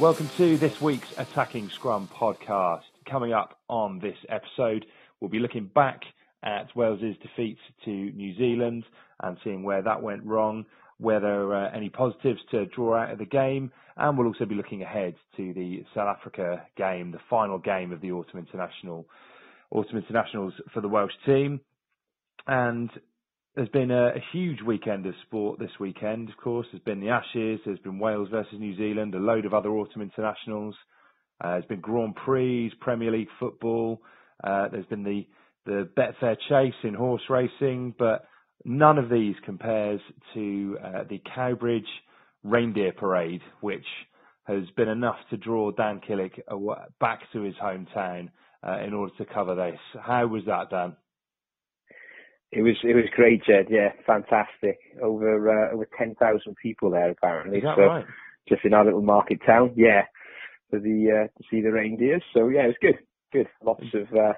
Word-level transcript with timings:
Welcome 0.00 0.28
to 0.38 0.56
this 0.58 0.80
week's 0.80 1.16
Attacking 1.18 1.68
Scrum 1.68 2.08
podcast. 2.08 2.82
Coming 3.08 3.32
up 3.32 3.60
on 3.68 4.00
this 4.00 4.16
episode, 4.28 4.86
we'll 5.20 5.30
be 5.30 5.38
looking 5.38 5.66
back 5.66 6.02
at 6.42 6.74
Wales's 6.74 7.16
defeat 7.22 7.58
to 7.84 7.90
New 7.90 8.36
Zealand 8.36 8.84
and 9.22 9.38
seeing 9.44 9.62
where 9.62 9.82
that 9.82 10.02
went 10.02 10.24
wrong, 10.24 10.66
whether 10.98 11.54
uh, 11.54 11.70
any 11.70 11.90
positives 11.90 12.40
to 12.50 12.66
draw 12.66 12.96
out 12.96 13.12
of 13.12 13.18
the 13.18 13.24
game, 13.24 13.70
and 13.96 14.18
we'll 14.18 14.26
also 14.26 14.44
be 14.44 14.56
looking 14.56 14.82
ahead 14.82 15.14
to 15.36 15.54
the 15.54 15.84
South 15.94 16.08
Africa 16.08 16.66
game, 16.76 17.12
the 17.12 17.20
final 17.30 17.58
game 17.58 17.92
of 17.92 18.00
the 18.00 18.10
Autumn 18.10 18.40
International, 18.40 19.06
Autumn 19.70 19.98
Internationals 19.98 20.54
for 20.72 20.80
the 20.80 20.88
Welsh 20.88 21.14
team. 21.24 21.60
And 22.48 22.90
there's 23.54 23.68
been 23.68 23.90
a, 23.90 24.08
a, 24.08 24.24
huge 24.32 24.62
weekend 24.62 25.06
of 25.06 25.14
sport 25.26 25.58
this 25.58 25.70
weekend, 25.78 26.28
of 26.28 26.36
course. 26.36 26.66
There's 26.72 26.82
been 26.82 27.00
the 27.00 27.10
Ashes, 27.10 27.60
there's 27.64 27.78
been 27.78 27.98
Wales 27.98 28.28
versus 28.30 28.58
New 28.58 28.76
Zealand, 28.76 29.14
a 29.14 29.18
load 29.18 29.46
of 29.46 29.54
other 29.54 29.70
autumn 29.70 30.02
internationals. 30.02 30.74
Uh, 31.40 31.52
there's 31.52 31.64
been 31.66 31.80
Grand 31.80 32.16
Prix, 32.16 32.72
Premier 32.80 33.12
League 33.12 33.28
football. 33.38 34.02
Uh, 34.42 34.68
there's 34.68 34.86
been 34.86 35.04
the, 35.04 35.26
the 35.66 35.88
Betfair 35.96 36.36
Chase 36.48 36.74
in 36.82 36.94
horse 36.94 37.22
racing, 37.30 37.94
but 37.98 38.24
none 38.64 38.98
of 38.98 39.08
these 39.08 39.36
compares 39.44 40.00
to 40.34 40.76
uh, 40.82 41.04
the 41.08 41.20
Cowbridge 41.34 41.86
Reindeer 42.42 42.92
Parade, 42.92 43.42
which 43.60 43.86
has 44.44 44.64
been 44.76 44.88
enough 44.88 45.16
to 45.30 45.36
draw 45.36 45.70
Dan 45.70 46.00
Killick 46.06 46.40
back 47.00 47.20
to 47.32 47.42
his 47.42 47.54
hometown 47.62 48.30
uh, 48.66 48.78
in 48.84 48.92
order 48.92 49.12
to 49.18 49.24
cover 49.24 49.54
this. 49.54 49.78
How 50.02 50.26
was 50.26 50.42
that, 50.46 50.70
Dan? 50.70 50.96
It 52.54 52.62
was 52.62 52.76
it 52.84 52.94
was 52.94 53.04
great, 53.14 53.42
Jed. 53.44 53.66
Yeah, 53.68 53.90
fantastic. 54.06 54.78
Over 55.02 55.50
uh, 55.50 55.74
over 55.74 55.88
ten 55.98 56.14
thousand 56.14 56.56
people 56.62 56.90
there 56.90 57.10
apparently. 57.10 57.60
So 57.60 57.82
right? 57.82 58.04
just 58.48 58.64
in 58.64 58.74
our 58.74 58.84
little 58.84 59.02
market 59.02 59.40
town. 59.44 59.72
Yeah, 59.76 60.02
for 60.70 60.78
the 60.78 61.24
uh, 61.24 61.26
to 61.26 61.44
see 61.50 61.60
the 61.60 61.72
reindeers. 61.72 62.22
So 62.32 62.48
yeah, 62.48 62.64
it 62.64 62.68
was 62.68 62.76
good. 62.80 62.98
Good. 63.32 63.48
Lots 63.62 63.84
of 63.92 64.16
uh, 64.16 64.32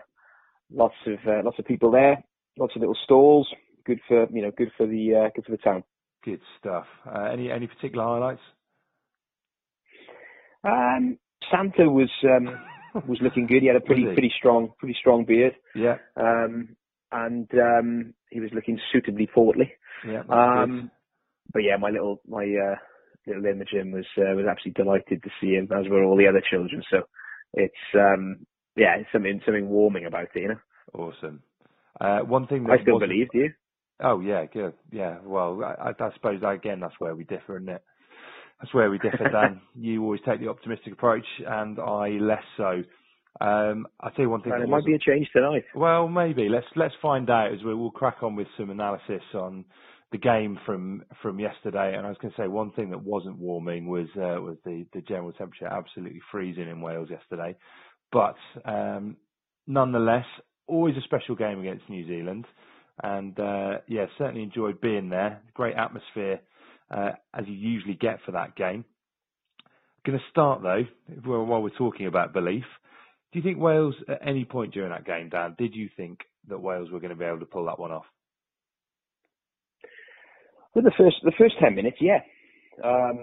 lots 0.73 0.95
of 1.07 1.19
uh, 1.27 1.43
lots 1.45 1.59
of 1.59 1.67
people 1.67 1.91
there. 1.91 2.23
Lots 2.59 2.75
of 2.75 2.81
little 2.81 2.97
stalls. 3.05 3.49
Good 3.85 4.01
for 4.09 4.27
you 4.33 4.43
know 4.43 4.51
good 4.57 4.71
for 4.77 4.87
the 4.87 5.27
uh, 5.27 5.31
good 5.35 5.45
for 5.45 5.53
the 5.53 5.59
town. 5.59 5.85
Good 6.25 6.41
stuff. 6.59 6.87
Uh, 7.07 7.25
any 7.25 7.51
any 7.51 7.67
particular 7.67 8.05
highlights? 8.05 8.41
Um, 10.65 11.19
Santa 11.51 11.89
was 11.91 12.11
um, 12.25 12.59
was 13.07 13.19
looking 13.21 13.47
good. 13.47 13.61
He 13.61 13.69
had 13.69 13.77
a 13.77 13.81
pretty 13.81 14.05
pretty 14.05 14.33
strong 14.37 14.73
pretty 14.79 14.97
strong 14.99 15.25
beard. 15.25 15.55
Yeah, 15.75 15.99
Um, 16.17 16.77
and 17.17 17.49
um, 17.55 18.15
he 18.31 18.41
was 18.41 18.51
looking 18.53 18.79
suitably 18.93 19.29
portly. 19.33 19.73
yeah. 20.07 20.23
Um, 20.29 20.91
but 21.53 21.63
yeah, 21.63 21.77
my 21.79 21.91
little 21.91 22.21
my 22.29 22.45
uh, 22.45 22.77
little 23.27 23.47
Imogen 23.47 23.93
was 23.93 24.07
uh, 24.19 24.35
was 24.35 24.47
absolutely 24.51 24.83
delighted 24.83 25.23
to 25.23 25.31
see 25.41 25.55
him, 25.55 25.69
as 25.73 25.89
were 25.89 26.05
all 26.05 26.17
the 26.17 26.29
other 26.29 26.43
children. 26.49 26.83
So 26.91 27.03
it's 27.55 27.75
um, 27.95 28.47
yeah, 28.77 28.97
it's 29.01 29.09
something 29.13 29.41
something 29.45 29.69
warming 29.69 30.07
about 30.07 30.29
it, 30.35 30.41
you 30.41 30.49
know. 30.49 30.61
awesome. 30.95 31.43
Uh, 32.01 32.21
one 32.21 32.47
thing 32.47 32.65
that 32.65 32.79
I 32.81 32.83
still 32.83 32.99
believe, 32.99 33.29
do 33.33 33.39
you? 33.39 33.51
Oh 34.01 34.21
yeah, 34.21 34.45
good. 34.45 34.75
Yeah. 34.93 35.19
Well, 35.25 35.63
I, 35.65 35.91
I 35.91 36.13
suppose 36.15 36.43
again 36.47 36.81
that's 36.81 36.99
where 36.99 37.15
we 37.15 37.25
differ, 37.25 37.57
isn't 37.57 37.69
it? 37.69 37.83
That's 38.61 38.75
where 38.75 38.91
we 38.91 38.99
differ, 38.99 39.29
Dan. 39.31 39.61
you 39.75 40.03
always 40.03 40.21
take 40.27 40.41
the 40.41 40.49
optimistic 40.49 40.93
approach, 40.93 41.27
and 41.47 41.79
I 41.79 42.09
less 42.21 42.45
so. 42.57 42.83
Um, 43.41 43.87
I'll 44.01 44.11
tell 44.13 44.25
you 44.25 44.31
one 44.31 44.43
thing. 44.43 44.53
And 44.53 44.63
it 44.63 44.69
might 44.69 44.85
be 44.85 44.95
a 44.95 44.99
change 44.99 45.29
tonight. 45.33 45.65
Well, 45.75 46.09
maybe 46.09 46.49
let's 46.49 46.67
let's 46.75 46.95
find 47.03 47.29
out 47.29 47.53
as 47.53 47.63
we 47.63 47.75
will 47.75 47.91
crack 47.91 48.23
on 48.23 48.35
with 48.35 48.47
some 48.57 48.71
analysis 48.71 49.23
on 49.35 49.65
the 50.13 50.19
game 50.19 50.59
from 50.65 51.05
from 51.23 51.39
yesterday. 51.39 51.95
And 51.97 52.07
I 52.07 52.09
was 52.09 52.19
going 52.21 52.33
to 52.33 52.43
say 52.43 52.49
one 52.49 52.73
thing 52.73 52.91
that 52.91 53.03
wasn't 53.03 53.39
warming 53.39 53.87
was 53.89 54.09
uh, 54.17 54.41
was 54.41 54.57
the 54.65 54.87
the 54.95 55.03
general 55.03 55.33
temperature 55.33 55.67
absolutely 55.67 56.21
freezing 56.31 56.69
in 56.69 56.81
Wales 56.81 57.09
yesterday. 57.11 57.57
But 58.11 58.37
um, 58.65 59.17
nonetheless, 59.67 60.27
always 60.67 60.97
a 60.97 61.03
special 61.03 61.35
game 61.35 61.61
against 61.61 61.89
New 61.91 62.07
Zealand, 62.07 62.47
and 63.03 63.39
uh, 63.39 63.79
yeah, 63.87 64.07
certainly 64.17 64.43
enjoyed 64.43 64.81
being 64.81 65.11
there. 65.11 65.43
Great 65.53 65.77
atmosphere 65.77 66.41
uh, 66.91 67.11
as 67.35 67.47
you 67.47 67.55
usually 67.55 67.95
get 67.95 68.21
for 68.25 68.33
that 68.33 68.57
game. 68.57 68.85
Going 70.07 70.19
to 70.19 70.25
start 70.31 70.63
though, 70.63 70.85
while 71.25 71.63
we're 71.63 71.71
talking 71.71 72.07
about 72.07 72.33
belief. 72.33 72.65
Do 73.33 73.39
you 73.39 73.43
think 73.43 73.59
Wales, 73.59 73.95
at 74.09 74.27
any 74.27 74.45
point 74.45 74.73
during 74.73 74.91
that 74.91 75.05
game, 75.05 75.29
Dan, 75.29 75.55
did 75.59 75.75
you 75.75 75.89
think 75.97 76.21
that 76.49 76.59
Wales 76.61 76.91
were 76.91 77.01
going 77.01 77.11
to 77.11 77.17
be 77.17 77.25
able 77.25 77.41
to 77.41 77.47
pull 77.47 77.67
that 77.67 77.79
one 77.79 77.91
off? 77.93 78.07
Well, 80.75 80.85
the 80.85 80.93
first 80.97 81.17
the 81.23 81.33
first 81.39 81.55
ten 81.59 81.75
minutes, 81.75 81.97
yeah. 82.01 82.21
Um, 82.85 83.19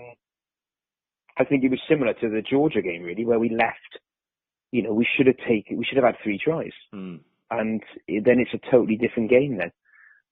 I 1.38 1.46
think 1.46 1.64
it 1.64 1.70
was 1.72 1.80
similar 1.88 2.14
to 2.14 2.30
the 2.30 2.42
Georgia 2.42 2.82
game, 2.82 3.04
really, 3.04 3.26
where 3.26 3.40
we 3.40 3.50
left. 3.50 4.00
You 4.72 4.82
know, 4.84 4.94
we 4.94 5.08
should 5.16 5.28
have 5.28 5.38
taken, 5.48 5.78
we 5.78 5.86
should 5.86 5.98
have 5.98 6.06
had 6.06 6.16
three 6.24 6.40
tries, 6.44 6.72
Hmm. 6.92 7.18
and 7.52 7.82
then 8.08 8.40
it's 8.40 8.54
a 8.56 8.72
totally 8.72 8.98
different 8.98 9.30
game 9.30 9.58
then. 9.58 9.72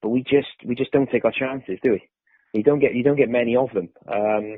But 0.02 0.10
we 0.10 0.24
just 0.24 0.50
we 0.66 0.74
just 0.76 0.92
don't 0.92 1.10
take 1.12 1.26
our 1.26 1.32
chances, 1.32 1.78
do 1.84 1.92
we? 1.92 2.10
You 2.54 2.64
don't 2.64 2.80
get 2.80 2.96
you 2.96 3.04
don't 3.04 3.18
get 3.18 3.30
many 3.30 3.56
of 3.56 3.70
them. 3.74 3.90
Um, 4.12 4.58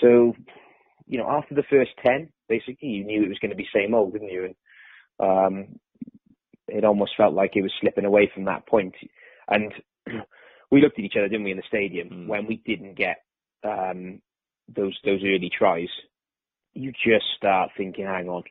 so, 0.00 0.34
you 1.06 1.18
know, 1.18 1.28
after 1.30 1.54
the 1.54 1.62
first 1.70 1.92
ten, 2.04 2.30
basically, 2.48 2.88
you 2.88 3.04
knew 3.04 3.22
it 3.24 3.28
was 3.28 3.38
going 3.38 3.50
to 3.50 3.56
be 3.56 3.66
same 3.74 3.94
old, 3.94 4.12
didn't 4.12 4.30
you? 4.30 4.44
And 4.44 4.54
um, 5.20 5.78
it 6.68 6.84
almost 6.84 7.12
felt 7.16 7.34
like 7.34 7.52
it 7.54 7.62
was 7.62 7.72
slipping 7.80 8.04
away 8.04 8.30
from 8.32 8.44
that 8.44 8.66
point. 8.66 8.94
And 9.48 9.72
we 10.70 10.80
looked 10.80 10.98
at 10.98 11.04
each 11.04 11.14
other, 11.16 11.28
didn't 11.28 11.44
we, 11.44 11.50
in 11.52 11.56
the 11.56 11.62
stadium 11.68 12.08
Mm. 12.10 12.26
when 12.28 12.46
we 12.46 12.62
didn't 12.64 12.96
get 12.96 13.24
um, 13.64 14.20
those 14.68 14.96
those 15.04 15.20
early 15.24 15.50
tries. 15.56 15.88
You 16.74 16.92
just 16.92 17.24
start 17.36 17.70
thinking, 17.76 18.04
hang 18.04 18.28
on, 18.28 18.44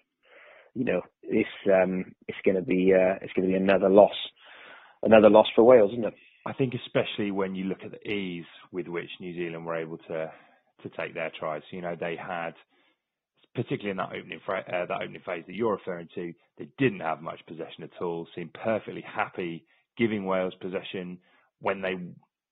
you 0.74 0.84
know, 0.84 1.02
this 1.24 1.46
um, 1.74 2.14
it's 2.28 2.38
going 2.44 2.56
to 2.56 2.62
be 2.64 2.94
uh, 2.94 3.16
it's 3.22 3.34
going 3.34 3.48
to 3.48 3.54
be 3.54 3.62
another 3.64 3.90
loss, 3.90 4.16
another 5.04 5.30
loss 5.30 5.48
for 5.56 5.64
Wales, 5.64 5.92
isn't 5.94 6.06
it? 6.06 6.14
I 6.46 6.54
think 6.54 6.74
especially 6.74 7.32
when 7.32 7.56
you 7.56 7.66
look 7.66 7.84
at 7.84 7.92
the 7.92 8.10
ease 8.10 8.46
with 8.72 8.88
which 8.88 9.10
New 9.20 9.34
Zealand 9.34 9.66
were 9.66 9.76
able 9.76 9.98
to 10.10 10.32
to 10.84 10.90
take 10.98 11.14
their 11.14 11.32
tries. 11.40 11.62
You 11.72 11.82
know, 11.82 11.96
they 12.00 12.16
had 12.16 12.54
particularly 13.58 13.90
in 13.90 13.98
that 13.98 14.12
opening 14.16 14.40
uh, 14.48 14.86
that 14.86 15.02
opening 15.02 15.22
phase 15.26 15.44
that 15.48 15.56
you're 15.56 15.74
referring 15.74 16.08
to, 16.14 16.32
they 16.60 16.68
didn't 16.78 17.00
have 17.00 17.22
much 17.24 17.40
possession 17.48 17.84
at 17.84 18.02
all. 18.02 18.28
Seemed 18.36 18.54
perfectly 18.54 19.04
happy 19.04 19.66
giving 19.98 20.26
Wales 20.26 20.54
possession 20.62 21.18
when 21.60 21.82
they 21.82 21.96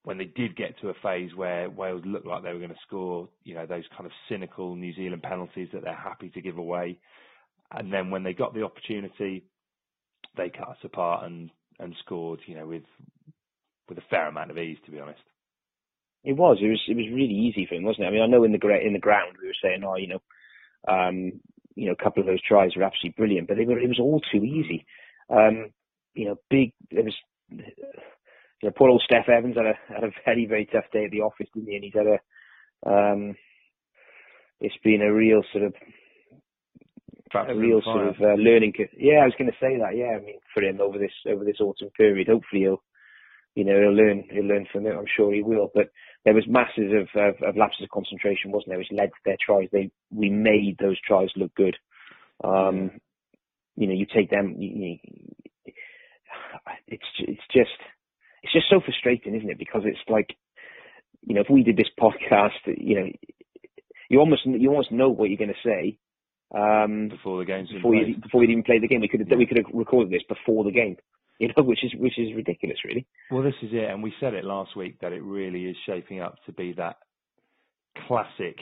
when 0.04 0.18
they 0.18 0.26
did 0.26 0.56
get 0.56 0.80
to 0.82 0.90
a 0.90 0.94
phase 1.04 1.30
where 1.36 1.70
Wales 1.70 2.02
looked 2.06 2.26
like 2.26 2.44
they 2.44 2.52
were 2.52 2.60
going 2.60 2.70
to 2.70 2.86
score, 2.88 3.30
you 3.44 3.54
know, 3.54 3.68
those 3.68 3.84
kind 3.96 4.06
of 4.06 4.12
cynical 4.30 4.76
New 4.76 4.94
Zealand 4.96 5.22
penalties 5.22 5.70
that 5.74 5.84
they're 5.84 5.96
happy 5.96 6.30
to 6.30 6.42
give 6.42 6.58
away. 6.58 7.00
And 7.72 7.92
then 7.94 8.10
when 8.12 8.24
they 8.24 8.34
got 8.34 8.54
the 8.54 8.64
opportunity, 8.64 9.46
they 10.38 10.50
cut 10.50 10.70
us 10.70 10.78
apart 10.84 11.26
and, 11.26 11.50
and 11.80 11.96
scored, 12.04 12.40
you 12.48 12.56
know, 12.56 12.68
with 12.68 12.84
with 13.88 14.00
a 14.00 14.04
fair 14.10 14.28
amount 14.28 14.50
of 14.50 14.58
ease, 14.58 14.78
to 14.86 14.92
be 14.92 15.00
honest. 15.00 15.22
It 16.24 16.34
was. 16.34 16.58
It 16.60 16.68
was. 16.68 16.82
It 16.88 16.98
was 16.98 17.06
really 17.14 17.34
easy 17.34 17.68
for 17.68 17.76
him, 17.76 17.84
wasn't 17.84 18.06
it? 18.06 18.08
I 18.08 18.12
mean, 18.12 18.24
I 18.24 18.28
know 18.28 18.44
in 18.44 18.52
the 18.52 18.60
in 18.84 18.94
the 18.94 19.00
ground 19.00 19.38
we 19.40 19.48
were 19.48 19.62
saying, 19.64 19.84
oh, 19.86 19.96
you 19.96 20.08
know, 20.08 20.22
um, 20.88 21.42
you 21.76 21.88
know, 21.88 21.96
a 22.00 22.04
couple 22.04 22.22
of 22.22 22.28
those 22.28 22.42
tries 22.42 22.76
were 22.76 22.84
absolutely 22.84 23.16
brilliant, 23.18 23.48
but 23.48 23.58
were. 23.58 23.80
It 23.80 23.90
was 23.90 24.00
all 24.00 24.22
too 24.32 24.44
easy. 24.44 24.86
Um, 25.30 25.72
you 26.14 26.26
know, 26.26 26.36
big. 26.50 26.74
It 26.90 27.04
was 27.04 27.16
you 27.50 28.70
know, 28.70 28.72
poor 28.76 28.90
old 28.90 29.04
Steff 29.10 29.30
Evans 29.30 29.58
had 29.58 29.66
a 29.66 29.94
had 29.94 30.04
a 30.04 30.12
very 30.26 30.46
very 30.46 30.66
tough 30.66 30.86
day 30.92 31.06
at 31.06 31.12
the 31.12 31.22
office, 31.22 31.48
didn't 31.54 31.70
he? 31.70 31.76
And 31.76 31.84
he's 31.84 31.94
had 31.94 32.08
a 32.08 32.20
um, 32.90 33.36
it's 34.60 34.78
been 34.84 35.02
a 35.02 35.14
real 35.14 35.42
sort 35.52 35.66
of 35.66 35.74
a 37.34 37.56
real 37.56 37.82
sort 37.84 38.08
of 38.08 38.16
uh, 38.22 38.36
learning. 38.36 38.74
Yeah, 38.98 39.20
I 39.22 39.26
was 39.26 39.36
going 39.38 39.52
to 39.52 39.58
say 39.60 39.78
that. 39.78 39.98
Yeah, 39.98 40.18
I 40.18 40.24
mean, 40.24 40.40
for 40.54 40.64
him 40.64 40.80
over 40.80 40.98
this 40.98 41.12
over 41.28 41.44
this 41.44 41.60
autumn 41.60 41.90
period, 41.98 42.28
hopefully 42.28 42.62
he'll, 42.62 42.82
you 43.56 43.66
know, 43.66 43.78
he'll 43.80 43.94
learn 43.94 44.24
he'll 44.32 44.48
learn 44.48 44.66
from 44.72 44.86
it. 44.86 44.96
I'm 44.96 45.10
sure 45.16 45.34
he 45.34 45.44
will. 45.44 45.70
But 45.74 45.90
there 46.26 46.34
was 46.34 46.46
masses 46.48 46.92
of, 46.92 47.22
of, 47.22 47.36
of 47.44 47.56
lapses 47.56 47.84
of 47.84 47.90
concentration, 47.92 48.52
wasn't 48.52 48.70
there, 48.70 48.80
which 48.80 48.92
led 48.92 49.10
to 49.10 49.22
their 49.26 49.38
tries. 49.40 49.70
They 49.72 49.92
we 50.12 50.30
made 50.30 50.78
those 50.80 51.00
tries 51.00 51.30
look 51.36 51.54
good. 51.56 51.78
Um, 52.44 52.92
you 53.76 53.88
know, 53.88 53.94
you 53.94 54.06
take 54.06 54.32
them. 54.32 54.56
You, 54.58 54.70
you, 54.70 54.98
it's 56.88 57.06
it's 57.20 57.42
just 57.54 57.78
it's 58.42 58.54
just 58.54 58.70
so 58.70 58.82
frustrating, 58.84 59.36
isn't 59.36 59.50
it? 59.50 59.60
Because 59.60 59.84
it's 59.86 60.00
like, 60.10 60.36
you 61.22 61.36
know, 61.36 61.42
if 61.42 61.48
we 61.50 61.64
did 61.64 61.78
this 61.78 61.90
podcast, 62.00 62.52
you 62.66 63.00
know, 63.00 63.08
you 64.10 64.20
almost 64.20 64.46
you 64.46 64.70
almost 64.70 64.92
know 64.92 65.10
what 65.10 65.30
you're 65.30 65.38
going 65.38 65.54
to 65.54 65.70
say 65.70 65.98
um, 66.56 67.10
before 67.10 67.40
the 67.40 67.46
game. 67.46 67.68
Before 67.72 67.96
you 67.96 68.18
before 68.18 68.44
you 68.44 68.50
even 68.50 68.64
play 68.64 68.80
the 68.80 68.88
game, 68.88 69.02
we 69.02 69.08
could 69.08 69.20
have, 69.20 69.38
we 69.38 69.46
could 69.46 69.58
have 69.58 69.66
recorded 69.74 70.12
this 70.12 70.24
before 70.28 70.64
the 70.64 70.72
game. 70.72 70.98
You 71.40 71.50
know, 71.58 71.64
which 71.64 71.84
is 71.84 71.92
which 71.98 72.18
is 72.18 72.34
ridiculous, 72.34 72.78
really. 72.86 73.06
Well, 73.30 73.44
this 73.44 73.56
is 73.62 73.70
it, 73.74 73.90
and 73.92 74.02
we 74.02 74.14
said 74.22 74.34
it 74.34 74.46
last 74.46 74.78
week 74.78 75.00
that 75.02 75.12
it 75.12 75.22
really 75.22 75.66
is 75.66 75.76
shaping 75.86 76.22
up 76.22 76.36
to 76.46 76.54
be 76.54 76.74
that 76.78 76.96
classic 78.08 78.56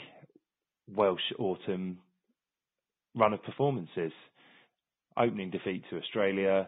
Welsh 0.90 1.22
autumn 1.38 2.00
run 3.16 3.34
of 3.34 3.44
performances. 3.44 4.12
Opening 5.16 5.52
defeat 5.52 5.84
to 5.92 5.98
Australia, 5.98 6.68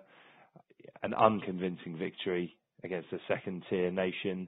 an 1.01 1.15
unconvincing 1.15 1.97
victory 1.97 2.55
against 2.83 3.11
a 3.11 3.17
second 3.27 3.63
tier 3.69 3.89
nation. 3.89 4.47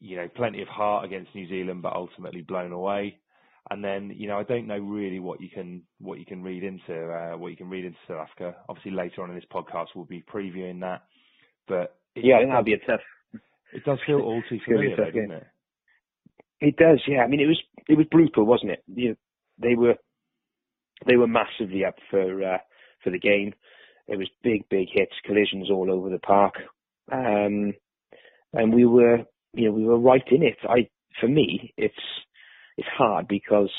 You 0.00 0.16
know, 0.16 0.28
plenty 0.36 0.60
of 0.60 0.68
heart 0.68 1.06
against 1.06 1.34
New 1.34 1.48
Zealand, 1.48 1.80
but 1.80 1.94
ultimately 1.94 2.42
blown 2.42 2.72
away. 2.72 3.16
And 3.70 3.82
then, 3.82 4.12
you 4.16 4.28
know, 4.28 4.38
I 4.38 4.44
don't 4.44 4.66
know 4.66 4.78
really 4.78 5.18
what 5.18 5.40
you 5.40 5.48
can 5.50 5.82
what 5.98 6.18
you 6.18 6.24
can 6.24 6.42
read 6.42 6.62
into 6.62 7.10
uh, 7.10 7.36
what 7.36 7.48
you 7.48 7.56
can 7.56 7.68
read 7.68 7.84
into 7.84 7.98
South 8.06 8.28
Africa. 8.28 8.56
Obviously, 8.68 8.92
later 8.92 9.22
on 9.22 9.30
in 9.30 9.34
this 9.34 9.44
podcast, 9.52 9.86
we'll 9.94 10.04
be 10.04 10.24
previewing 10.32 10.80
that. 10.80 11.02
But 11.66 11.96
yeah, 12.14 12.36
I 12.36 12.38
think 12.38 12.50
that'll 12.50 12.64
be 12.64 12.74
a 12.74 12.78
tough. 12.78 13.00
It 13.72 13.84
does 13.84 13.98
feel 14.06 14.20
all 14.20 14.42
too 14.48 14.60
familiar, 14.64 14.96
tough, 14.96 15.06
doesn't 15.06 15.30
it? 15.32 15.46
It 16.60 16.76
does, 16.76 17.02
yeah. 17.06 17.22
I 17.22 17.26
mean, 17.26 17.40
it 17.40 17.46
was 17.46 17.60
it 17.88 17.96
was 17.98 18.06
brutal, 18.10 18.46
wasn't 18.46 18.72
it? 18.72 18.84
You 18.86 19.08
know, 19.10 19.14
they 19.58 19.74
were 19.74 19.94
they 21.06 21.16
were 21.16 21.26
massively 21.26 21.84
up 21.84 21.96
for 22.10 22.42
uh, 22.42 22.58
for 23.02 23.10
the 23.10 23.18
game. 23.18 23.52
There 24.08 24.18
was 24.18 24.28
big, 24.42 24.68
big 24.68 24.88
hits, 24.92 25.12
collisions 25.24 25.70
all 25.70 25.90
over 25.90 26.08
the 26.08 26.18
park. 26.18 26.54
Um, 27.10 27.74
and 28.52 28.74
we 28.74 28.84
were, 28.84 29.18
you 29.52 29.66
know, 29.66 29.72
we 29.72 29.84
were 29.84 29.98
right 29.98 30.26
in 30.30 30.42
it. 30.42 30.58
I, 30.68 30.88
for 31.20 31.28
me, 31.28 31.72
it's, 31.76 31.94
it's 32.76 32.88
hard 32.96 33.28
because, 33.28 33.70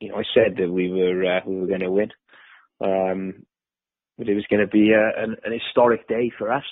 you 0.00 0.08
know, 0.08 0.16
I 0.16 0.24
said 0.34 0.56
that 0.58 0.70
we 0.70 0.90
were, 0.90 1.24
uh, 1.24 1.40
we 1.46 1.60
were 1.60 1.66
going 1.66 1.80
to 1.80 1.90
win. 1.90 2.10
Um, 2.82 3.46
but 4.18 4.28
it 4.28 4.34
was 4.34 4.46
going 4.48 4.60
to 4.60 4.66
be 4.66 4.92
a, 4.92 5.22
an, 5.22 5.36
an 5.44 5.52
historic 5.52 6.08
day 6.08 6.30
for 6.38 6.52
us. 6.52 6.64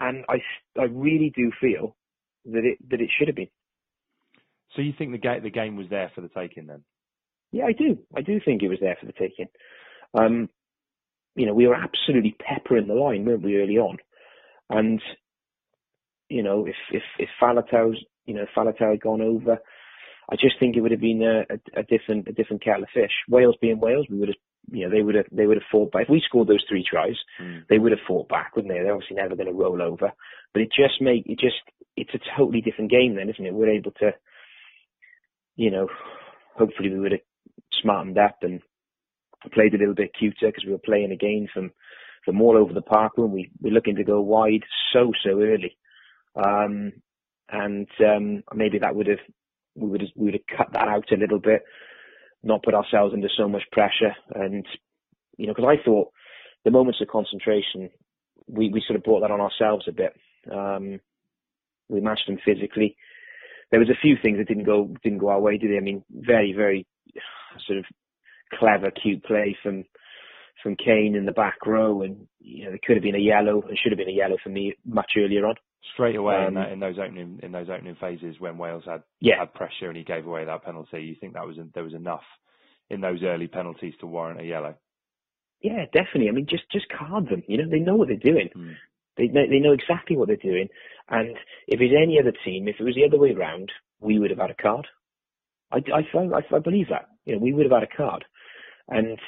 And 0.00 0.24
I, 0.28 0.36
I 0.78 0.84
really 0.84 1.32
do 1.34 1.50
feel 1.60 1.96
that 2.44 2.64
it, 2.64 2.78
that 2.90 3.00
it 3.00 3.10
should 3.18 3.28
have 3.28 3.36
been. 3.36 3.48
So 4.76 4.82
you 4.82 4.92
think 4.96 5.12
the 5.12 5.18
game, 5.18 5.42
the 5.42 5.50
game 5.50 5.76
was 5.76 5.88
there 5.88 6.10
for 6.14 6.20
the 6.20 6.28
taking 6.28 6.66
then? 6.66 6.84
Yeah, 7.52 7.64
I 7.64 7.72
do. 7.72 7.98
I 8.14 8.20
do 8.20 8.40
think 8.44 8.62
it 8.62 8.68
was 8.68 8.78
there 8.80 8.96
for 9.00 9.06
the 9.06 9.12
taking. 9.12 9.48
Um, 10.14 10.48
you 11.34 11.46
know, 11.46 11.54
we 11.54 11.66
were 11.66 11.74
absolutely 11.74 12.36
peppering 12.38 12.86
the 12.86 12.94
line, 12.94 13.24
weren't 13.24 13.42
we, 13.42 13.56
early 13.56 13.78
on? 13.78 13.96
And 14.68 15.00
you 16.28 16.42
know, 16.42 16.66
if 16.66 16.76
if 16.92 17.02
if 17.18 17.28
Faletau's 17.40 17.98
you 18.26 18.34
know 18.34 18.44
Faletau 18.56 18.90
had 18.90 19.00
gone 19.00 19.22
over, 19.22 19.58
I 20.30 20.36
just 20.36 20.58
think 20.60 20.76
it 20.76 20.80
would 20.80 20.90
have 20.90 21.00
been 21.00 21.22
a, 21.22 21.54
a, 21.54 21.80
a, 21.80 21.82
different 21.84 22.28
a 22.28 22.32
different 22.32 22.62
kettle 22.62 22.82
of 22.82 22.90
fish. 22.92 23.12
Wales 23.28 23.56
being 23.60 23.80
Wales, 23.80 24.06
we 24.10 24.18
would 24.18 24.28
have 24.28 24.36
you 24.70 24.84
know 24.84 24.94
they 24.94 25.02
would 25.02 25.14
have 25.14 25.26
they 25.32 25.46
would 25.46 25.56
have 25.56 25.70
fought 25.72 25.92
back. 25.92 26.02
If 26.02 26.10
we 26.10 26.22
scored 26.24 26.48
those 26.48 26.64
three 26.68 26.84
tries, 26.88 27.16
mm. 27.40 27.62
they 27.68 27.78
would 27.78 27.92
have 27.92 28.06
fought 28.06 28.28
back, 28.28 28.54
wouldn't 28.54 28.72
they? 28.72 28.80
They're 28.80 28.92
obviously 28.92 29.16
never 29.16 29.36
going 29.36 29.46
to 29.48 29.52
roll 29.52 29.80
over. 29.80 30.12
But 30.52 30.62
it 30.62 30.68
just 30.68 31.00
make 31.00 31.24
it 31.26 31.38
just 31.38 31.56
it's 31.96 32.14
a 32.14 32.20
totally 32.36 32.60
different 32.60 32.90
game 32.90 33.16
then, 33.16 33.30
isn't 33.30 33.44
it? 33.44 33.54
We're 33.54 33.70
able 33.70 33.92
to, 33.92 34.12
you 35.56 35.70
know, 35.70 35.88
hopefully 36.54 36.90
we 36.90 37.00
would 37.00 37.12
have 37.12 37.20
smartened 37.80 38.18
up 38.18 38.38
and 38.42 38.60
played 39.52 39.74
a 39.74 39.78
little 39.78 39.94
bit 39.94 40.12
cuter 40.18 40.46
because 40.46 40.64
we 40.64 40.72
were 40.72 40.78
playing 40.78 41.12
again 41.12 41.48
from 41.52 41.70
from 42.24 42.42
all 42.42 42.58
over 42.58 42.74
the 42.74 42.82
park 42.82 43.12
when 43.16 43.32
we 43.32 43.50
we're 43.62 43.72
looking 43.72 43.96
to 43.96 44.04
go 44.04 44.20
wide 44.20 44.64
so 44.92 45.12
so 45.24 45.40
early, 45.40 45.76
um, 46.36 46.92
and 47.48 47.88
um, 48.00 48.42
maybe 48.54 48.78
that 48.78 48.94
would 48.94 49.06
have 49.06 49.20
we 49.78 49.88
would 49.88 50.00
have, 50.02 50.10
we 50.16 50.26
would 50.26 50.34
have 50.34 50.58
cut 50.58 50.72
that 50.72 50.88
out 50.88 51.10
a 51.12 51.16
little 51.16 51.38
bit, 51.38 51.62
not 52.42 52.62
put 52.62 52.74
ourselves 52.74 53.14
under 53.14 53.28
so 53.36 53.48
much 53.48 53.62
pressure, 53.72 54.14
and 54.34 54.66
you 55.36 55.46
know 55.46 55.54
because 55.54 55.76
I 55.78 55.82
thought 55.84 56.10
the 56.64 56.70
moments 56.70 57.00
of 57.00 57.08
concentration 57.08 57.90
we 58.48 58.70
we 58.70 58.82
sort 58.86 58.96
of 58.96 59.04
brought 59.04 59.20
that 59.20 59.30
on 59.30 59.40
ourselves 59.40 59.86
a 59.88 59.92
bit. 59.92 60.14
Um, 60.50 61.00
we 61.88 62.00
matched 62.00 62.26
them 62.26 62.38
physically. 62.44 62.96
There 63.70 63.80
was 63.80 63.90
a 63.90 64.00
few 64.00 64.16
things 64.20 64.38
that 64.38 64.48
didn't 64.48 64.64
go 64.64 64.94
didn't 65.02 65.18
go 65.18 65.28
our 65.28 65.40
way, 65.40 65.58
did 65.58 65.70
they? 65.70 65.76
I 65.76 65.80
mean, 65.80 66.02
very 66.10 66.52
very 66.52 66.86
sort 67.66 67.78
of 67.78 67.84
clever, 68.58 68.90
cute 68.90 69.24
play 69.24 69.56
from 69.62 69.84
from 70.62 70.76
Cane 70.76 71.14
in 71.14 71.26
the 71.26 71.32
back 71.32 71.66
row, 71.66 72.02
and 72.02 72.26
you 72.40 72.64
know 72.64 72.72
it 72.72 72.82
could 72.82 72.96
have 72.96 73.02
been 73.02 73.14
a 73.14 73.18
yellow. 73.18 73.62
It 73.68 73.78
should 73.80 73.92
have 73.92 73.98
been 73.98 74.08
a 74.08 74.12
yellow 74.12 74.36
for 74.42 74.50
me 74.50 74.74
much 74.84 75.12
earlier 75.16 75.46
on. 75.46 75.54
Straight 75.94 76.16
away 76.16 76.36
um, 76.36 76.48
in, 76.48 76.54
that, 76.54 76.72
in, 76.72 76.80
those 76.80 76.96
opening 76.98 77.40
in 77.42 77.52
those 77.52 77.68
opening 77.68 77.96
phases 78.00 78.36
when 78.38 78.58
Wales 78.58 78.82
had 78.84 79.02
yeah. 79.20 79.38
had 79.38 79.54
pressure 79.54 79.88
and 79.88 79.96
he 79.96 80.04
gave 80.04 80.26
away 80.26 80.44
that 80.44 80.64
penalty, 80.64 81.02
you 81.02 81.16
think 81.20 81.34
that 81.34 81.46
was 81.46 81.56
there 81.74 81.84
was 81.84 81.94
enough 81.94 82.24
in 82.90 83.00
those 83.00 83.22
early 83.22 83.46
penalties 83.46 83.94
to 84.00 84.06
warrant 84.06 84.40
a 84.40 84.44
yellow? 84.44 84.74
Yeah, 85.62 85.84
definitely. 85.92 86.28
I 86.28 86.32
mean, 86.32 86.46
just 86.48 86.70
just 86.70 86.86
card 86.88 87.28
them. 87.28 87.42
You 87.46 87.58
know, 87.58 87.70
they 87.70 87.78
know 87.78 87.96
what 87.96 88.08
they're 88.08 88.16
doing. 88.32 88.48
Mm. 88.56 88.74
They 89.16 89.26
know, 89.28 89.42
they 89.48 89.58
know 89.58 89.72
exactly 89.72 90.16
what 90.16 90.28
they're 90.28 90.36
doing. 90.36 90.68
And 91.08 91.36
if 91.66 91.80
it's 91.80 91.94
any 91.96 92.18
other 92.20 92.32
team, 92.44 92.68
if 92.68 92.76
it 92.78 92.84
was 92.84 92.94
the 92.94 93.06
other 93.06 93.18
way 93.18 93.32
around, 93.32 93.70
we 94.00 94.18
would 94.18 94.30
have 94.30 94.38
had 94.38 94.50
a 94.50 94.54
card. 94.54 94.86
I, 95.72 95.78
I, 95.92 96.18
I, 96.18 96.56
I 96.56 96.58
believe 96.60 96.88
that. 96.90 97.08
You 97.24 97.34
know, 97.34 97.40
we 97.40 97.52
would 97.52 97.66
have 97.66 97.80
had 97.80 97.88
a 97.88 97.96
card. 97.96 98.24
And 98.88 99.18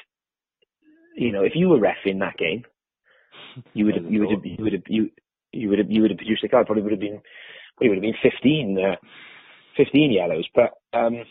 you 1.16 1.32
know, 1.32 1.42
if 1.42 1.52
you 1.54 1.68
were 1.68 1.80
ref 1.80 1.96
in 2.06 2.20
that 2.20 2.36
game, 2.36 2.64
you 3.74 3.86
would 3.86 3.96
have, 3.96 4.10
you 4.10 4.20
would 4.20 4.30
have, 4.30 4.44
you 4.44 4.64
would 4.64 4.72
have, 4.72 4.82
you, 4.86 5.10
you 5.52 5.68
would 5.68 5.78
have, 5.78 5.90
you 5.90 6.02
would 6.02 6.10
have 6.10 6.18
produced 6.18 6.44
a 6.44 6.48
card. 6.48 6.66
Probably 6.66 6.82
would 6.82 6.92
have 6.92 7.00
been, 7.00 7.20
it 7.80 7.88
would 7.88 7.96
have 7.96 8.02
been 8.02 8.14
15, 8.22 8.78
uh, 8.78 8.96
15 9.76 10.12
yellows. 10.12 10.48
But 10.54 10.70
um, 10.92 11.24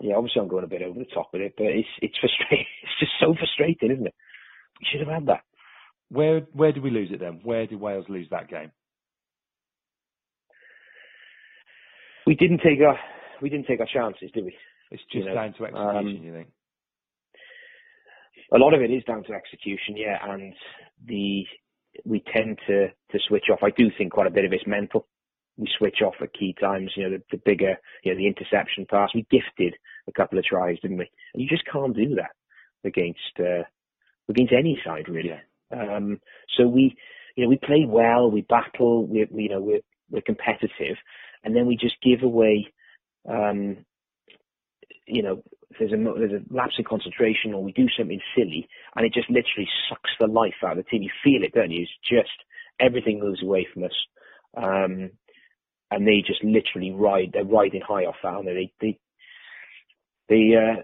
yeah, 0.00 0.14
obviously 0.14 0.42
I'm 0.42 0.48
going 0.48 0.64
a 0.64 0.68
bit 0.68 0.82
over 0.82 0.98
the 0.98 1.06
top 1.12 1.30
with 1.32 1.42
it, 1.42 1.54
but 1.56 1.66
it's 1.66 1.88
it's 2.00 2.18
frustrating. 2.18 2.66
It's 2.82 3.00
just 3.00 3.12
so 3.20 3.34
frustrating, 3.34 3.90
isn't 3.92 4.06
it? 4.06 4.14
We 4.80 4.86
should 4.90 5.00
have 5.00 5.14
had 5.14 5.26
that. 5.26 5.42
Where 6.10 6.40
where 6.52 6.72
did 6.72 6.82
we 6.82 6.90
lose 6.90 7.10
it 7.12 7.20
then? 7.20 7.40
Where 7.42 7.66
did 7.66 7.80
Wales 7.80 8.06
lose 8.08 8.28
that 8.30 8.48
game? 8.48 8.70
We 12.26 12.34
didn't 12.34 12.58
take 12.58 12.80
our 12.86 12.98
we 13.42 13.50
didn't 13.50 13.66
take 13.66 13.80
our 13.80 13.86
chances, 13.92 14.30
did 14.32 14.44
we? 14.44 14.54
It's 14.90 15.02
just 15.04 15.14
you 15.14 15.24
know, 15.26 15.34
down 15.34 15.54
to 15.54 15.64
execution, 15.64 15.96
um, 15.96 16.06
you 16.24 16.32
think? 16.32 16.48
a 18.52 18.58
lot 18.58 18.72
of 18.72 18.80
it 18.80 18.90
is 18.90 19.04
down 19.04 19.22
to 19.24 19.32
execution, 19.34 19.96
yeah, 19.96 20.16
and 20.22 20.54
the 21.06 21.44
we 22.04 22.22
tend 22.32 22.58
to 22.66 22.88
to 22.88 23.18
switch 23.26 23.46
off. 23.52 23.60
I 23.62 23.70
do 23.70 23.90
think 23.96 24.12
quite 24.12 24.26
a 24.26 24.30
bit 24.30 24.44
of 24.44 24.52
it's 24.52 24.66
mental. 24.66 25.06
We 25.56 25.68
switch 25.76 26.02
off 26.04 26.14
at 26.20 26.32
key 26.34 26.54
times. 26.60 26.92
You 26.96 27.04
know, 27.04 27.16
the, 27.16 27.22
the 27.32 27.42
bigger, 27.44 27.76
you 28.04 28.12
know, 28.12 28.18
the 28.18 28.26
interception 28.26 28.86
pass. 28.88 29.10
We 29.14 29.26
gifted 29.30 29.74
a 30.08 30.12
couple 30.12 30.38
of 30.38 30.44
tries, 30.44 30.78
didn't 30.80 30.98
we? 30.98 31.10
And 31.34 31.42
you 31.42 31.48
just 31.48 31.66
can't 31.70 31.96
do 31.96 32.14
that 32.16 32.30
against 32.84 33.40
uh, 33.40 33.64
against 34.28 34.52
any 34.52 34.80
side 34.84 35.08
really. 35.08 35.32
Um, 35.70 36.20
so 36.56 36.66
we, 36.66 36.96
you 37.36 37.44
know, 37.44 37.50
we 37.50 37.58
play 37.58 37.84
well, 37.86 38.30
we 38.30 38.42
battle, 38.42 39.06
we, 39.06 39.26
we 39.30 39.44
you 39.44 39.48
know, 39.50 39.60
we're, 39.60 39.80
we're 40.10 40.22
competitive, 40.22 40.96
and 41.44 41.54
then 41.54 41.66
we 41.66 41.76
just 41.76 41.96
give 42.02 42.22
away, 42.22 42.72
um, 43.28 43.84
you 45.06 45.22
know, 45.22 45.42
there's 45.78 45.92
a 45.92 45.96
there's 45.96 46.32
a 46.42 46.54
lapse 46.54 46.74
in 46.78 46.84
concentration 46.84 47.54
or 47.54 47.62
we 47.62 47.72
do 47.72 47.86
something 47.96 48.20
silly 48.36 48.68
and 48.96 49.04
it 49.04 49.12
just 49.12 49.28
literally 49.30 49.68
sucks 49.88 50.10
the 50.18 50.26
life 50.26 50.54
out 50.64 50.78
of 50.78 50.84
the 50.84 50.90
team. 50.90 51.02
You 51.02 51.10
feel 51.22 51.42
it, 51.42 51.52
don't 51.52 51.70
you? 51.70 51.82
It's 51.82 51.90
just 52.08 52.32
everything 52.80 53.20
moves 53.20 53.42
away 53.42 53.66
from 53.72 53.84
us. 53.84 53.92
Um, 54.56 55.10
and 55.90 56.06
they 56.06 56.22
just 56.26 56.42
literally 56.44 56.92
ride 56.92 57.30
they're 57.32 57.44
riding 57.44 57.80
high 57.86 58.04
off 58.04 58.16
that, 58.22 58.34
and 58.38 58.46
they 58.48 58.72
they 58.80 58.98
they 60.28 60.54
uh 60.56 60.82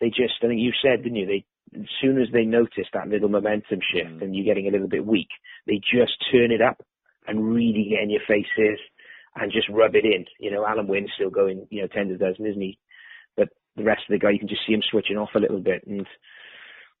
they 0.00 0.08
just 0.08 0.34
I 0.42 0.48
think 0.48 0.60
you 0.60 0.72
said, 0.82 1.02
didn't 1.02 1.16
you, 1.16 1.26
they 1.26 1.44
as 1.78 1.86
soon 2.00 2.20
as 2.20 2.28
they 2.32 2.44
notice 2.44 2.86
that 2.92 3.08
little 3.08 3.28
momentum 3.28 3.80
shift 3.92 4.10
Mm. 4.10 4.22
and 4.22 4.34
you're 4.36 4.44
getting 4.44 4.66
a 4.66 4.72
little 4.72 4.88
bit 4.88 5.06
weak, 5.06 5.28
they 5.66 5.76
just 5.78 6.12
turn 6.32 6.50
it 6.50 6.60
up 6.60 6.82
and 7.28 7.52
really 7.54 7.86
get 7.90 8.02
in 8.02 8.10
your 8.10 8.22
faces 8.26 8.80
and 9.36 9.52
just 9.52 9.68
rub 9.68 9.94
it 9.94 10.04
in. 10.04 10.24
You 10.40 10.50
know, 10.50 10.62
Alun 10.64 10.88
Wyn's 10.88 11.10
still 11.14 11.30
going, 11.30 11.66
you 11.70 11.82
know, 11.82 11.88
ten 11.88 12.08
to 12.08 12.16
dozen, 12.18 12.46
isn't 12.46 12.60
he? 12.60 12.78
The 13.76 13.84
rest 13.84 14.02
of 14.08 14.12
the 14.12 14.18
guy, 14.18 14.30
you 14.30 14.38
can 14.38 14.48
just 14.48 14.62
see 14.66 14.72
him 14.72 14.82
switching 14.90 15.16
off 15.16 15.30
a 15.34 15.38
little 15.38 15.60
bit. 15.60 15.86
And, 15.86 16.06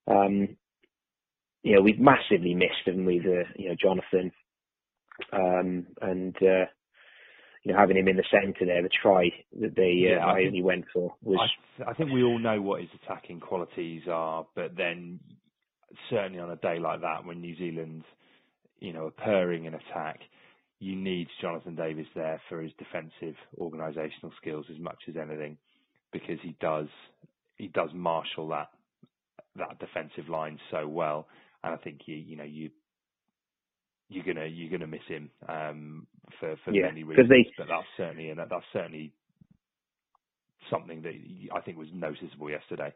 um, 0.06 0.56
you 1.62 1.74
know, 1.74 1.82
we've 1.82 1.98
massively 2.00 2.54
missed 2.54 2.86
him 2.86 3.04
with, 3.04 3.26
uh, 3.26 3.48
you 3.56 3.68
know, 3.68 3.74
Jonathan. 3.80 4.32
Um, 5.32 5.86
and, 6.00 6.34
uh, 6.36 6.66
you 7.64 7.72
know, 7.72 7.78
having 7.78 7.96
him 7.98 8.08
in 8.08 8.16
the 8.16 8.24
centre 8.30 8.64
there, 8.64 8.82
the 8.82 8.88
try 8.88 9.30
that 9.60 9.74
they, 9.76 9.92
Yeah, 9.92 10.24
uh, 10.24 10.28
I 10.28 10.32
I 10.32 10.34
think- 10.36 10.46
only 10.48 10.62
went 10.62 10.84
for 10.92 11.14
was, 11.22 11.50
I, 11.84 11.90
I 11.90 11.94
think 11.94 12.10
we 12.12 12.22
all 12.22 12.38
know 12.38 12.62
what 12.62 12.80
his 12.80 12.90
attacking 13.02 13.40
qualities 13.40 14.08
are, 14.08 14.46
but 14.54 14.76
then 14.76 15.20
certainly 16.08 16.38
on 16.38 16.50
a 16.50 16.56
day 16.56 16.78
like 16.78 17.00
that 17.02 17.24
when 17.26 17.40
New 17.40 17.54
Zealand, 17.56 18.04
you 18.78 18.92
know, 18.94 19.06
are 19.06 19.10
purring 19.10 19.66
in 19.66 19.74
attack, 19.74 20.20
you 20.78 20.96
need 20.96 21.28
Jonathan 21.42 21.74
Davies 21.74 22.06
there 22.14 22.40
for 22.48 22.62
his 22.62 22.72
defensive 22.78 23.36
organisational 23.58 24.34
skills 24.38 24.64
as 24.70 24.78
much 24.78 25.02
as 25.08 25.16
anything, 25.18 25.58
because 26.12 26.38
he 26.42 26.56
does 26.60 26.88
he 27.56 27.68
does 27.68 27.90
marshal 27.94 28.48
that 28.48 28.68
that 29.56 29.78
defensive 29.80 30.28
line 30.28 30.58
so 30.70 30.88
well, 30.88 31.28
and 31.64 31.74
I 31.74 31.76
think 31.78 32.00
you 32.06 32.16
you 32.16 32.36
know 32.36 32.44
you 32.44 32.70
you're 34.08 34.24
gonna 34.24 34.46
you're 34.46 34.70
gonna 34.70 34.86
miss 34.88 35.06
him 35.08 35.30
um, 35.48 36.06
for 36.40 36.56
for 36.64 36.72
Yeah, 36.72 36.88
many 36.88 37.04
reasons, 37.04 37.28
they- 37.30 37.52
but 37.58 37.68
that's 37.68 37.86
certainly 37.96 38.30
and 38.30 38.40
that's 38.40 38.64
certainly 38.72 39.12
something 40.70 41.02
that 41.02 41.14
I 41.54 41.60
think 41.62 41.78
was 41.78 41.88
noticeable 41.94 42.50
yesterday. 42.50 42.92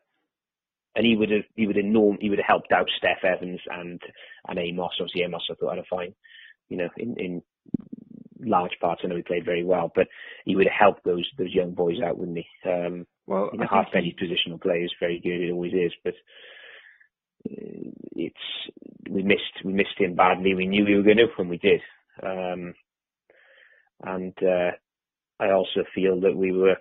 and 0.96 1.06
he 1.06 1.16
would 1.16 1.30
have, 1.30 1.44
he 1.56 1.66
would 1.66 1.76
have 1.76 1.84
norm, 1.84 2.18
he 2.20 2.30
would 2.30 2.38
have 2.38 2.46
helped 2.46 2.72
out 2.72 2.86
Steff 3.02 3.24
Evans 3.24 3.60
and, 3.70 4.00
and 4.48 4.58
Amos. 4.58 4.92
Obviously 5.00 5.22
Amos 5.22 5.42
I 5.50 5.54
thought 5.54 5.76
had 5.76 5.78
a 5.84 5.84
fine, 5.88 6.14
you 6.68 6.76
know, 6.76 6.88
in, 6.96 7.16
in 7.18 7.42
large 8.46 8.76
parts. 8.80 9.02
I 9.04 9.08
know 9.08 9.16
he 9.16 9.22
played 9.22 9.44
very 9.44 9.64
well, 9.64 9.90
but 9.94 10.08
he 10.44 10.56
would 10.56 10.66
have 10.66 10.78
helped 10.78 11.04
those, 11.04 11.28
those 11.38 11.54
young 11.54 11.72
boys 11.72 12.00
out, 12.04 12.18
wouldn't 12.18 12.38
he? 12.38 12.46
Um, 12.68 13.06
Well, 13.26 13.50
you 13.52 13.58
know, 13.58 13.64
I 13.64 13.68
think 13.68 13.70
Halfpenny 13.86 14.16
positional 14.20 14.60
play 14.60 14.78
is 14.80 14.92
very 15.00 15.18
good. 15.20 15.40
It 15.40 15.52
always 15.52 15.72
is, 15.72 15.92
but 16.04 16.14
uh, 17.50 17.90
it's 18.16 18.46
we 19.10 19.22
missed 19.22 19.64
we 19.64 19.72
missed 19.72 19.98
him 19.98 20.14
badly. 20.14 20.54
We 20.54 20.66
knew 20.66 20.84
we 20.84 20.96
were 20.96 21.02
going 21.02 21.18
to 21.18 21.26
when 21.36 21.48
we 21.48 21.58
did, 21.58 21.80
um, 22.22 22.74
and 24.02 24.34
uh, 24.42 24.72
I 25.40 25.50
also 25.52 25.84
feel 25.94 26.20
that 26.20 26.36
we 26.36 26.52
were. 26.52 26.76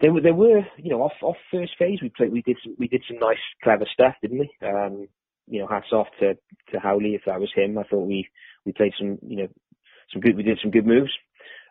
There 0.00 0.12
were, 0.12 0.20
there 0.20 0.34
were, 0.34 0.62
you 0.78 0.90
know, 0.90 1.02
off 1.02 1.12
off 1.22 1.36
first 1.52 1.72
phase, 1.78 2.00
we 2.02 2.10
played, 2.10 2.32
we 2.32 2.42
did 2.42 2.56
some, 2.64 2.74
we 2.78 2.88
did 2.88 3.04
some 3.06 3.18
nice, 3.20 3.38
clever 3.62 3.86
stuff, 3.92 4.14
didn't 4.20 4.40
we? 4.40 4.50
Um, 4.60 5.08
you 5.46 5.60
know, 5.60 5.68
hats 5.68 5.92
off 5.92 6.08
to 6.20 6.34
to 6.72 6.80
Howley 6.80 7.14
if 7.14 7.22
that 7.26 7.40
was 7.40 7.52
him. 7.54 7.78
I 7.78 7.84
thought 7.84 8.06
we 8.06 8.28
we 8.66 8.72
played 8.72 8.94
some, 8.98 9.18
you 9.22 9.36
know, 9.36 9.48
some 10.12 10.20
good, 10.20 10.36
we 10.36 10.42
did 10.42 10.58
some 10.62 10.70
good 10.70 10.86
moves. 10.86 11.10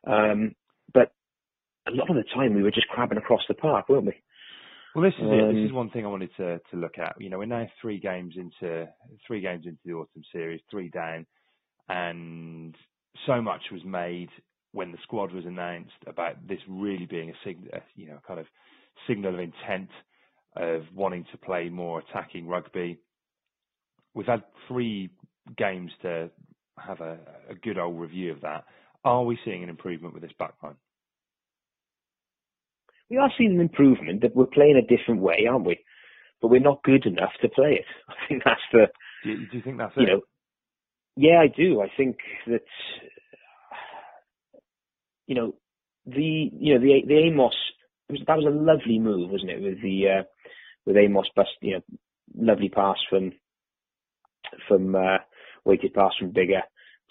Um, 0.06 0.56
but 0.94 1.14
a 1.88 1.92
lot 1.92 2.10
of 2.10 2.16
the 2.16 2.24
time 2.34 2.54
we 2.54 2.64
were 2.64 2.72
just 2.72 2.88
crabbing 2.88 3.18
across 3.18 3.42
the 3.48 3.54
park, 3.54 3.90
weren't 3.90 4.06
we? 4.06 4.16
Well, 4.94 5.04
this 5.04 5.14
is 5.14 5.26
it. 5.26 5.48
This 5.54 5.58
Um, 5.62 5.66
is 5.66 5.72
one 5.72 5.90
thing 5.90 6.06
I 6.06 6.10
wanted 6.10 6.36
to 6.36 6.60
to 6.72 6.76
look 6.78 6.98
at. 6.98 7.16
You 7.20 7.30
know, 7.30 7.40
we're 7.40 7.46
now 7.46 7.68
three 7.82 7.98
games 8.00 8.36
into 8.36 8.90
three 9.26 9.40
games 9.42 9.66
into 9.66 9.80
the 9.86 9.94
autumn 9.94 10.24
series, 10.32 10.62
three 10.70 10.90
down, 10.90 11.26
and 11.88 12.76
so 13.26 13.42
much 13.42 13.62
was 13.72 13.84
made 13.86 14.30
when 14.74 14.92
the 14.92 14.98
squad 15.04 15.34
was 15.34 15.46
announced 15.46 15.92
about 16.08 16.46
this 16.48 16.60
really 16.68 17.06
being 17.06 17.30
a 17.30 17.34
sig- 17.44 17.70
a, 17.74 17.82
you 17.96 18.08
know, 18.08 18.20
kind 18.28 18.40
of 18.40 18.48
signal 19.08 19.34
of 19.34 19.40
intent 19.40 19.90
of 20.56 20.84
wanting 20.94 21.26
to 21.32 21.38
play 21.38 21.70
more 21.70 22.00
attacking 22.00 22.48
rugby. 22.48 22.98
We've 24.14 24.28
had 24.28 24.44
three 24.68 25.10
games 25.58 25.92
to 26.02 26.30
have 26.78 27.02
a, 27.02 27.18
a 27.50 27.56
good 27.56 27.78
old 27.78 28.00
review 28.00 28.32
of 28.32 28.42
that. 28.42 28.66
Are 29.04 29.24
we 29.24 29.38
seeing 29.46 29.64
an 29.64 29.70
improvement 29.70 30.14
with 30.14 30.24
this 30.24 30.32
backline? 30.40 30.76
We 33.10 33.18
are 33.18 33.32
seeing 33.38 33.52
an 33.54 33.62
improvement 33.62 34.22
that 34.22 34.36
we're 34.36 34.46
playing 34.46 34.78
a 34.78 34.96
different 34.98 35.22
way, 35.22 35.46
aren't 35.50 35.66
we? 35.66 35.80
But 36.42 36.50
we're 36.50 36.60
not 36.62 36.84
good 36.84 37.06
enough 37.06 37.32
to 37.42 37.50
play 37.50 37.80
it. 37.80 37.86
I 38.10 38.14
think 38.28 38.44
that's 38.46 38.62
the, 38.72 38.88
Do 39.24 39.30
you, 39.30 39.38
do 39.48 39.58
you 39.58 39.64
think 39.64 39.78
that's 39.78 39.94
you 39.98 40.04
it? 40.04 40.08
know, 40.08 40.22
yeah, 41.18 41.40
I 41.42 41.48
do. 41.48 41.82
I 41.82 41.88
think 41.98 42.18
that, 42.48 42.62
you 45.28 45.36
know, 45.36 45.56
the, 46.06 46.50
you 46.54 46.74
know, 46.74 46.80
the, 46.80 47.02
the 47.08 47.18
Amos, 47.28 47.56
it 48.10 48.14
was, 48.14 48.22
that 48.28 48.38
was 48.38 48.46
a 48.46 48.50
lovely 48.50 49.00
move, 49.00 49.30
wasn't 49.30 49.52
it? 49.52 49.62
With 49.62 49.82
the, 49.82 50.04
uh, 50.20 50.24
with 50.86 50.98
Amos 50.98 51.30
bust, 51.36 51.50
you 51.62 51.76
know, 51.76 51.82
lovely 52.36 52.70
pass 52.70 52.98
from, 53.10 53.34
from, 54.68 54.96
uh, 54.96 55.18
weighted 55.66 55.94
pass 55.94 56.12
from 56.20 56.32
Biggar 56.32 56.62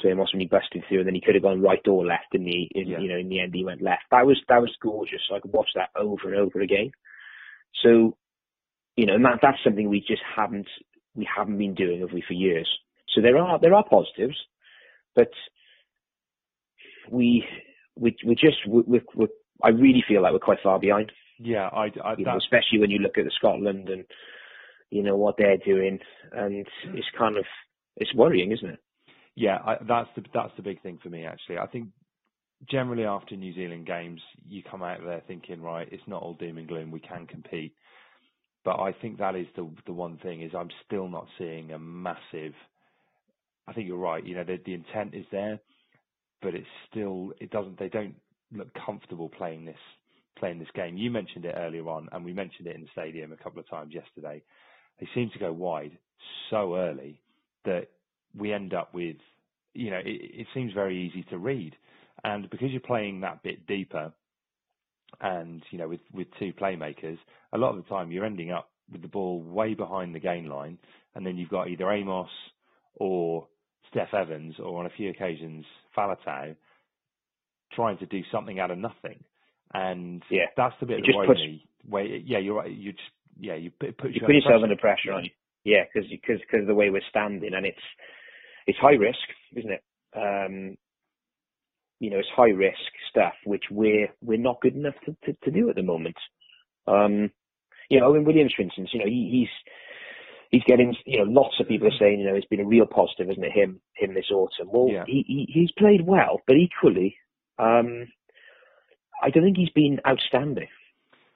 to 0.00 0.08
Amos 0.08 0.32
when 0.32 0.40
he 0.40 0.46
busted 0.46 0.82
through 0.88 0.98
and 1.00 1.06
then 1.06 1.14
he 1.14 1.20
could 1.20 1.34
have 1.34 1.42
gone 1.44 1.60
right 1.60 1.86
or 1.86 2.04
left 2.06 2.32
and 2.32 2.46
he, 2.46 2.68
in, 2.74 2.88
Yeah. 2.88 2.98
you 3.00 3.08
know, 3.08 3.18
in 3.18 3.28
the 3.28 3.40
end 3.40 3.54
he 3.54 3.64
went 3.64 3.82
left. 3.82 4.04
That 4.10 4.26
was, 4.26 4.40
that 4.48 4.60
was 4.60 4.74
gorgeous. 4.82 5.20
I 5.34 5.40
could 5.40 5.52
watch 5.52 5.68
that 5.74 5.90
over 5.96 6.28
and 6.32 6.36
over 6.36 6.60
again. 6.60 6.90
So, 7.82 8.16
you 8.96 9.06
know, 9.06 9.14
and 9.14 9.24
that, 9.24 9.38
that's 9.42 9.58
something 9.62 9.88
we 9.88 10.00
just 10.00 10.22
haven't, 10.36 10.68
we 11.14 11.26
haven't 11.36 11.58
been 11.58 11.74
doing, 11.74 12.00
have 12.00 12.12
we, 12.12 12.22
for 12.26 12.32
years. 12.34 12.68
So 13.14 13.20
there 13.20 13.36
are, 13.38 13.58
there 13.58 13.74
are 13.74 13.84
positives, 13.88 14.36
but 15.14 15.30
we, 17.10 17.44
we, 17.96 18.16
we 18.24 18.34
just, 18.34 18.58
we, 18.68 19.00
we, 19.14 19.26
I 19.62 19.68
really 19.70 20.04
feel 20.06 20.22
like 20.22 20.32
we're 20.32 20.38
quite 20.38 20.62
far 20.62 20.78
behind, 20.78 21.12
Yeah, 21.38 21.68
I, 21.72 21.90
I 22.04 22.14
know, 22.16 22.36
especially 22.36 22.78
when 22.78 22.90
you 22.90 22.98
look 22.98 23.18
at 23.18 23.24
the 23.24 23.32
Scotland 23.36 23.88
and, 23.88 24.04
you 24.90 25.02
know, 25.02 25.16
what 25.16 25.36
they're 25.36 25.56
doing. 25.58 25.98
And 26.32 26.66
it's 26.94 27.06
kind 27.18 27.36
of, 27.36 27.44
it's 27.96 28.14
worrying, 28.14 28.52
isn't 28.52 28.68
it? 28.68 28.80
Yeah, 29.36 29.58
I, 29.64 29.76
that's 29.86 30.08
the 30.16 30.22
that's 30.34 30.52
the 30.56 30.62
big 30.62 30.82
thing 30.82 30.98
for 31.02 31.08
me 31.08 31.24
actually. 31.24 31.58
I 31.58 31.66
think 31.66 31.88
generally 32.68 33.04
after 33.04 33.36
New 33.36 33.54
Zealand 33.54 33.86
games, 33.86 34.20
you 34.48 34.62
come 34.68 34.82
out 34.82 34.98
there 35.04 35.22
thinking, 35.26 35.62
right, 35.62 35.88
it's 35.90 36.02
not 36.06 36.22
all 36.22 36.34
doom 36.34 36.58
and 36.58 36.68
gloom. 36.68 36.90
We 36.90 37.00
can 37.00 37.26
compete, 37.26 37.74
but 38.64 38.78
I 38.80 38.92
think 38.92 39.18
that 39.18 39.36
is 39.36 39.46
the 39.56 39.68
the 39.86 39.92
one 39.92 40.18
thing 40.18 40.42
is 40.42 40.52
I'm 40.56 40.70
still 40.86 41.08
not 41.08 41.26
seeing 41.38 41.72
a 41.72 41.78
massive. 41.78 42.54
I 43.66 43.72
think 43.72 43.86
you're 43.86 43.96
right. 43.96 44.24
You 44.24 44.34
know, 44.34 44.44
the 44.44 44.58
the 44.64 44.74
intent 44.74 45.14
is 45.14 45.26
there, 45.30 45.58
but 46.42 46.54
it's 46.54 46.66
still 46.90 47.32
it 47.40 47.50
doesn't. 47.50 47.78
They 47.78 47.88
don't 47.88 48.16
look 48.52 48.68
comfortable 48.84 49.28
playing 49.28 49.64
this 49.64 49.78
playing 50.38 50.58
this 50.58 50.68
game. 50.74 50.96
You 50.96 51.10
mentioned 51.10 51.44
it 51.44 51.54
earlier 51.56 51.88
on, 51.88 52.08
and 52.12 52.24
we 52.24 52.32
mentioned 52.32 52.66
it 52.66 52.74
in 52.74 52.82
the 52.82 52.88
stadium 52.92 53.32
a 53.32 53.36
couple 53.36 53.60
of 53.60 53.68
times 53.68 53.94
yesterday. 53.94 54.42
They 54.98 55.08
seem 55.14 55.30
to 55.32 55.38
go 55.38 55.52
wide 55.52 55.96
so 56.50 56.76
early 56.76 57.20
that 57.64 57.88
we 58.36 58.52
end 58.52 58.74
up 58.74 58.94
with, 58.94 59.16
you 59.74 59.90
know, 59.90 59.98
it, 59.98 60.06
it 60.40 60.46
seems 60.54 60.72
very 60.72 60.96
easy 61.06 61.22
to 61.30 61.38
read. 61.38 61.74
And 62.24 62.48
because 62.50 62.70
you're 62.70 62.80
playing 62.80 63.20
that 63.20 63.42
bit 63.42 63.66
deeper 63.66 64.12
and, 65.20 65.62
you 65.70 65.78
know, 65.78 65.88
with, 65.88 66.00
with 66.12 66.28
two 66.38 66.52
playmakers, 66.52 67.18
a 67.52 67.58
lot 67.58 67.70
of 67.70 67.76
the 67.76 67.88
time 67.88 68.12
you're 68.12 68.24
ending 68.24 68.50
up 68.52 68.70
with 68.92 69.02
the 69.02 69.08
ball 69.08 69.40
way 69.42 69.74
behind 69.74 70.14
the 70.14 70.18
gain 70.20 70.46
line. 70.48 70.78
And 71.14 71.24
then 71.26 71.36
you've 71.36 71.48
got 71.50 71.68
either 71.68 71.90
Amos 71.90 72.28
or 72.94 73.46
Steff 73.92 74.12
Evans 74.14 74.54
or 74.62 74.78
on 74.80 74.86
a 74.86 74.90
few 74.96 75.10
occasions 75.10 75.64
Faletau 75.96 76.54
trying 77.72 77.98
to 77.98 78.06
do 78.06 78.20
something 78.32 78.58
out 78.60 78.70
of 78.70 78.78
nothing. 78.78 79.22
And 79.72 80.22
Yeah. 80.30 80.46
that's 80.56 80.74
the 80.80 80.86
bit 80.86 80.98
It 81.00 81.06
that 81.06 81.16
worries 81.16 81.28
puts- 81.28 81.40
me. 81.40 81.66
Where, 81.88 82.04
yeah, 82.04 82.38
you're 82.38 82.56
right. 82.56 82.70
You 82.70 82.92
just, 82.92 83.10
yeah, 83.38 83.54
you 83.54 83.70
put, 83.70 83.96
put 83.96 84.12
you 84.12 84.20
put 84.20 84.34
yourself 84.34 84.62
under 84.62 84.76
pressure, 84.76 85.12
aren't 85.12 85.24
you? 85.26 85.30
Yeah, 85.64 85.84
because 85.92 86.08
because 86.10 86.40
because 86.40 86.62
of 86.62 86.66
the 86.66 86.74
way 86.74 86.90
we're 86.90 87.02
standing, 87.08 87.54
and 87.54 87.66
it's 87.66 87.78
it's 88.66 88.78
high 88.78 88.94
risk, 88.94 89.18
isn't 89.56 89.70
it? 89.72 89.82
Um, 90.16 90.76
you 92.00 92.10
know, 92.10 92.18
it's 92.18 92.28
high 92.34 92.50
risk 92.50 92.78
stuff 93.10 93.34
which 93.44 93.64
we're 93.70 94.08
we're 94.22 94.38
not 94.38 94.60
good 94.60 94.74
enough 94.74 94.94
to, 95.04 95.16
to, 95.24 95.36
to 95.44 95.50
do 95.50 95.68
at 95.68 95.76
the 95.76 95.82
moment. 95.82 96.16
Um, 96.86 97.30
you 97.90 98.00
know, 98.00 98.06
Owen 98.06 98.24
Williams, 98.24 98.54
for 98.56 98.62
instance, 98.62 98.90
you 98.92 99.00
know, 99.00 99.06
he, 99.06 99.28
he's 99.30 99.72
he's 100.50 100.62
getting 100.66 100.94
you 101.04 101.18
know 101.18 101.30
lots 101.30 101.60
of 101.60 101.68
people 101.68 101.88
are 101.88 101.98
saying 101.98 102.20
you 102.20 102.26
know 102.26 102.34
it's 102.34 102.46
been 102.46 102.60
a 102.60 102.66
real 102.66 102.86
positive, 102.86 103.30
isn't 103.30 103.44
it? 103.44 103.52
Him 103.52 103.80
him 103.94 104.14
this 104.14 104.30
autumn. 104.32 104.68
Well, 104.72 104.88
Yeah. 104.90 105.04
he, 105.06 105.24
he 105.26 105.46
he's 105.52 105.70
played 105.72 106.06
well, 106.06 106.40
but 106.46 106.56
equally, 106.56 107.16
um, 107.58 108.06
I 109.22 109.30
don't 109.30 109.44
think 109.44 109.56
he's 109.58 109.70
been 109.70 110.00
outstanding. 110.06 110.68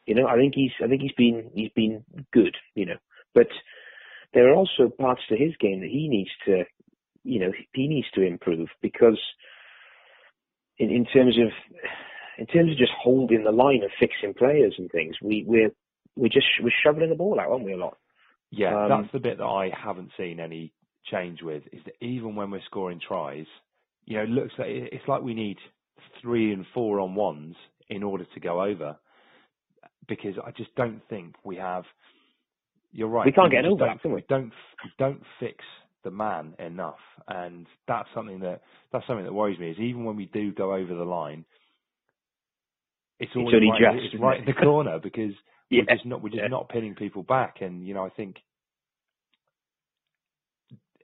You 0.06 0.14
know, 0.14 0.26
I 0.26 0.36
think 0.36 0.54
he's 0.54 0.72
I 0.82 0.88
think 0.88 1.02
he's 1.02 1.12
been 1.16 1.50
he's 1.54 1.70
been 1.74 2.04
good. 2.32 2.56
You 2.74 2.86
know, 2.86 2.96
but 3.34 3.48
there 4.34 4.50
are 4.50 4.54
also 4.54 4.88
parts 4.98 5.22
to 5.28 5.36
his 5.36 5.52
game 5.60 5.80
that 5.80 5.90
he 5.90 6.08
needs 6.08 6.30
to, 6.46 6.64
you 7.22 7.40
know, 7.40 7.52
he 7.72 7.88
needs 7.88 8.06
to 8.14 8.22
improve 8.22 8.68
because 8.82 9.18
in, 10.78 10.90
in 10.90 11.04
terms 11.06 11.38
of 11.38 11.48
in 12.36 12.46
terms 12.46 12.72
of 12.72 12.76
just 12.76 12.92
holding 13.00 13.44
the 13.44 13.52
line 13.52 13.80
and 13.82 13.90
fixing 13.98 14.34
players 14.34 14.74
and 14.78 14.90
things, 14.90 15.16
we 15.22 15.44
we're 15.46 15.70
we're 16.16 16.28
just 16.28 16.46
we're 16.62 16.72
shoveling 16.84 17.10
the 17.10 17.16
ball 17.16 17.38
out, 17.40 17.50
aren't 17.50 17.64
we, 17.64 17.72
a 17.72 17.76
lot? 17.76 17.96
Yeah, 18.50 18.84
Um, 18.84 18.88
that's 18.88 19.12
the 19.12 19.20
bit 19.20 19.38
that 19.38 19.44
I 19.44 19.70
haven't 19.76 20.10
seen 20.16 20.40
any 20.40 20.72
change 21.10 21.42
with. 21.42 21.62
Is 21.72 21.80
that 21.84 21.94
even 22.04 22.34
when 22.34 22.50
we're 22.50 22.62
scoring 22.66 23.00
tries, 23.06 23.46
you 24.04 24.16
know, 24.16 24.24
it 24.24 24.30
looks 24.30 24.52
like 24.58 24.68
it's 24.68 25.08
like 25.08 25.22
we 25.22 25.34
need 25.34 25.58
three 26.20 26.52
and 26.52 26.66
four 26.74 27.00
on 27.00 27.14
ones 27.14 27.56
in 27.88 28.02
order 28.02 28.24
to 28.34 28.40
go 28.40 28.62
over. 28.62 28.96
Because 30.06 30.34
I 30.44 30.50
just 30.50 30.74
don't 30.74 31.00
think 31.08 31.34
we 31.44 31.56
have. 31.56 31.84
You're 32.94 33.08
right. 33.08 33.26
We 33.26 33.32
can't 33.32 33.52
get 33.52 33.64
an 33.66 33.72
just 33.78 34.02
can 34.02 34.12
we? 34.14 34.24
Don't 34.28 34.52
we 34.84 34.90
don't 34.98 35.22
fix 35.40 35.64
the 36.04 36.12
man 36.12 36.54
enough, 36.60 37.00
and 37.28 37.66
that's 37.88 38.08
something 38.14 38.40
that 38.40 38.62
that's 38.92 39.06
something 39.08 39.26
that 39.26 39.34
worries 39.34 39.58
me. 39.60 39.70
Is 39.72 39.78
even 39.80 40.04
when 40.04 40.16
we 40.16 40.26
do 40.26 40.52
go 40.54 40.74
over 40.74 40.94
the 40.94 41.04
line, 41.04 41.44
it's 43.20 43.32
It's 43.36 43.36
always 43.36 43.54
only 43.54 43.68
right, 43.68 43.80
just, 43.80 44.14
it's 44.14 44.14
right 44.22 44.38
it? 44.38 44.40
in 44.40 44.46
the 44.46 44.54
corner 44.54 45.00
because 45.00 45.32
Yeah, 45.70 45.82
we're 45.82 45.86
just 45.86 46.06
not 46.06 46.22
we're 46.22 46.30
just 46.30 46.42
yeah. 46.42 46.48
not 46.48 46.68
pinning 46.70 46.96
people 46.96 47.24
back, 47.24 47.56
and 47.62 47.86
you 47.86 47.94
know 47.94 48.04
I 48.06 48.10
think 48.10 48.36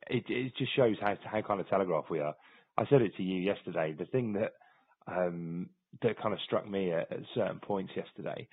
it 0.09 0.25
it 0.29 0.55
just 0.59 0.77
shows 0.77 0.97
how 1.01 1.17
how 1.25 1.43
kind 1.43 1.61
of 1.61 1.69
telegraph 1.69 2.07
we 2.11 2.21
are. 2.21 2.35
I 2.79 2.87
said 2.91 3.03
it 3.03 3.17
to 3.17 3.23
you 3.25 3.41
yesterday. 3.43 3.95
The 3.99 4.07
thing 4.07 4.35
that 4.35 4.55
um, 5.09 5.71
that 6.03 6.21
kind 6.23 6.35
of 6.35 6.41
struck 6.47 6.69
me 6.69 6.93
at, 6.93 7.13
at 7.13 7.21
certain 7.35 7.61
points 7.61 7.93
yesterday 7.97 8.49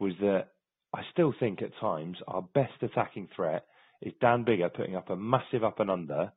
was 0.00 0.14
that 0.20 0.48
I 0.94 1.02
still 1.12 1.32
think 1.38 1.62
at 1.62 1.70
times 1.80 2.18
our 2.28 2.42
best 2.42 2.82
attacking 2.82 3.28
threat 3.34 3.66
is 4.02 4.12
Dan 4.20 4.44
Biggar 4.44 4.74
putting 4.74 4.96
up 4.96 5.10
a 5.10 5.16
massive 5.16 5.64
up 5.64 5.80
and 5.80 5.90
under, 5.90 6.32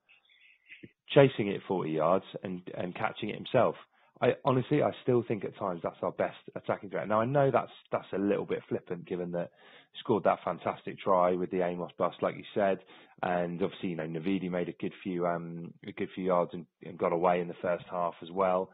chasing 1.09 1.47
it 1.47 1.61
40 1.67 1.91
yards 1.91 2.25
and 2.43 2.61
and 2.77 2.95
catching 2.95 3.29
it 3.29 3.35
himself. 3.35 3.75
I 4.21 4.35
honestly, 4.45 4.81
I 4.81 4.91
still 5.03 5.25
think 5.27 5.43
at 5.43 5.57
times 5.57 5.81
that's 5.83 5.97
our 6.01 6.11
best 6.13 6.37
attacking 6.55 6.89
threat. 6.89 7.07
Now 7.07 7.19
I 7.19 7.25
know 7.25 7.51
that's 7.51 7.71
that's 7.91 8.07
a 8.13 8.17
little 8.17 8.45
bit 8.45 8.59
flippant 8.69 9.05
given 9.05 9.31
that 9.31 9.51
he 9.91 9.99
scored 9.99 10.23
that 10.23 10.39
fantastic 10.45 10.99
try 10.99 11.33
with 11.33 11.51
the 11.51 11.61
Amos 11.61 11.91
bust, 11.97 12.17
like 12.21 12.35
you 12.37 12.45
said, 12.53 12.79
and 13.21 13.61
obviously 13.61 13.89
you 13.89 13.95
know 13.97 14.07
Navidi 14.07 14.49
made 14.49 14.69
a 14.69 14.73
good 14.73 14.93
few 15.03 15.27
um 15.27 15.73
a 15.85 15.91
good 15.91 16.09
few 16.15 16.23
yards 16.23 16.51
and, 16.53 16.65
and 16.83 16.97
got 16.97 17.11
away 17.11 17.41
in 17.41 17.49
the 17.49 17.55
first 17.61 17.85
half 17.91 18.13
as 18.21 18.31
well. 18.31 18.69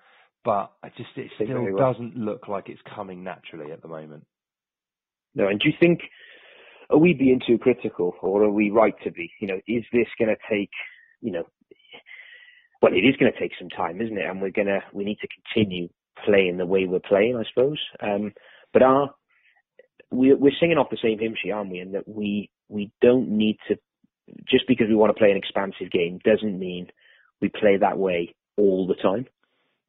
But 0.45 0.73
I 0.83 0.89
just 0.89 1.09
it 1.15 1.31
still 1.35 1.75
doesn't 1.75 2.15
look 2.15 2.47
like 2.47 2.69
it's 2.69 2.81
coming 2.95 3.23
naturally 3.23 3.71
at 3.71 3.81
the 3.81 3.87
moment. 3.87 4.25
No, 5.35 5.47
and 5.47 5.59
do 5.59 5.69
you 5.69 5.75
think 5.79 6.01
are 6.89 6.97
we 6.97 7.13
being 7.13 7.41
too 7.45 7.57
critical, 7.57 8.15
or 8.21 8.43
are 8.43 8.51
we 8.51 8.69
right 8.69 8.95
to 9.03 9.11
be? 9.11 9.31
You 9.39 9.47
know, 9.47 9.59
is 9.67 9.83
this 9.93 10.07
going 10.19 10.29
to 10.35 10.53
take, 10.53 10.69
you 11.21 11.31
know, 11.31 11.43
well, 12.81 12.93
it 12.93 12.97
is 12.97 13.15
going 13.17 13.31
to 13.31 13.39
take 13.39 13.53
some 13.57 13.69
time, 13.69 14.01
isn't 14.01 14.17
it? 14.17 14.25
And 14.29 14.41
we're 14.41 14.51
gonna 14.51 14.79
we 14.93 15.03
need 15.05 15.19
to 15.21 15.27
continue 15.53 15.87
playing 16.25 16.57
the 16.57 16.65
way 16.65 16.85
we're 16.85 16.99
playing, 16.99 17.37
I 17.37 17.43
suppose. 17.53 17.79
Um, 18.01 18.33
but 18.73 18.83
our 18.83 19.13
we, 20.11 20.33
we're 20.33 20.51
singing 20.59 20.77
off 20.77 20.89
the 20.89 20.97
same 21.01 21.19
hymn 21.19 21.35
sheet, 21.41 21.51
aren't 21.51 21.71
we? 21.71 21.79
And 21.79 21.93
that 21.95 22.07
we 22.07 22.49
we 22.69 22.91
don't 23.01 23.29
need 23.29 23.57
to 23.67 23.77
just 24.49 24.67
because 24.67 24.87
we 24.89 24.95
want 24.95 25.15
to 25.15 25.19
play 25.19 25.31
an 25.31 25.37
expansive 25.37 25.91
game 25.91 26.19
doesn't 26.23 26.59
mean 26.59 26.87
we 27.41 27.49
play 27.49 27.77
that 27.79 27.97
way 27.97 28.35
all 28.57 28.87
the 28.87 28.95
time. 28.95 29.27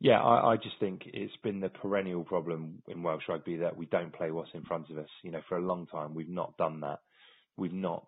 Yeah, 0.02 0.20
I, 0.20 0.54
I 0.54 0.56
just 0.56 0.74
think 0.80 1.02
it's 1.14 1.32
been 1.44 1.60
the 1.60 1.68
perennial 1.68 2.24
problem 2.24 2.82
in 2.88 3.04
Welsh 3.04 3.22
rugby 3.28 3.56
that 3.58 3.76
we 3.76 3.86
don't 3.86 4.12
play 4.12 4.32
what's 4.32 4.50
in 4.52 4.64
front 4.64 4.90
of 4.90 4.98
us. 4.98 5.08
You 5.22 5.30
know, 5.30 5.42
for 5.48 5.58
a 5.58 5.64
long 5.64 5.86
time 5.86 6.12
we've 6.12 6.28
not 6.28 6.56
done 6.56 6.80
that. 6.80 6.98
We've 7.56 7.72
not, 7.72 8.06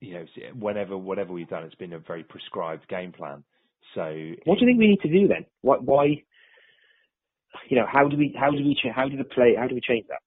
you 0.00 0.14
know, 0.14 0.24
whenever 0.58 0.98
whatever 0.98 1.32
we've 1.32 1.48
done, 1.48 1.64
it's 1.64 1.74
been 1.76 1.94
a 1.94 1.98
very 1.98 2.22
prescribed 2.22 2.86
game 2.88 3.12
plan. 3.12 3.44
So 3.94 4.02
What 4.44 4.58
do 4.58 4.66
you 4.66 4.70
think 4.70 4.78
we 4.78 4.88
need 4.88 5.00
to 5.00 5.08
do 5.08 5.26
then? 5.26 5.46
Why, 5.62 5.76
why 5.78 6.04
you 7.70 7.76
know, 7.76 7.86
how 7.90 8.06
do 8.08 8.18
we 8.18 8.36
how 8.38 8.50
do 8.50 8.58
we 8.58 8.76
how 8.94 9.08
do 9.08 9.16
the 9.16 9.24
play 9.24 9.54
how 9.58 9.68
do 9.68 9.74
we 9.74 9.80
change 9.80 10.06
that? 10.08 10.20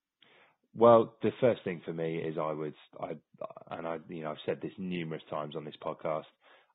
Well, 0.76 1.16
the 1.22 1.32
first 1.40 1.64
thing 1.64 1.82
for 1.86 1.94
me 1.94 2.18
is 2.18 2.38
I 2.38 2.52
would, 2.52 2.74
I, 3.00 3.12
and 3.72 3.88
I, 3.88 3.98
you 4.10 4.24
know, 4.24 4.32
I've 4.32 4.38
said 4.46 4.60
this 4.62 4.74
numerous 4.78 5.24
times 5.30 5.56
on 5.56 5.66
this 5.66 5.76
podcast. 5.82 6.26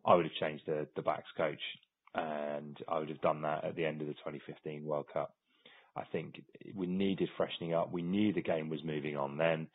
I 0.06 0.14
would 0.14 0.24
have 0.24 0.34
changed 0.40 0.64
the 0.66 0.86
the 0.96 1.02
backs 1.02 1.28
coach, 1.36 1.60
and 2.14 2.76
I 2.88 2.98
would 2.98 3.08
have 3.08 3.20
done 3.20 3.42
that 3.42 3.64
at 3.64 3.76
the 3.76 3.84
end 3.84 4.00
of 4.00 4.06
the 4.06 4.14
2015 4.14 4.84
World 4.84 5.06
Cup. 5.12 5.34
I 5.96 6.04
think 6.12 6.42
we 6.74 6.86
needed 6.86 7.28
freshening 7.36 7.74
up. 7.74 7.92
We 7.92 8.02
knew 8.02 8.32
the 8.32 8.42
game 8.42 8.68
was 8.68 8.84
moving 8.84 9.16
on 9.16 9.36
then, 9.36 9.68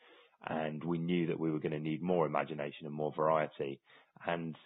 and 0.48 0.82
we 0.82 0.98
knew 0.98 1.26
that 1.26 1.38
we 1.38 1.50
were 1.50 1.58
going 1.58 1.72
to 1.72 1.78
need 1.78 2.02
more 2.02 2.26
imagination 2.26 2.86
and 2.86 2.94
more 2.94 3.12
variety, 3.14 3.80
and 4.26 4.56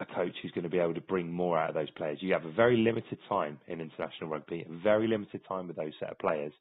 a 0.00 0.06
coach 0.06 0.34
who's 0.40 0.52
going 0.52 0.64
to 0.64 0.70
be 0.70 0.78
able 0.78 0.94
to 0.94 1.00
bring 1.00 1.32
more 1.32 1.58
out 1.58 1.70
of 1.70 1.74
those 1.74 1.90
players. 1.90 2.18
You 2.20 2.32
have 2.32 2.44
a 2.44 2.52
very 2.52 2.76
limited 2.76 3.18
time 3.28 3.58
in 3.66 3.80
international 3.80 4.30
rugby, 4.30 4.64
a 4.68 4.82
very 4.82 5.08
limited 5.08 5.40
time 5.48 5.66
with 5.66 5.76
those 5.76 5.92
set 5.98 6.10
of 6.10 6.18
players, 6.18 6.52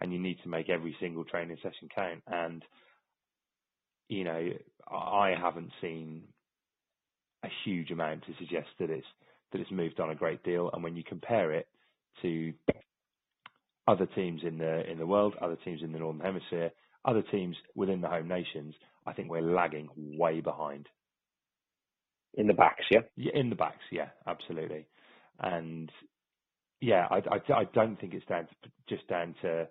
and 0.00 0.12
you 0.12 0.18
need 0.18 0.38
to 0.42 0.48
make 0.48 0.68
every 0.68 0.96
single 1.00 1.24
training 1.24 1.56
session 1.62 1.88
count. 1.94 2.22
And 2.26 2.62
you 4.08 4.24
know, 4.24 4.48
I 4.90 5.34
haven't 5.40 5.70
seen 5.80 6.22
a 7.44 7.48
huge 7.64 7.90
amount 7.90 8.24
to 8.26 8.34
suggest 8.38 8.68
that 8.78 8.90
it's 8.90 9.06
that 9.52 9.60
it's 9.60 9.70
moved 9.70 10.00
on 10.00 10.10
a 10.10 10.14
great 10.14 10.42
deal. 10.42 10.70
And 10.72 10.82
when 10.82 10.96
you 10.96 11.04
compare 11.04 11.52
it 11.52 11.68
to 12.22 12.52
other 13.88 14.06
teams 14.06 14.42
in 14.44 14.58
the 14.58 14.88
in 14.90 14.98
the 14.98 15.06
world, 15.06 15.34
other 15.40 15.56
teams 15.64 15.82
in 15.82 15.92
the 15.92 15.98
northern 15.98 16.20
hemisphere, 16.20 16.70
other 17.04 17.22
teams 17.22 17.56
within 17.74 18.00
the 18.00 18.08
home 18.08 18.28
nations, 18.28 18.74
I 19.06 19.12
think 19.12 19.30
we're 19.30 19.40
lagging 19.42 19.88
way 19.96 20.40
behind. 20.40 20.88
In 22.34 22.46
the 22.46 22.54
backs, 22.54 22.84
yeah. 22.90 23.00
Yeah, 23.16 23.32
in 23.34 23.50
the 23.50 23.56
backs, 23.56 23.84
yeah, 23.90 24.08
absolutely. 24.26 24.86
And 25.40 25.90
yeah, 26.80 27.06
I, 27.10 27.16
I, 27.16 27.60
I 27.60 27.64
don't 27.74 28.00
think 28.00 28.14
it's 28.14 28.26
down 28.26 28.46
to, 28.46 28.70
just 28.88 29.06
down 29.08 29.34
to 29.42 29.68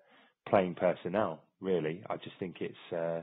playing 0.47 0.75
personnel, 0.75 1.43
really. 1.59 2.03
I 2.09 2.17
just 2.17 2.37
think 2.39 2.57
it's 2.59 2.93
uh, 2.95 3.21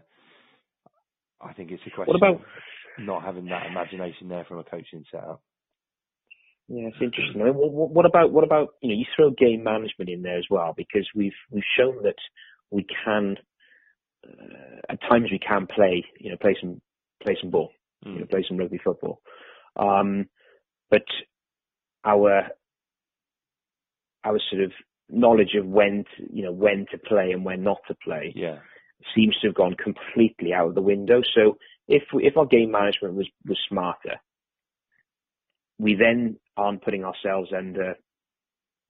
I 1.41 1.53
think 1.53 1.71
it's 1.71 1.83
a 1.87 1.91
question 1.91 2.13
What 2.13 2.17
about 2.17 2.41
of 2.41 2.41
not 2.99 3.23
having 3.23 3.47
that 3.47 3.67
imagination 3.67 4.29
there 4.29 4.45
from 4.45 4.59
a 4.59 4.65
coaching 4.65 5.05
setup. 5.11 5.41
Yeah, 6.69 6.89
it's 6.89 6.97
interesting. 7.01 7.41
I 7.41 7.45
mean, 7.47 7.55
what, 7.55 7.91
what 7.91 8.07
about 8.07 8.31
what 8.33 8.45
about 8.45 8.69
you 8.83 8.91
know 8.91 8.95
you 8.95 9.07
throw 9.17 9.31
game 9.31 9.63
management 9.65 10.11
in 10.11 10.23
there 10.23 10.39
as 10.39 10.47
well 10.51 10.75
because 10.77 11.09
we've 11.15 11.33
we've 11.51 11.63
shown 11.79 12.03
that 12.03 12.17
we 12.71 12.87
can 13.05 13.37
uh, 14.27 14.81
at 14.91 15.01
times 15.09 15.29
we 15.31 15.39
can 15.39 15.67
play 15.67 16.05
you 16.21 16.31
know 16.31 16.37
play 16.37 16.57
some 16.61 16.81
play 17.23 17.37
some 17.41 17.51
ball 17.51 17.71
Mm. 18.07 18.15
you 18.15 18.21
know 18.21 18.27
play 18.27 18.45
some 18.47 18.57
rugby 18.57 18.79
football, 18.83 19.21
um, 19.75 20.29
but 20.89 21.03
our 22.05 22.49
our 24.25 24.39
sort 24.51 24.63
of 24.63 24.73
knowledge 25.09 25.55
of 25.59 25.67
when 25.67 26.05
to, 26.17 26.23
you 26.33 26.45
know 26.45 26.53
when 26.53 26.87
to 26.93 26.99
play 26.99 27.33
and 27.33 27.45
when 27.45 27.65
not 27.65 27.79
to 27.89 27.97
play 28.05 28.33
Yeah, 28.37 28.59
seems 29.17 29.37
to 29.41 29.49
have 29.49 29.57
gone 29.57 29.75
completely 29.75 30.53
out 30.53 30.69
of 30.69 30.75
the 30.77 30.83
window. 30.83 31.23
So 31.35 31.59
if 31.89 32.05
we, 32.13 32.27
if 32.27 32.37
our 32.37 32.47
game 32.47 32.71
management 32.71 33.15
was 33.15 33.29
was 33.47 33.59
smarter, 33.69 34.21
we 35.79 35.95
then 35.95 36.37
aren't 36.57 36.83
putting 36.83 37.05
ourselves 37.05 37.51
under 37.57 37.95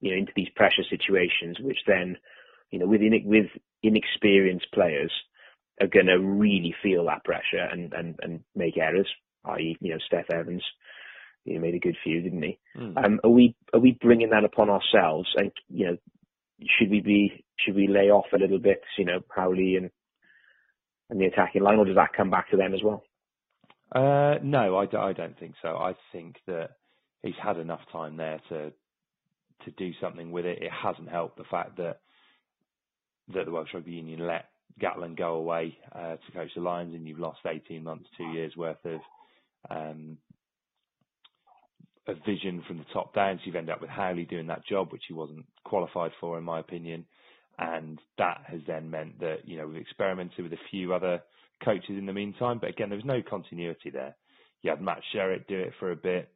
you 0.01 0.11
know 0.11 0.17
into 0.17 0.31
these 0.35 0.49
pressure 0.55 0.83
situations, 0.89 1.57
which 1.59 1.79
then 1.87 2.17
you 2.71 2.79
know 2.79 2.87
with 2.87 3.01
in, 3.01 3.21
with 3.25 3.47
inexperienced 3.83 4.67
players 4.73 5.11
are 5.81 5.87
going 5.87 6.07
to 6.07 6.19
really 6.19 6.75
feel 6.83 7.05
that 7.05 7.23
pressure 7.23 7.67
and 7.71 7.93
and 7.93 8.19
and 8.21 8.41
make 8.55 8.77
errors. 8.77 9.07
I.e., 9.45 9.77
you 9.79 9.91
know, 9.91 9.99
Steff 10.11 10.29
Evans, 10.29 10.63
he 11.45 11.57
made 11.57 11.75
a 11.75 11.79
good 11.79 11.95
few, 12.03 12.21
didn't 12.21 12.43
he? 12.43 12.59
Mm. 12.77 13.03
Um, 13.03 13.19
are 13.23 13.29
we 13.29 13.55
are 13.73 13.79
we 13.79 13.97
bringing 13.99 14.31
that 14.31 14.43
upon 14.43 14.69
ourselves? 14.69 15.29
And 15.37 15.51
you 15.69 15.85
know, 15.85 15.97
should 16.77 16.89
we 16.89 17.01
be 17.01 17.45
should 17.57 17.75
we 17.75 17.87
lay 17.87 18.09
off 18.09 18.25
a 18.33 18.37
little 18.37 18.59
bit? 18.59 18.81
You 18.97 19.05
know, 19.05 19.19
Howley 19.33 19.75
and 19.75 19.89
and 21.09 21.19
the 21.19 21.25
attacking 21.25 21.63
line, 21.63 21.79
or 21.79 21.85
does 21.85 21.95
that 21.95 22.13
come 22.15 22.29
back 22.29 22.51
to 22.51 22.57
them 22.57 22.73
as 22.73 22.81
well? 22.83 23.03
Uh, 23.91 24.35
no, 24.43 24.77
I, 24.77 24.85
d- 24.85 24.97
I 24.97 25.13
don't 25.13 25.37
think 25.39 25.55
so. 25.61 25.69
I 25.69 25.95
think 26.11 26.35
that 26.47 26.71
he's 27.23 27.33
had 27.41 27.57
enough 27.57 27.81
time 27.91 28.17
there 28.17 28.39
to 28.49 28.71
to 29.65 29.71
do 29.71 29.91
something 29.99 30.31
with 30.31 30.45
it. 30.45 30.61
It 30.61 30.71
hasn't 30.71 31.09
helped 31.09 31.37
the 31.37 31.43
fact 31.51 31.77
that 31.77 31.99
that 33.33 33.45
the 33.45 33.51
Welsh 33.51 33.69
Rugby 33.73 33.91
Union 33.91 34.25
let 34.25 34.45
Gatland 34.81 35.17
go 35.17 35.35
away 35.35 35.77
uh, 35.93 36.15
to 36.15 36.31
coach 36.33 36.49
the 36.55 36.61
Lions, 36.61 36.93
and 36.93 37.07
you've 37.07 37.19
lost 37.19 37.39
18 37.45 37.83
months, 37.83 38.05
two 38.17 38.25
years 38.25 38.55
worth 38.55 38.83
of 38.85 38.99
um, 39.69 40.17
of 42.07 42.17
vision 42.25 42.63
from 42.67 42.77
the 42.77 42.85
top 42.93 43.13
down. 43.13 43.37
So 43.37 43.41
you've 43.45 43.55
ended 43.55 43.73
up 43.73 43.81
with 43.81 43.89
Howley 43.89 44.25
doing 44.25 44.47
that 44.47 44.65
job, 44.65 44.91
which 44.91 45.03
he 45.07 45.13
wasn't 45.13 45.45
qualified 45.63 46.11
for, 46.19 46.37
in 46.37 46.43
my 46.43 46.59
opinion. 46.59 47.05
And 47.59 47.99
that 48.17 48.43
has 48.47 48.61
then 48.67 48.89
meant 48.89 49.19
that 49.19 49.39
you 49.45 49.57
know 49.57 49.67
we've 49.67 49.81
experimented 49.81 50.43
with 50.43 50.53
a 50.53 50.69
few 50.71 50.93
other 50.93 51.21
coaches 51.63 51.89
in 51.97 52.05
the 52.05 52.13
meantime, 52.13 52.57
but 52.59 52.69
again, 52.69 52.89
there 52.89 52.97
was 52.97 53.05
no 53.05 53.21
continuity 53.21 53.89
there. 53.89 54.15
You 54.61 54.69
had 54.69 54.81
Matt 54.81 55.01
Sherratt 55.13 55.47
do 55.47 55.59
it 55.59 55.73
for 55.79 55.91
a 55.91 55.95
bit, 55.95 56.29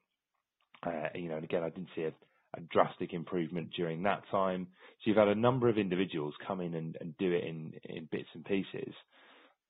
uh, 0.85 1.09
you 1.15 1.29
know, 1.29 1.35
and 1.35 1.43
again, 1.43 1.63
I 1.63 1.69
didn't 1.69 1.89
see 1.95 2.03
a, 2.03 2.13
a 2.57 2.61
drastic 2.71 3.13
improvement 3.13 3.69
during 3.75 4.03
that 4.03 4.23
time. 4.31 4.67
So 4.99 5.09
you've 5.09 5.17
had 5.17 5.29
a 5.29 5.35
number 5.35 5.69
of 5.69 5.77
individuals 5.77 6.33
come 6.45 6.59
in 6.59 6.73
and, 6.73 6.97
and 6.99 7.17
do 7.17 7.31
it 7.31 7.45
in, 7.45 7.73
in 7.85 8.09
bits 8.11 8.27
and 8.33 8.43
pieces, 8.43 8.93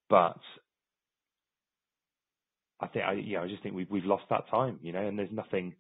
but 0.09 0.39
I 2.79 2.87
think 2.87 3.05
I 3.05 3.13
you 3.13 3.37
know 3.37 3.43
I 3.43 3.47
just 3.47 3.63
think 3.63 3.75
we've 3.75 3.89
we've 3.89 4.05
lost 4.05 4.23
that 4.29 4.49
time, 4.49 4.79
you 4.81 4.91
know, 4.91 5.05
and 5.05 5.17
there's 5.17 5.31
nothing 5.31 5.73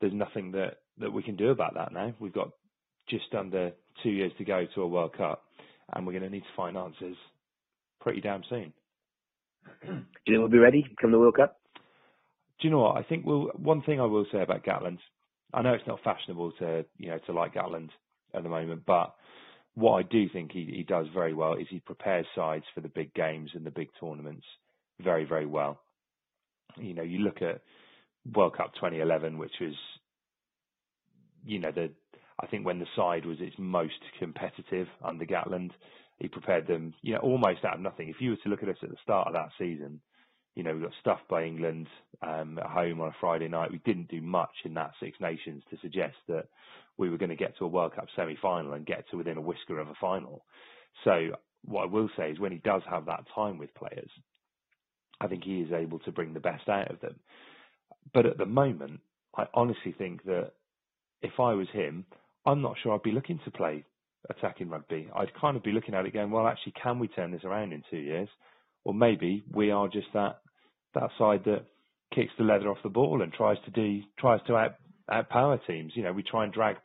there's 0.00 0.12
nothing 0.12 0.52
that 0.52 0.78
that 0.98 1.12
we 1.12 1.22
can 1.22 1.36
do 1.36 1.50
about 1.50 1.74
that 1.74 1.92
now. 1.92 2.12
We've 2.18 2.32
got 2.32 2.50
just 3.08 3.34
under 3.36 3.72
two 4.02 4.10
years 4.10 4.32
to 4.38 4.44
go 4.44 4.66
to 4.74 4.82
a 4.82 4.86
World 4.86 5.16
Cup, 5.16 5.42
and 5.92 6.06
we're 6.06 6.12
going 6.12 6.24
to 6.24 6.30
need 6.30 6.40
to 6.40 6.56
find 6.56 6.76
answers 6.76 7.16
pretty 8.00 8.20
damn 8.20 8.42
soon. 8.48 8.72
Do 9.82 9.88
you 9.88 10.02
think 10.26 10.38
we'll 10.38 10.48
be 10.48 10.58
ready 10.58 10.84
come 11.00 11.12
the 11.12 11.18
World 11.18 11.36
Cup? 11.36 11.58
Do 12.60 12.68
you 12.68 12.70
know 12.70 12.80
what? 12.80 12.96
I 12.96 13.02
think 13.02 13.24
we'll, 13.24 13.50
one 13.56 13.82
thing 13.82 14.00
I 14.00 14.06
will 14.06 14.26
say 14.32 14.42
about 14.42 14.64
Gatland, 14.64 14.98
I 15.52 15.62
know 15.62 15.74
it's 15.74 15.86
not 15.86 16.00
fashionable 16.02 16.52
to 16.58 16.84
you 16.98 17.10
know 17.10 17.18
to 17.26 17.32
like 17.32 17.54
Gatland 17.54 17.90
at 18.34 18.42
the 18.42 18.48
moment, 18.48 18.82
but 18.86 19.14
what 19.74 19.92
I 19.98 20.02
do 20.02 20.28
think 20.28 20.52
he, 20.52 20.64
he 20.64 20.82
does 20.82 21.06
very 21.14 21.34
well 21.34 21.54
is 21.54 21.66
he 21.70 21.80
prepares 21.80 22.26
sides 22.34 22.64
for 22.74 22.80
the 22.80 22.88
big 22.88 23.12
games 23.14 23.50
and 23.54 23.64
the 23.64 23.70
big 23.70 23.88
tournaments 24.00 24.44
very 25.00 25.24
very 25.24 25.46
well. 25.46 25.80
You 26.76 26.94
know, 26.94 27.02
you 27.02 27.18
look 27.18 27.42
at 27.42 27.60
World 28.34 28.56
Cup 28.56 28.74
2011, 28.74 29.38
which 29.38 29.52
was 29.60 29.74
you 31.44 31.58
know 31.58 31.72
the 31.72 31.90
I 32.40 32.46
think 32.46 32.64
when 32.64 32.78
the 32.78 32.86
side 32.96 33.24
was 33.24 33.38
its 33.40 33.56
most 33.58 34.00
competitive 34.18 34.88
under 35.04 35.24
Gatland, 35.24 35.70
he 36.18 36.28
prepared 36.28 36.66
them, 36.66 36.94
you 37.02 37.14
know, 37.14 37.20
almost 37.20 37.64
out 37.64 37.74
of 37.74 37.80
nothing. 37.80 38.08
If 38.08 38.20
you 38.20 38.30
were 38.30 38.36
to 38.36 38.48
look 38.48 38.62
at 38.62 38.68
us 38.68 38.76
at 38.82 38.90
the 38.90 38.96
start 39.02 39.26
of 39.26 39.34
that 39.34 39.50
season, 39.58 40.00
you 40.54 40.62
know, 40.62 40.74
we 40.74 40.82
got 40.82 40.92
stuffed 41.00 41.28
by 41.28 41.44
England 41.44 41.88
um, 42.22 42.58
at 42.58 42.66
home 42.66 43.00
on 43.00 43.08
a 43.08 43.16
Friday 43.20 43.48
night. 43.48 43.72
We 43.72 43.78
didn't 43.78 44.08
do 44.08 44.20
much 44.20 44.52
in 44.64 44.74
that 44.74 44.92
Six 45.00 45.18
Nations 45.20 45.62
to 45.70 45.78
suggest 45.80 46.16
that 46.28 46.46
we 46.98 47.08
were 47.08 47.16
going 47.16 47.30
to 47.30 47.36
get 47.36 47.56
to 47.58 47.64
a 47.64 47.68
World 47.68 47.94
Cup 47.94 48.06
semi-final 48.14 48.74
and 48.74 48.84
get 48.84 49.08
to 49.10 49.16
within 49.16 49.38
a 49.38 49.42
whisker 49.42 49.78
of 49.78 49.88
a 49.88 49.94
final. 50.00 50.44
So 51.04 51.30
what 51.64 51.84
I 51.84 51.86
will 51.86 52.10
say 52.16 52.30
is 52.30 52.38
when 52.38 52.52
he 52.52 52.58
does 52.58 52.82
have 52.88 53.06
that 53.06 53.24
time 53.34 53.58
with 53.58 53.74
players, 53.74 54.10
I 55.20 55.28
think 55.28 55.44
he 55.44 55.60
is 55.60 55.72
able 55.72 56.00
to 56.00 56.12
bring 56.12 56.34
the 56.34 56.40
best 56.40 56.68
out 56.68 56.90
of 56.90 57.00
them. 57.00 57.16
But 58.12 58.26
at 58.26 58.36
the 58.36 58.46
moment, 58.46 59.00
I 59.36 59.46
honestly 59.54 59.94
think 59.96 60.24
that 60.24 60.52
if 61.22 61.38
I 61.38 61.54
was 61.54 61.68
him, 61.72 62.04
I'm 62.44 62.62
not 62.62 62.76
sure 62.82 62.94
I'd 62.94 63.02
be 63.02 63.12
looking 63.12 63.40
to 63.44 63.50
play 63.50 63.84
attacking 64.30 64.68
rugby. 64.68 65.08
I'd 65.14 65.34
kind 65.40 65.56
of 65.56 65.62
be 65.62 65.72
looking 65.72 65.94
at 65.94 66.06
it 66.06 66.12
going, 66.12 66.30
well, 66.30 66.46
actually, 66.46 66.74
can 66.82 66.98
we 66.98 67.08
turn 67.08 67.30
this 67.30 67.44
around 67.44 67.72
in 67.72 67.82
two 67.90 67.98
years? 67.98 68.28
Or 68.84 68.94
maybe 68.94 69.44
we 69.52 69.70
are 69.70 69.88
just 69.88 70.08
that 70.14 70.40
that 70.94 71.10
side 71.18 71.42
that 71.44 71.64
kicks 72.14 72.32
the 72.36 72.44
leather 72.44 72.68
off 72.68 72.82
the 72.82 72.88
ball 72.88 73.22
and 73.22 73.32
tries 73.32 73.56
to 73.64 73.70
do 73.70 74.00
tries 74.18 74.40
to 74.46 74.56
out 74.56 74.74
outpower 75.10 75.58
teams. 75.66 75.92
You 75.94 76.02
know, 76.02 76.12
we 76.12 76.22
try 76.22 76.44
and 76.44 76.52
drag 76.52 76.76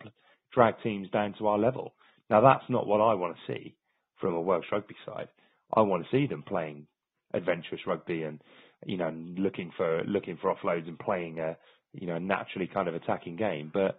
drag 0.54 0.76
teams 0.84 1.10
down 1.10 1.34
to 1.39 1.48
our 1.48 1.58
level. 1.58 1.93
Now 2.30 2.41
that's 2.41 2.70
not 2.70 2.88
what 2.88 3.02
I 3.02 3.13
want 3.15 3.36
to 3.36 3.54
see 3.54 3.76
from 4.20 4.34
a 4.34 4.41
Welsh 4.41 4.65
rugby 4.72 4.96
side. 5.06 5.28
I 5.74 5.82
want 5.82 6.04
to 6.04 6.10
see 6.12 6.28
them 6.28 6.43
playing 6.43 6.88
adventurous 7.34 7.82
rugby 7.86 8.24
and 8.24 8.41
you 8.86 8.98
know 8.98 9.12
looking 9.38 9.72
for 9.76 10.04
looking 10.06 10.38
for 10.38 10.54
offloads 10.54 10.88
and 10.88 11.00
playing 11.00 11.39
a 11.39 11.58
you 11.93 12.08
know 12.08 12.17
naturally 12.20 12.67
kind 12.67 12.88
of 12.88 12.96
attacking 12.96 13.36
game. 13.36 13.72
But 13.74 13.98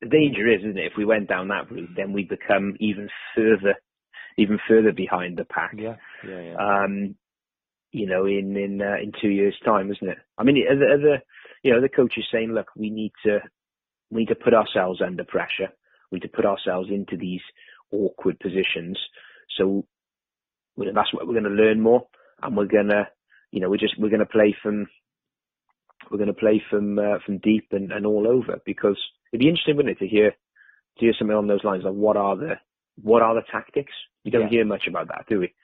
the 0.00 0.08
danger 0.08 0.46
is, 0.46 0.60
isn't 0.60 0.78
it? 0.78 0.92
If 0.92 0.96
we 0.96 1.04
went 1.04 1.28
down 1.28 1.48
that 1.48 1.70
route, 1.70 1.90
then 1.96 2.12
we 2.12 2.24
become 2.24 2.74
even 2.80 3.08
further, 3.34 3.74
even 4.36 4.58
further 4.68 4.92
behind 4.92 5.36
the 5.36 5.44
pack. 5.44 5.74
Yeah, 5.76 5.96
yeah, 6.26 6.40
yeah. 6.40 6.54
Um, 6.56 7.16
you 7.90 8.06
know, 8.06 8.26
in 8.26 8.56
in 8.56 8.80
uh, 8.80 8.96
in 9.02 9.12
two 9.20 9.28
years' 9.28 9.58
time, 9.64 9.90
isn't 9.90 10.08
it? 10.08 10.18
I 10.36 10.44
mean, 10.44 10.62
are 10.68 10.76
the, 10.76 10.84
are 10.84 10.98
the 10.98 11.16
you 11.62 11.72
know 11.72 11.80
the 11.80 11.88
coaches 11.88 12.26
saying, 12.30 12.52
look, 12.52 12.68
we 12.76 12.90
need 12.90 13.12
to 13.24 13.40
we 14.10 14.20
need 14.20 14.28
to 14.28 14.34
put 14.34 14.54
ourselves 14.54 15.00
under 15.04 15.24
pressure. 15.24 15.72
We 16.10 16.16
need 16.16 16.28
to 16.28 16.36
put 16.36 16.46
ourselves 16.46 16.88
into 16.90 17.16
these 17.16 17.42
awkward 17.92 18.38
positions. 18.38 18.98
So 19.56 19.84
you 20.76 20.84
know, 20.84 20.92
that's 20.94 21.12
what 21.12 21.26
we're 21.26 21.40
going 21.40 21.44
to 21.44 21.50
learn 21.50 21.80
more, 21.80 22.06
and 22.42 22.56
we're 22.56 22.66
gonna, 22.66 23.08
you 23.50 23.60
know, 23.60 23.68
we're 23.68 23.78
just 23.78 23.98
we're 23.98 24.10
going 24.10 24.20
to 24.20 24.26
play 24.26 24.54
from 24.62 24.86
we're 26.10 26.18
going 26.18 26.28
to 26.28 26.34
play 26.34 26.62
from 26.70 26.98
uh, 26.98 27.18
from 27.24 27.38
deep 27.38 27.68
and, 27.72 27.92
and 27.92 28.06
all 28.06 28.26
over 28.26 28.60
because 28.64 28.98
it'd 29.32 29.40
be 29.40 29.48
interesting, 29.48 29.76
wouldn't 29.76 29.96
it, 29.96 30.04
to 30.04 30.08
hear 30.08 30.30
to 30.30 31.04
hear 31.04 31.12
something 31.18 31.32
along 31.32 31.48
those 31.48 31.64
lines 31.64 31.84
like 31.84 31.94
what 31.94 32.16
are 32.16 32.36
the 32.36 32.54
what 33.02 33.22
are 33.22 33.34
the 33.34 33.42
tactics? 33.50 33.92
We 34.24 34.30
don't 34.30 34.42
yeah. 34.42 34.58
hear 34.58 34.64
much 34.64 34.86
about 34.88 35.08
that, 35.08 35.26
do 35.28 35.40
we? 35.40 35.54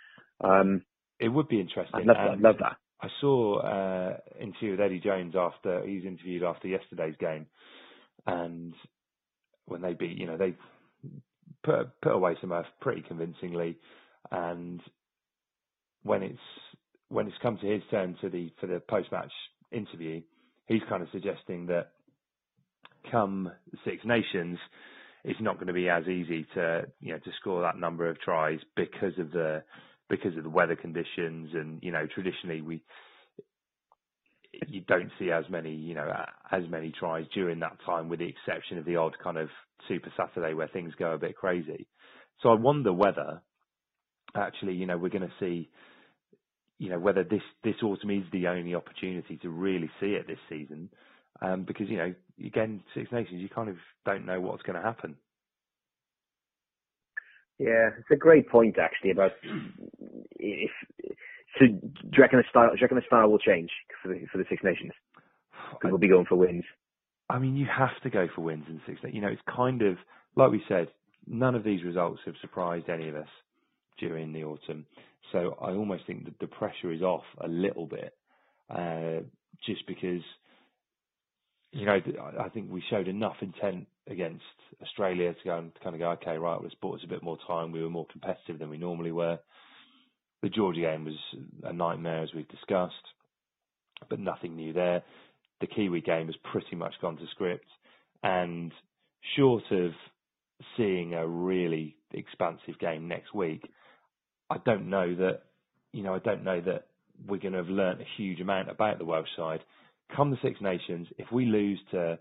Um, 0.42 0.82
it 1.18 1.28
would 1.28 1.48
be 1.48 1.60
interesting. 1.60 2.00
I'd 2.00 2.06
love, 2.06 2.16
that, 2.16 2.40
love 2.40 2.56
that. 2.60 2.76
I 3.00 3.08
saw 3.20 3.58
uh, 3.58 4.16
interview 4.40 4.72
with 4.72 4.80
Eddie 4.80 5.00
Jones 5.00 5.34
after 5.36 5.84
he's 5.86 6.04
interviewed 6.04 6.42
after 6.42 6.68
yesterday's 6.68 7.16
game, 7.18 7.46
and 8.26 8.74
when 9.66 9.82
they 9.82 9.94
beat, 9.94 10.16
you 10.18 10.26
know, 10.26 10.36
they 10.36 10.54
put 11.64 12.00
put 12.00 12.12
away 12.12 12.36
Samoa 12.40 12.64
pretty 12.80 13.02
convincingly, 13.02 13.76
and 14.30 14.80
when 16.02 16.22
it's 16.22 16.38
when 17.08 17.26
it's 17.26 17.36
come 17.42 17.58
to 17.58 17.66
his 17.66 17.82
turn 17.90 18.16
to 18.20 18.28
the 18.28 18.52
for 18.60 18.66
the 18.66 18.80
post 18.80 19.10
match 19.12 19.32
interview, 19.72 20.22
he's 20.66 20.82
kind 20.88 21.02
of 21.02 21.08
suggesting 21.12 21.66
that 21.66 21.90
come 23.10 23.50
Six 23.84 24.04
Nations, 24.04 24.58
it's 25.24 25.40
not 25.40 25.54
going 25.56 25.68
to 25.68 25.72
be 25.72 25.88
as 25.88 26.06
easy 26.06 26.46
to 26.54 26.86
you 27.00 27.12
know 27.12 27.18
to 27.18 27.30
score 27.40 27.62
that 27.62 27.78
number 27.78 28.08
of 28.08 28.20
tries 28.20 28.60
because 28.76 29.18
of 29.18 29.30
the 29.32 29.62
because 30.08 30.36
of 30.36 30.44
the 30.44 30.50
weather 30.50 30.76
conditions 30.76 31.50
and 31.54 31.82
you 31.82 31.90
know 31.90 32.06
traditionally 32.14 32.60
we 32.60 32.82
you 34.68 34.82
don't 34.82 35.10
see 35.18 35.30
as 35.30 35.44
many 35.50 35.74
you 35.74 35.94
know 35.94 36.12
as 36.52 36.62
many 36.68 36.92
tries 36.98 37.26
during 37.34 37.58
that 37.60 37.76
time 37.84 38.08
with 38.08 38.18
the 38.18 38.28
exception 38.28 38.78
of 38.78 38.84
the 38.84 38.96
odd 38.96 39.16
kind 39.22 39.38
of 39.38 39.48
super 39.88 40.12
Saturday 40.16 40.54
where 40.54 40.68
things 40.68 40.92
go 40.98 41.12
a 41.12 41.18
bit 41.18 41.36
crazy. 41.36 41.86
So 42.42 42.50
I 42.50 42.54
wonder 42.54 42.92
whether 42.92 43.40
actually 44.36 44.74
you 44.74 44.86
know 44.86 44.98
we're 44.98 45.08
going 45.08 45.22
to 45.22 45.34
see 45.40 45.70
you 46.78 46.90
know 46.90 46.98
whether 46.98 47.24
this 47.24 47.42
this 47.62 47.76
autumn 47.82 48.10
is 48.10 48.24
the 48.32 48.48
only 48.48 48.74
opportunity 48.74 49.36
to 49.38 49.50
really 49.50 49.90
see 50.00 50.14
it 50.14 50.26
this 50.26 50.38
season, 50.48 50.88
um, 51.40 51.64
because 51.64 51.88
you 51.88 51.96
know 51.96 52.14
again 52.44 52.82
Six 52.94 53.10
Nations 53.12 53.40
you 53.40 53.48
kind 53.48 53.68
of 53.68 53.76
don't 54.04 54.26
know 54.26 54.40
what's 54.40 54.62
going 54.62 54.76
to 54.76 54.82
happen. 54.82 55.16
Yeah, 57.58 57.90
it's 57.98 58.10
a 58.12 58.16
great 58.16 58.48
point 58.48 58.76
actually 58.78 59.12
about 59.12 59.32
if 60.36 60.70
so. 61.58 61.66
Do 61.66 61.78
you 62.12 62.20
reckon 62.22 62.38
the 62.38 62.44
style? 62.50 62.70
Do 62.70 62.76
you 62.76 62.82
reckon 62.82 62.96
the 62.96 63.06
style 63.06 63.28
will 63.30 63.38
change 63.38 63.70
for 64.02 64.08
the 64.08 64.26
for 64.32 64.38
the 64.38 64.44
Six 64.48 64.62
Nations? 64.64 64.92
Because 65.72 65.90
we'll 65.90 65.98
be 65.98 66.08
going 66.08 66.26
for 66.26 66.36
wins. 66.36 66.64
I 67.28 67.38
mean, 67.38 67.56
you 67.56 67.66
have 67.66 68.00
to 68.04 68.10
go 68.10 68.28
for 68.34 68.42
wins 68.42 68.64
in 68.68 68.80
Six 68.86 69.02
Nations. 69.02 69.14
You 69.14 69.22
know, 69.22 69.28
it's 69.28 69.42
kind 69.54 69.82
of 69.82 69.96
like 70.36 70.50
we 70.50 70.62
said. 70.68 70.88
None 71.26 71.54
of 71.54 71.64
these 71.64 71.82
results 71.82 72.20
have 72.26 72.34
surprised 72.42 72.90
any 72.90 73.08
of 73.08 73.16
us 73.16 73.28
during 73.98 74.32
the 74.32 74.44
autumn. 74.44 74.84
So 75.32 75.56
I 75.60 75.70
almost 75.70 76.06
think 76.06 76.24
that 76.26 76.38
the 76.38 76.46
pressure 76.46 76.92
is 76.92 77.02
off 77.02 77.24
a 77.40 77.48
little 77.48 77.86
bit, 77.86 78.14
uh, 78.70 79.20
just 79.66 79.86
because, 79.86 80.22
you 81.72 81.86
know, 81.86 81.98
I 82.40 82.48
think 82.50 82.70
we 82.70 82.82
showed 82.90 83.08
enough 83.08 83.36
intent 83.40 83.86
against 84.08 84.44
Australia 84.82 85.32
to 85.32 85.44
go 85.44 85.58
and 85.58 85.72
kind 85.82 85.94
of 85.94 86.00
go, 86.00 86.10
okay, 86.12 86.36
right, 86.36 86.60
let's 86.62 86.74
bought 86.76 86.96
us 86.98 87.04
a 87.04 87.08
bit 87.08 87.22
more 87.22 87.38
time. 87.46 87.72
We 87.72 87.82
were 87.82 87.90
more 87.90 88.06
competitive 88.10 88.58
than 88.58 88.70
we 88.70 88.78
normally 88.78 89.12
were. 89.12 89.38
The 90.42 90.50
Georgia 90.50 90.82
game 90.82 91.04
was 91.04 91.14
a 91.62 91.72
nightmare, 91.72 92.22
as 92.22 92.28
we've 92.34 92.48
discussed, 92.48 92.94
but 94.10 94.20
nothing 94.20 94.56
new 94.56 94.72
there. 94.72 95.02
The 95.60 95.66
Kiwi 95.66 96.02
game 96.02 96.26
has 96.26 96.36
pretty 96.52 96.76
much 96.76 96.94
gone 97.00 97.16
to 97.16 97.26
script, 97.30 97.66
and 98.22 98.70
short 99.36 99.64
of 99.70 99.92
seeing 100.76 101.14
a 101.14 101.26
really 101.26 101.96
expansive 102.12 102.78
game 102.78 103.08
next 103.08 103.34
week, 103.34 103.62
I 104.54 104.58
don't 104.64 104.88
know 104.88 105.14
that, 105.16 105.42
you 105.92 106.02
know, 106.02 106.14
I 106.14 106.20
don't 106.20 106.44
know 106.44 106.60
that 106.60 106.86
we're 107.26 107.40
going 107.40 107.52
to 107.52 107.58
have 107.58 107.68
learnt 107.68 108.00
a 108.00 108.04
huge 108.16 108.40
amount 108.40 108.70
about 108.70 108.98
the 108.98 109.04
Welsh 109.04 109.28
side. 109.36 109.60
Come 110.14 110.30
the 110.30 110.38
Six 110.42 110.60
Nations, 110.60 111.08
if 111.18 111.30
we 111.32 111.46
lose 111.46 111.80
to, 111.90 112.18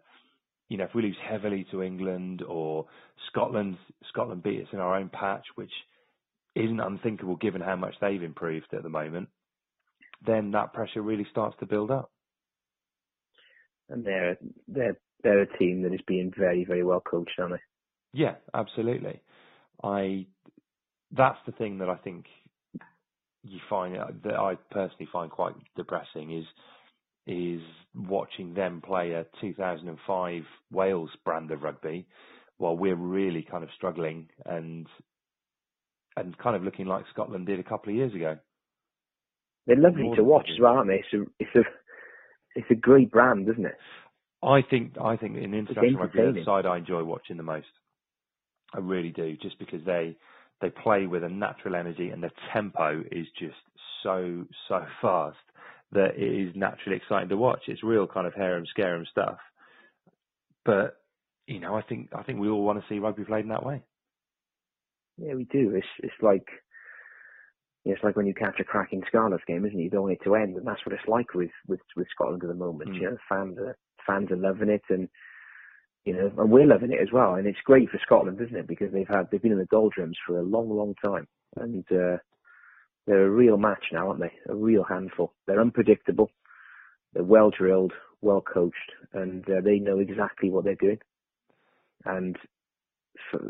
you 0.70 0.78
know, 0.78 0.86
if 0.86 0.96
we 0.96 1.04
lose 1.04 1.18
heavily 1.30 1.68
to 1.72 1.84
England 1.84 2.42
or 2.42 2.88
Scotland, 3.30 3.78
Scotland 4.10 4.42
beat 4.42 4.62
us 4.62 4.68
in 4.74 4.80
our 4.80 4.96
own 4.96 5.10
patch, 5.10 5.46
which 5.56 5.72
isn't 6.56 6.80
unthinkable 6.80 7.36
given 7.36 7.62
how 7.62 7.76
much 7.76 7.94
they've 8.02 8.24
improved 8.24 8.74
at 8.74 8.82
the 8.82 8.90
moment, 8.90 9.30
then 10.26 10.52
that 10.52 10.74
pressure 10.74 11.02
really 11.02 11.28
starts 11.30 11.56
to 11.60 11.66
build 11.68 11.92
up. 11.92 12.12
And 13.90 14.04
they're 14.06 14.38
they're 14.68 14.98
they're 15.24 15.42
a 15.42 15.58
team 15.58 15.84
that 15.84 15.94
is 15.94 16.02
being 16.08 16.32
very 16.36 16.64
very 16.66 16.84
well 16.84 17.02
coached, 17.02 17.38
aren't 17.38 17.54
they? 17.54 18.22
Yeah, 18.22 18.36
absolutely. 18.54 19.22
I 19.84 20.28
that's 21.16 21.40
the 21.46 21.52
thing 21.54 21.78
that 21.80 21.90
I 21.90 21.96
think 21.96 22.26
you 23.44 23.60
find 23.70 23.98
uh, 23.98 24.08
that 24.24 24.36
I 24.36 24.56
personally 24.72 25.08
find 25.12 25.30
quite 25.30 25.56
depressing 25.76 26.38
is 26.38 26.46
is 27.26 27.62
watching 27.96 28.54
them 28.54 28.82
play 28.86 29.12
a 29.12 29.26
2005 29.40 30.44
Wales 30.72 31.10
brand 31.24 31.52
of 31.52 31.62
rugby 31.62 32.06
while 32.58 32.76
we're 32.76 32.96
really 32.96 33.48
kind 33.50 33.64
of 33.64 33.70
struggling 33.76 34.28
and 34.46 34.88
and 36.16 36.38
kind 36.38 36.56
of 36.56 36.64
looking 36.64 36.86
like 36.86 37.06
Scotland 37.12 37.46
did 37.48 37.60
a 37.60 37.64
couple 37.64 37.92
of 37.92 37.96
years 37.96 38.14
ago. 38.14 38.38
They're 39.66 39.78
lovely 39.78 40.12
to 40.16 40.24
watch 40.24 40.50
as 40.52 40.60
well, 40.60 40.74
aren't 40.74 40.90
they? 40.90 40.96
It's 40.96 41.14
a 41.14 41.22
it's 41.40 41.56
a 41.56 41.62
it's 42.56 42.72
a 42.72 42.76
great 42.76 43.12
brand, 43.12 43.48
isn't 43.50 43.66
it? 43.66 43.78
I 44.44 44.62
think 44.62 44.94
I 45.02 45.16
think 45.16 45.38
in 45.38 45.54
international 45.54 46.02
rugby, 46.02 46.20
the 46.20 46.46
side 46.46 46.66
I 46.66 46.78
enjoy 46.78 47.04
watching 47.04 47.38
the 47.38 47.44
most. 47.44 47.68
I 48.74 48.80
really 48.80 49.12
do, 49.12 49.38
just 49.42 49.58
because 49.60 49.82
they 49.86 50.18
they 50.64 50.70
play 50.70 51.06
with 51.06 51.24
a 51.24 51.30
natural 51.30 51.76
energy 51.76 52.10
and 52.10 52.24
the 52.24 52.32
tempo 52.54 53.04
is 53.12 53.28
just 53.38 53.56
so 54.02 54.46
so 54.68 54.86
fast 55.02 55.38
that 55.92 56.16
it 56.18 56.48
is 56.48 56.56
naturally 56.56 56.98
exciting 56.98 57.30
to 57.30 57.38
watch. 57.38 57.64
It's 57.68 57.84
real 57.84 58.08
kind 58.08 58.26
of 58.26 58.34
harem 58.34 58.66
scarum 58.66 59.06
stuff. 59.12 59.38
But 60.66 60.98
you 61.46 61.60
know, 61.60 61.76
I 61.76 61.82
think 61.82 62.10
I 62.16 62.24
think 62.24 62.40
we 62.40 62.50
all 62.50 62.64
want 62.64 62.80
to 62.80 62.86
see 62.90 63.00
rugby 63.00 63.26
played 63.26 63.44
in 63.44 63.50
that 63.50 63.66
way. 63.66 63.82
Yeah, 65.18 65.36
we 65.36 65.44
do. 65.44 65.76
It's 65.76 65.88
it's 66.00 66.22
like 66.22 66.48
it's 67.86 68.04
like 68.04 68.16
when 68.16 68.26
you 68.26 68.34
catch 68.34 68.60
a 68.60 68.64
cracking 68.64 69.04
Scarlets 69.08 69.44
game, 69.46 69.66
isn't 69.66 69.78
it? 69.78 69.84
You 69.84 69.90
don't 69.90 70.04
want 70.04 70.14
it 70.14 70.24
to 70.24 70.36
end, 70.36 70.56
and 70.56 70.66
that's 70.66 70.84
what 70.86 70.94
it's 70.94 71.08
like 71.08 71.34
with 71.34 71.52
with, 71.68 71.82
with 71.98 72.08
Scotland 72.10 72.44
at 72.44 72.48
the 72.48 72.56
moment. 72.56 72.92
Mm. 72.92 72.96
You 72.96 73.02
know, 73.02 73.18
fans 73.28 73.58
are 73.58 73.78
fans 74.08 74.32
are 74.32 74.38
loving 74.38 74.70
it, 74.70 74.84
and 74.90 75.10
you 76.06 76.14
know, 76.14 76.32
and 76.38 76.52
we're 76.52 76.66
loving 76.68 76.92
it 76.92 77.02
as 77.02 77.12
well. 77.14 77.36
And 77.36 77.48
it's 77.48 77.60
great 77.64 77.90
for 77.90 78.00
Scotland, 78.06 78.40
isn't 78.42 78.56
it? 78.56 78.68
Because 78.68 78.92
they've 78.92 79.08
had 79.08 79.30
they've 79.32 79.42
been 79.42 79.54
in 79.54 79.58
the 79.58 79.66
doldrums 79.66 80.18
for 80.26 80.38
a 80.38 80.44
long, 80.44 80.70
long 80.70 80.96
time, 81.04 81.28
and 81.56 81.86
uh, 81.92 82.18
they're 83.08 83.26
a 83.26 83.30
real 83.30 83.58
match 83.58 83.86
now, 83.92 84.10
aren't 84.10 84.22
they? 84.22 84.32
A 84.50 84.56
real 84.56 84.84
handful. 84.84 85.34
They're 85.48 85.62
unpredictable. 85.62 86.30
They're 87.14 87.24
well 87.24 87.52
drilled, 87.52 87.94
well 88.22 88.42
coached, 88.42 88.92
and 89.14 89.48
uh, 89.50 89.62
they 89.64 89.80
know 89.80 90.00
exactly 90.00 90.50
what 90.50 90.66
they're 90.66 90.76
doing. 90.76 91.00
And 92.06 92.38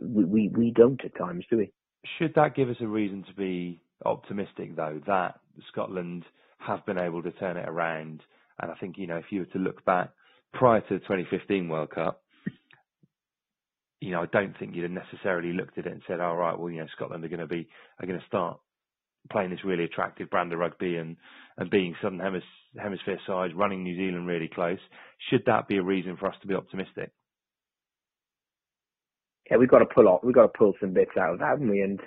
we, 0.02 0.26
we 0.26 0.48
we 0.50 0.72
don't 0.72 1.04
at 1.04 1.18
times, 1.18 1.46
do 1.50 1.58
we? 1.58 1.72
Should 2.18 2.36
that 2.36 2.56
give 2.56 2.70
us 2.70 2.78
a 2.82 2.88
reason 2.88 3.24
to 3.28 3.34
be 3.34 3.82
optimistic, 4.06 4.76
though, 4.76 5.02
that 5.08 5.40
Scotland 5.72 6.26
have 6.60 6.86
been 6.86 6.98
able 6.98 7.24
to 7.24 7.32
turn 7.32 7.58
it 7.58 7.68
around? 7.68 8.22
And 8.62 8.72
I 8.72 8.76
think 8.76 8.98
you 8.98 9.08
know, 9.08 9.18
if 9.18 9.26
you 9.32 9.40
were 9.40 9.46
to 9.48 9.58
look 9.60 9.84
back 9.86 10.10
prior 10.54 10.82
to 10.82 10.94
the 10.96 11.00
2015 11.00 11.70
World 11.70 11.92
Cup, 11.92 12.23
you 14.04 14.12
know, 14.12 14.22
I 14.22 14.26
don't 14.28 14.58
think 14.58 14.76
you'd 14.76 14.84
have 14.84 14.92
necessarily 14.92 15.54
looked 15.54 15.78
at 15.78 15.86
it 15.86 15.92
and 15.92 16.02
said, 16.08 16.20
"All 16.20 16.38
oh, 16.38 16.58
well, 16.58 16.70
you 16.70 16.80
know, 16.80 16.88
Scotland 16.96 17.24
are 17.24 17.30
going 17.30 17.40
to 17.40 17.48
be 17.48 17.68
are 18.00 18.08
going 18.08 18.20
to 18.20 18.26
start 18.26 18.60
playing 19.32 19.52
this 19.52 19.64
really 19.64 19.86
attractive 19.86 20.30
brand 20.30 20.52
of 20.54 20.60
rugby 20.60 20.98
and 20.98 21.18
and 21.58 21.70
being 21.70 21.96
Southern 22.02 22.20
Hemis- 22.20 22.42
Hemisphere 22.82 23.20
sides, 23.26 23.54
running 23.54 23.84
New 23.84 23.96
Zealand 23.96 24.28
really 24.28 24.50
close." 24.54 24.80
Should 25.30 25.44
that 25.46 25.68
be 25.68 25.78
a 25.78 25.84
reason 25.84 26.18
for 26.18 26.28
us 26.28 26.36
to 26.42 26.48
be 26.48 26.56
optimistic? 26.56 27.12
yeah, 29.50 29.58
we've 29.58 29.70
got 29.70 29.80
to 29.80 29.86
pull 29.86 30.08
off, 30.08 30.22
we've 30.24 30.36
got 30.36 30.44
to 30.44 30.58
pull 30.58 30.74
some 30.80 30.94
bits 30.94 31.12
out 31.20 31.34
of 31.34 31.40
that, 31.40 31.50
haven't 31.50 31.70
we? 31.70 31.82
And 31.82 32.00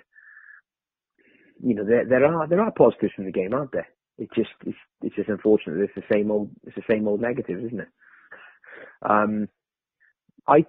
you 1.63 1.75
know, 1.75 1.85
there 1.85 2.05
there 2.07 2.25
are 2.25 2.49
there 2.49 2.61
are 2.61 2.71
positives 2.73 3.13
in 3.19 3.25
the 3.25 3.33
game, 3.33 3.55
aren't 3.55 3.73
there? 3.73 3.89
It 4.19 4.29
just 4.35 4.51
it's, 4.67 4.77
it's 5.03 5.17
just 5.17 5.29
unfortunate. 5.29 5.81
It's 5.81 5.95
the 5.95 6.15
same 6.15 6.31
old 6.31 6.51
it's 6.67 6.77
the 6.77 6.83
same 6.91 7.07
old 7.07 7.21
negatives, 7.21 7.65
isn't 7.65 7.81
it? 7.81 7.89
Um, 9.03 9.49
I, 10.49 10.65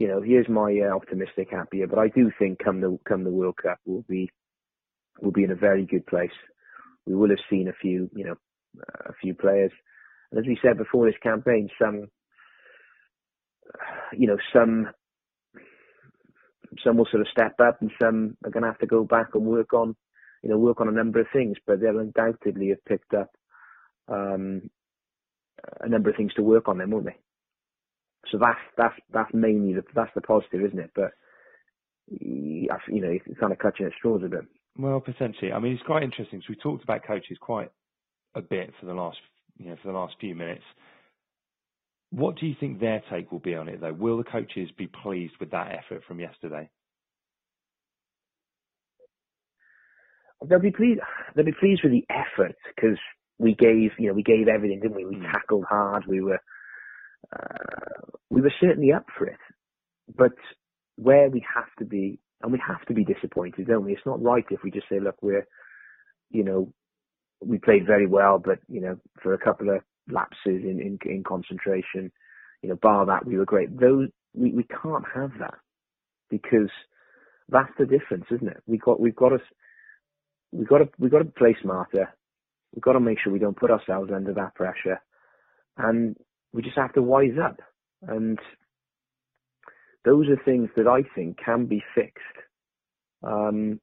you 0.00 0.08
know, 0.08 0.22
here's 0.22 0.48
my 0.48 0.74
uh, 0.82 0.96
optimistic 0.96 1.50
here, 1.70 1.86
but 1.86 1.98
I 1.98 2.08
do 2.08 2.32
think 2.38 2.58
come 2.64 2.80
the 2.80 2.98
come 3.06 3.22
the 3.22 3.30
World 3.30 3.58
Cup, 3.62 3.78
we'll 3.84 4.02
be 4.08 4.30
we'll 5.20 5.30
be 5.30 5.44
in 5.44 5.50
a 5.50 5.54
very 5.54 5.84
good 5.84 6.06
place. 6.06 6.32
We 7.04 7.14
will 7.14 7.28
have 7.28 7.38
seen 7.50 7.68
a 7.68 7.74
few, 7.74 8.08
you 8.16 8.24
know, 8.24 8.36
a 9.04 9.12
few 9.20 9.34
players, 9.34 9.70
and 10.32 10.40
as 10.40 10.46
we 10.46 10.58
said 10.62 10.78
before 10.78 11.04
this 11.04 11.20
campaign, 11.22 11.68
some 11.78 12.06
you 14.16 14.26
know, 14.26 14.38
some 14.54 14.88
some 16.82 16.96
will 16.96 17.08
sort 17.10 17.20
of 17.20 17.28
step 17.30 17.56
up 17.62 17.82
and 17.82 17.90
some 18.02 18.38
are 18.42 18.50
going 18.50 18.62
to 18.62 18.70
have 18.70 18.78
to 18.78 18.86
go 18.86 19.04
back 19.04 19.34
and 19.34 19.44
work 19.44 19.74
on, 19.74 19.94
you 20.42 20.48
know, 20.48 20.56
work 20.56 20.80
on 20.80 20.88
a 20.88 20.92
number 20.92 21.20
of 21.20 21.26
things, 21.30 21.58
but 21.66 21.78
they'll 21.78 21.98
undoubtedly 21.98 22.70
have 22.70 22.82
picked 22.86 23.12
up 23.12 23.28
um, 24.08 24.62
a 25.82 25.88
number 25.90 26.08
of 26.08 26.16
things 26.16 26.32
to 26.34 26.42
work 26.42 26.68
on 26.68 26.78
them, 26.78 26.90
won't 26.90 27.04
they? 27.04 27.18
So 28.30 28.38
that's 28.38 28.58
that's 28.76 28.94
that's 29.12 29.30
mainly 29.32 29.74
the 29.74 29.82
that's 29.94 30.10
the 30.14 30.20
positive, 30.20 30.62
isn't 30.62 30.78
it? 30.78 30.90
But 30.94 31.12
you 32.08 32.68
know, 32.68 33.10
it's 33.10 33.40
kind 33.40 33.52
of 33.52 33.58
clutching 33.58 33.86
at 33.86 33.92
straws 33.98 34.22
a 34.24 34.28
bit. 34.28 34.44
Well, 34.78 35.00
potentially. 35.00 35.52
I 35.52 35.58
mean, 35.58 35.72
it's 35.72 35.82
quite 35.82 36.02
interesting. 36.02 36.40
So 36.40 36.46
we 36.50 36.56
talked 36.56 36.84
about 36.84 37.06
coaches 37.06 37.38
quite 37.40 37.70
a 38.34 38.42
bit 38.42 38.72
for 38.78 38.86
the 38.86 38.94
last 38.94 39.18
you 39.58 39.70
know 39.70 39.76
for 39.82 39.88
the 39.88 39.98
last 39.98 40.14
few 40.20 40.34
minutes. 40.34 40.64
What 42.10 42.36
do 42.36 42.46
you 42.46 42.56
think 42.58 42.80
their 42.80 43.02
take 43.10 43.30
will 43.30 43.38
be 43.38 43.54
on 43.54 43.68
it, 43.68 43.80
though? 43.80 43.92
Will 43.92 44.18
the 44.18 44.24
coaches 44.24 44.68
be 44.76 44.88
pleased 44.88 45.34
with 45.38 45.52
that 45.52 45.72
effort 45.72 46.02
from 46.06 46.18
yesterday? 46.18 46.68
They'll 50.44 50.58
be 50.58 50.72
pleased. 50.72 51.00
They'll 51.34 51.44
be 51.44 51.54
pleased 51.58 51.82
with 51.84 51.92
the 51.92 52.04
effort 52.10 52.56
because 52.74 52.98
we 53.38 53.54
gave, 53.54 53.92
you 53.98 54.08
know, 54.08 54.14
we 54.14 54.22
gave 54.22 54.48
everything, 54.48 54.80
didn't 54.80 54.96
we? 54.96 55.04
We 55.04 55.16
mm. 55.16 55.30
tackled 55.30 55.64
hard. 55.68 56.04
We 56.08 56.20
were, 56.20 56.40
uh, 57.34 58.16
we 58.30 58.40
were 58.40 58.52
certainly 58.60 58.92
up 58.92 59.06
for 59.16 59.26
it. 59.26 59.38
But 60.16 60.32
where 60.96 61.28
we 61.30 61.44
have 61.54 61.68
to 61.78 61.84
be, 61.84 62.18
and 62.42 62.52
we 62.52 62.60
have 62.66 62.84
to 62.86 62.94
be 62.94 63.04
disappointed, 63.04 63.66
don't 63.66 63.84
we? 63.84 63.92
It's 63.92 64.06
not 64.06 64.22
right 64.22 64.44
if 64.50 64.60
we 64.62 64.70
just 64.70 64.88
say, 64.88 65.00
look, 65.00 65.16
we're, 65.22 65.46
you 66.30 66.44
know, 66.44 66.72
we 67.40 67.58
played 67.58 67.86
very 67.86 68.06
well, 68.06 68.38
but 68.38 68.58
you 68.68 68.80
know, 68.80 68.96
for 69.22 69.34
a 69.34 69.38
couple 69.38 69.70
of 69.70 69.82
lapses 70.10 70.62
in, 70.64 70.80
in, 70.80 70.98
in 71.10 71.24
concentration. 71.26 72.12
You 72.62 72.68
know, 72.68 72.76
bar 72.76 73.06
that 73.06 73.24
we 73.24 73.38
were 73.38 73.46
great. 73.46 73.78
Those 73.78 74.08
we, 74.34 74.52
we 74.52 74.64
can't 74.64 75.04
have 75.14 75.30
that 75.40 75.54
because 76.28 76.70
that's 77.48 77.72
the 77.78 77.86
difference, 77.86 78.26
isn't 78.30 78.48
it? 78.48 78.62
We 78.66 78.78
got 78.78 79.00
we've 79.00 79.16
got 79.16 79.30
to 79.30 79.38
we've 80.52 80.68
got 80.68 80.78
to 80.78 80.88
we've 80.98 81.10
got 81.10 81.18
to 81.18 81.24
play 81.24 81.56
smarter. 81.62 82.14
We've 82.74 82.82
got 82.82 82.92
to 82.92 83.00
make 83.00 83.18
sure 83.22 83.32
we 83.32 83.38
don't 83.38 83.56
put 83.56 83.70
ourselves 83.70 84.10
under 84.14 84.34
that 84.34 84.54
pressure, 84.54 85.00
and 85.76 86.16
we 86.52 86.62
just 86.62 86.76
have 86.76 86.92
to 86.94 87.02
wise 87.02 87.38
up. 87.42 87.60
And 88.02 88.38
those 90.04 90.26
are 90.28 90.42
things 90.44 90.70
that 90.76 90.86
I 90.86 91.02
think 91.14 91.38
can 91.44 91.66
be 91.66 91.82
fixed 91.94 92.16
um, 93.22 93.80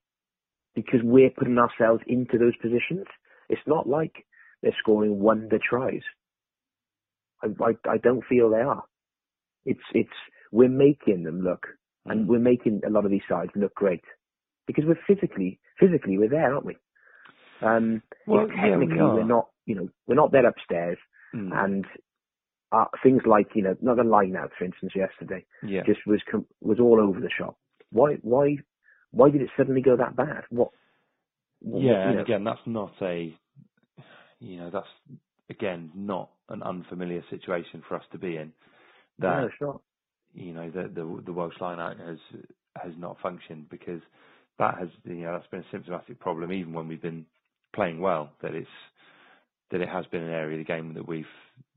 because 0.76 1.00
we're 1.04 1.30
putting 1.30 1.58
ourselves 1.58 2.04
into 2.08 2.38
those 2.38 2.56
positions. 2.58 3.06
It's 3.50 3.62
not 3.68 3.88
like 3.88 4.26
they're 4.62 4.76
scoring 4.80 5.20
wonder 5.20 5.60
tries. 5.60 6.02
I, 7.44 7.48
I, 7.64 7.92
I 7.92 7.98
don't 7.98 8.24
feel 8.28 8.50
they 8.50 8.62
are. 8.62 8.84
It's 9.66 9.80
it's 9.94 10.10
we're 10.52 10.70
making 10.70 11.24
them 11.24 11.42
look, 11.42 11.68
and 12.06 12.28
we're 12.28 12.40
making 12.40 12.82
a 12.88 12.90
lot 12.90 13.06
of 13.06 13.12
these 13.12 13.22
sides 13.30 13.52
look 13.56 13.76
great 13.76 14.04
because 14.66 14.86
we're 14.88 15.00
physically 15.08 15.60
physically 15.80 16.18
we're 16.18 16.30
there, 16.30 16.54
aren't 16.54 16.66
we? 16.66 16.78
Um, 17.62 18.02
well, 18.26 18.48
technically 18.48 18.98
yeah, 18.98 19.14
we 19.14 19.22
are. 19.22 19.26
not. 19.26 19.48
You 19.66 19.76
know, 19.76 19.90
we're 20.08 20.16
not 20.16 20.32
there 20.32 20.48
upstairs, 20.48 20.98
mm. 21.36 21.52
and 21.54 21.86
uh, 22.72 22.86
things 23.04 23.22
like 23.26 23.48
you 23.56 23.64
know, 23.64 23.76
not 23.82 23.98
the 23.98 24.04
line 24.04 24.36
out, 24.36 24.52
for 24.58 24.66
instance, 24.66 24.94
yesterday, 24.96 25.46
yeah. 25.64 25.82
just 25.86 26.00
was 26.06 26.22
com- 26.30 26.46
was 26.62 26.80
all 26.80 27.00
over 27.00 27.20
the 27.20 27.30
shop. 27.30 27.58
Why 27.92 28.16
why 28.22 28.58
why 29.12 29.30
did 29.30 29.42
it 29.42 29.50
suddenly 29.58 29.82
go 29.82 29.96
that 29.96 30.16
bad? 30.16 30.44
What? 30.50 30.70
what 31.60 31.82
yeah, 31.82 32.08
and 32.08 32.16
know? 32.18 32.22
again, 32.22 32.44
that's 32.44 32.60
not 32.66 32.94
a 33.02 33.34
you 34.40 34.58
know, 34.58 34.70
that's 34.72 34.88
again 35.50 35.92
not 35.96 36.30
an 36.50 36.64
unfamiliar 36.64 37.24
situation 37.30 37.84
for 37.88 37.96
us 37.96 38.04
to 38.12 38.18
be 38.18 38.38
in. 38.38 38.54
That 39.20 39.42
no, 39.42 39.50
sure. 39.58 39.82
you 40.34 40.54
know 40.54 40.70
the 40.70 40.84
the 40.84 41.24
the 41.26 41.34
Welsh 41.34 41.60
line 41.60 41.80
out 41.80 41.98
has 42.00 42.20
has 42.82 42.94
not 42.98 43.18
functioned 43.22 43.70
because 43.70 44.02
that 44.60 44.78
has 44.78 44.90
you 45.06 45.16
know 45.16 45.34
that's 45.34 45.48
been 45.48 45.62
a 45.62 45.72
symptomatic 45.72 46.20
problem 46.20 46.52
even 46.52 46.74
when 46.74 46.88
we've 46.88 47.02
been 47.02 47.26
playing 47.74 48.00
well 48.00 48.32
that 48.42 48.54
it's 48.54 48.68
that 49.72 49.82
it 49.82 49.90
has 49.90 50.06
been 50.08 50.24
an 50.24 50.32
area 50.32 50.60
of 50.60 50.66
the 50.66 50.74
game 50.74 50.94
that 50.94 51.08
we've 51.08 51.26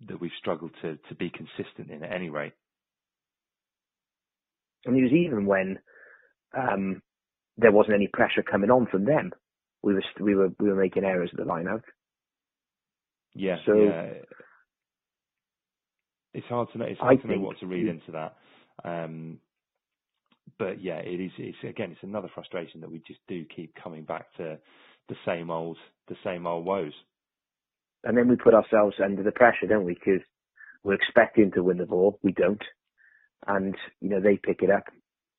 that 0.08 0.20
we've 0.20 0.30
struggled 0.38 0.72
to 0.82 0.98
to 1.08 1.14
be 1.14 1.30
consistent 1.30 1.90
in 1.90 2.02
at 2.02 2.12
any 2.12 2.30
rate. 2.30 2.52
And 4.84 4.96
it 4.96 5.02
was 5.02 5.12
even 5.12 5.46
when 5.46 5.78
um, 6.56 7.02
there 7.56 7.72
wasn't 7.72 7.94
any 7.94 8.08
pressure 8.12 8.42
coming 8.42 8.70
on 8.70 8.86
from 8.86 9.04
them, 9.04 9.32
we 9.82 9.94
were 9.94 10.04
we 10.20 10.34
were 10.34 10.48
we 10.58 10.68
were 10.68 10.80
making 10.80 11.04
errors 11.04 11.30
at 11.32 11.38
the 11.38 11.44
line 11.44 11.68
out. 11.68 11.82
Yeah. 13.34 13.56
So 13.66 13.74
yeah. 13.74 14.12
it's 16.34 16.46
hard 16.46 16.68
to 16.72 16.78
know. 16.78 16.86
It's 16.86 17.00
hard 17.00 17.18
I 17.18 17.22
to 17.22 17.28
know 17.28 17.40
what 17.40 17.58
to 17.60 17.66
read 17.66 17.86
into 17.86 18.12
that. 18.12 18.36
Um, 18.84 19.38
but 20.58 20.82
yeah, 20.82 20.98
it 20.98 21.20
is. 21.20 21.32
It's 21.38 21.58
again, 21.62 21.92
it's 21.92 22.02
another 22.02 22.30
frustration 22.34 22.80
that 22.80 22.90
we 22.90 22.98
just 23.06 23.20
do 23.28 23.44
keep 23.54 23.74
coming 23.82 24.04
back 24.04 24.32
to 24.36 24.58
the 25.08 25.16
same 25.26 25.50
old, 25.50 25.76
the 26.08 26.16
same 26.24 26.46
old 26.46 26.64
woes. 26.64 26.92
And 28.04 28.16
then 28.16 28.28
we 28.28 28.36
put 28.36 28.54
ourselves 28.54 28.96
under 29.02 29.22
the 29.22 29.32
pressure, 29.32 29.66
don't 29.68 29.84
we? 29.84 29.94
Because 29.94 30.22
we're 30.82 30.94
expecting 30.94 31.50
to 31.52 31.62
win 31.62 31.78
the 31.78 31.86
ball, 31.86 32.18
we 32.22 32.32
don't, 32.32 32.62
and 33.46 33.74
you 34.00 34.08
know 34.08 34.20
they 34.20 34.38
pick 34.42 34.62
it 34.62 34.70
up, 34.70 34.84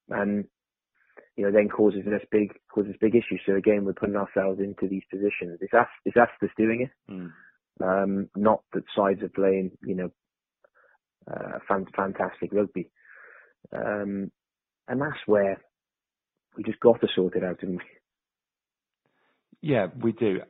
and 0.10 0.45
you 1.36 1.45
know 1.45 1.52
then 1.52 1.69
causes 1.69 2.02
us 2.08 2.21
big 2.32 2.54
causes 2.74 2.95
big 3.02 3.15
issues. 3.15 3.41
So 3.45 3.56
again, 3.56 3.86
we're 3.86 3.93
putting 3.93 4.15
ourselves 4.15 4.60
into 4.60 4.88
these 4.88 5.04
positions. 5.10 5.58
It's 5.62 5.74
us, 5.74 5.88
it's 6.06 6.17
us 6.17 6.30
that's 6.39 6.54
doing 6.58 6.88
it. 6.88 7.12
Mm. 7.12 7.32
Um, 7.84 8.30
not 8.36 8.62
that 8.74 8.84
sides 8.95 9.24
are 9.24 9.30
playing, 9.30 9.71
you 9.84 9.95
know, 9.95 10.12
uh, 11.28 11.58
fan- 11.67 11.88
fantastic 11.95 12.54
rugby. 12.54 12.91
Um, 13.74 14.32
and 14.88 15.02
that's 15.02 15.19
where 15.26 15.62
we 16.56 16.63
just 16.63 16.80
got 16.80 17.02
to 17.02 17.08
sort 17.15 17.36
it 17.36 17.43
out, 17.43 17.60
didn't 17.60 17.78
we? 17.78 17.84
Yeah, 19.62 19.88
we 20.00 20.12
do. 20.12 20.41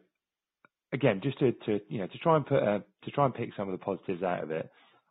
Again, 0.94 1.22
just 1.24 1.40
to, 1.40 1.52
to 1.66 1.80
you 1.88 2.00
know 2.00 2.08
to 2.08 2.18
try 2.18 2.36
and 2.36 2.46
put 2.46 2.62
uh, 2.62 2.80
to 3.04 3.12
try 3.12 3.26
and 3.26 3.34
pick 3.34 3.52
some 3.56 3.70
of 3.70 3.72
the 3.72 3.84
positives 3.84 4.24
out 4.24 4.44
of 4.44 4.52
it. 4.52 4.70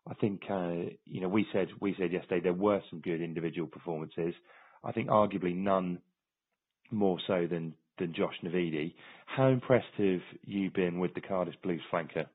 I 0.09 0.15
think 0.15 0.43
uh, 0.51 0.91
you 1.07 1.21
know 1.21 1.29
we 1.29 1.47
said 1.53 1.69
we 1.81 1.95
said 1.99 2.13
yesterday 2.13 2.41
there 2.41 2.53
were 2.53 2.81
some 2.91 3.01
good 3.01 3.21
individual 3.21 3.67
performances. 3.67 4.35
I 4.85 4.93
think 4.93 5.09
arguably 5.09 5.55
none 5.55 5.99
more 6.91 7.19
so 7.27 7.47
than 7.51 7.75
than 7.99 8.15
Josh 8.15 8.35
Navidi. 8.45 8.95
How 9.27 9.49
impressed 9.49 9.95
have 9.99 10.21
you 10.45 10.71
been 10.71 10.99
with 10.99 11.15
the 11.15 11.21
Cardiff 11.21 11.55
Blues 11.63 11.83
flanker? 11.93 12.27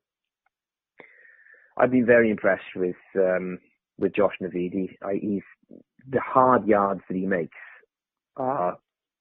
I've 1.77 1.91
been 1.91 2.05
very 2.05 2.31
impressed 2.31 2.75
with 2.75 2.95
um, 3.15 3.59
with 3.99 4.15
Josh 4.15 4.33
Navidi. 4.41 4.95
I, 5.03 5.19
he's 5.21 5.43
the 6.09 6.21
hard 6.21 6.67
yards 6.67 7.01
that 7.07 7.17
he 7.17 7.25
makes 7.25 7.57
are 8.37 8.77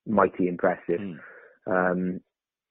mighty 0.06 0.48
impressive. 0.48 1.00
Mm. 1.00 1.18
Um, 1.66 2.20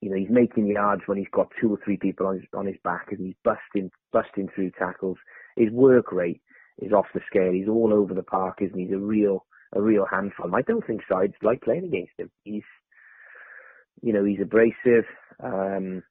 you 0.03 0.09
know, 0.09 0.17
he's 0.17 0.29
making 0.29 0.67
yards 0.67 1.03
when 1.05 1.17
he's 1.17 1.31
got 1.31 1.47
two 1.61 1.71
or 1.71 1.79
three 1.81 1.95
people 1.95 2.27
on 2.27 2.35
his 2.35 2.43
on 2.53 2.65
his 2.65 2.75
back, 2.83 3.07
and 3.11 3.25
he's 3.25 3.35
busting 3.45 3.89
busting 4.11 4.49
through 4.53 4.71
tackles. 4.77 5.17
His 5.55 5.71
work 5.71 6.11
rate 6.11 6.41
is 6.81 6.91
off 6.91 7.05
the 7.13 7.21
scale. 7.25 7.53
He's 7.53 7.69
all 7.69 7.93
over 7.93 8.13
the 8.13 8.21
park, 8.21 8.57
isn't 8.61 8.77
he? 8.77 8.85
He's 8.85 8.93
a 8.93 8.99
real 8.99 9.45
a 9.73 9.81
real 9.81 10.05
handful. 10.11 10.53
I 10.53 10.61
don't 10.61 10.85
think 10.85 11.01
sides 11.09 11.35
like 11.41 11.61
playing 11.61 11.85
against 11.85 12.11
him. 12.17 12.29
He's 12.43 12.63
you 14.01 14.11
know 14.11 14.25
he's 14.25 14.41
abrasive. 14.41 15.05
Um, 15.41 16.03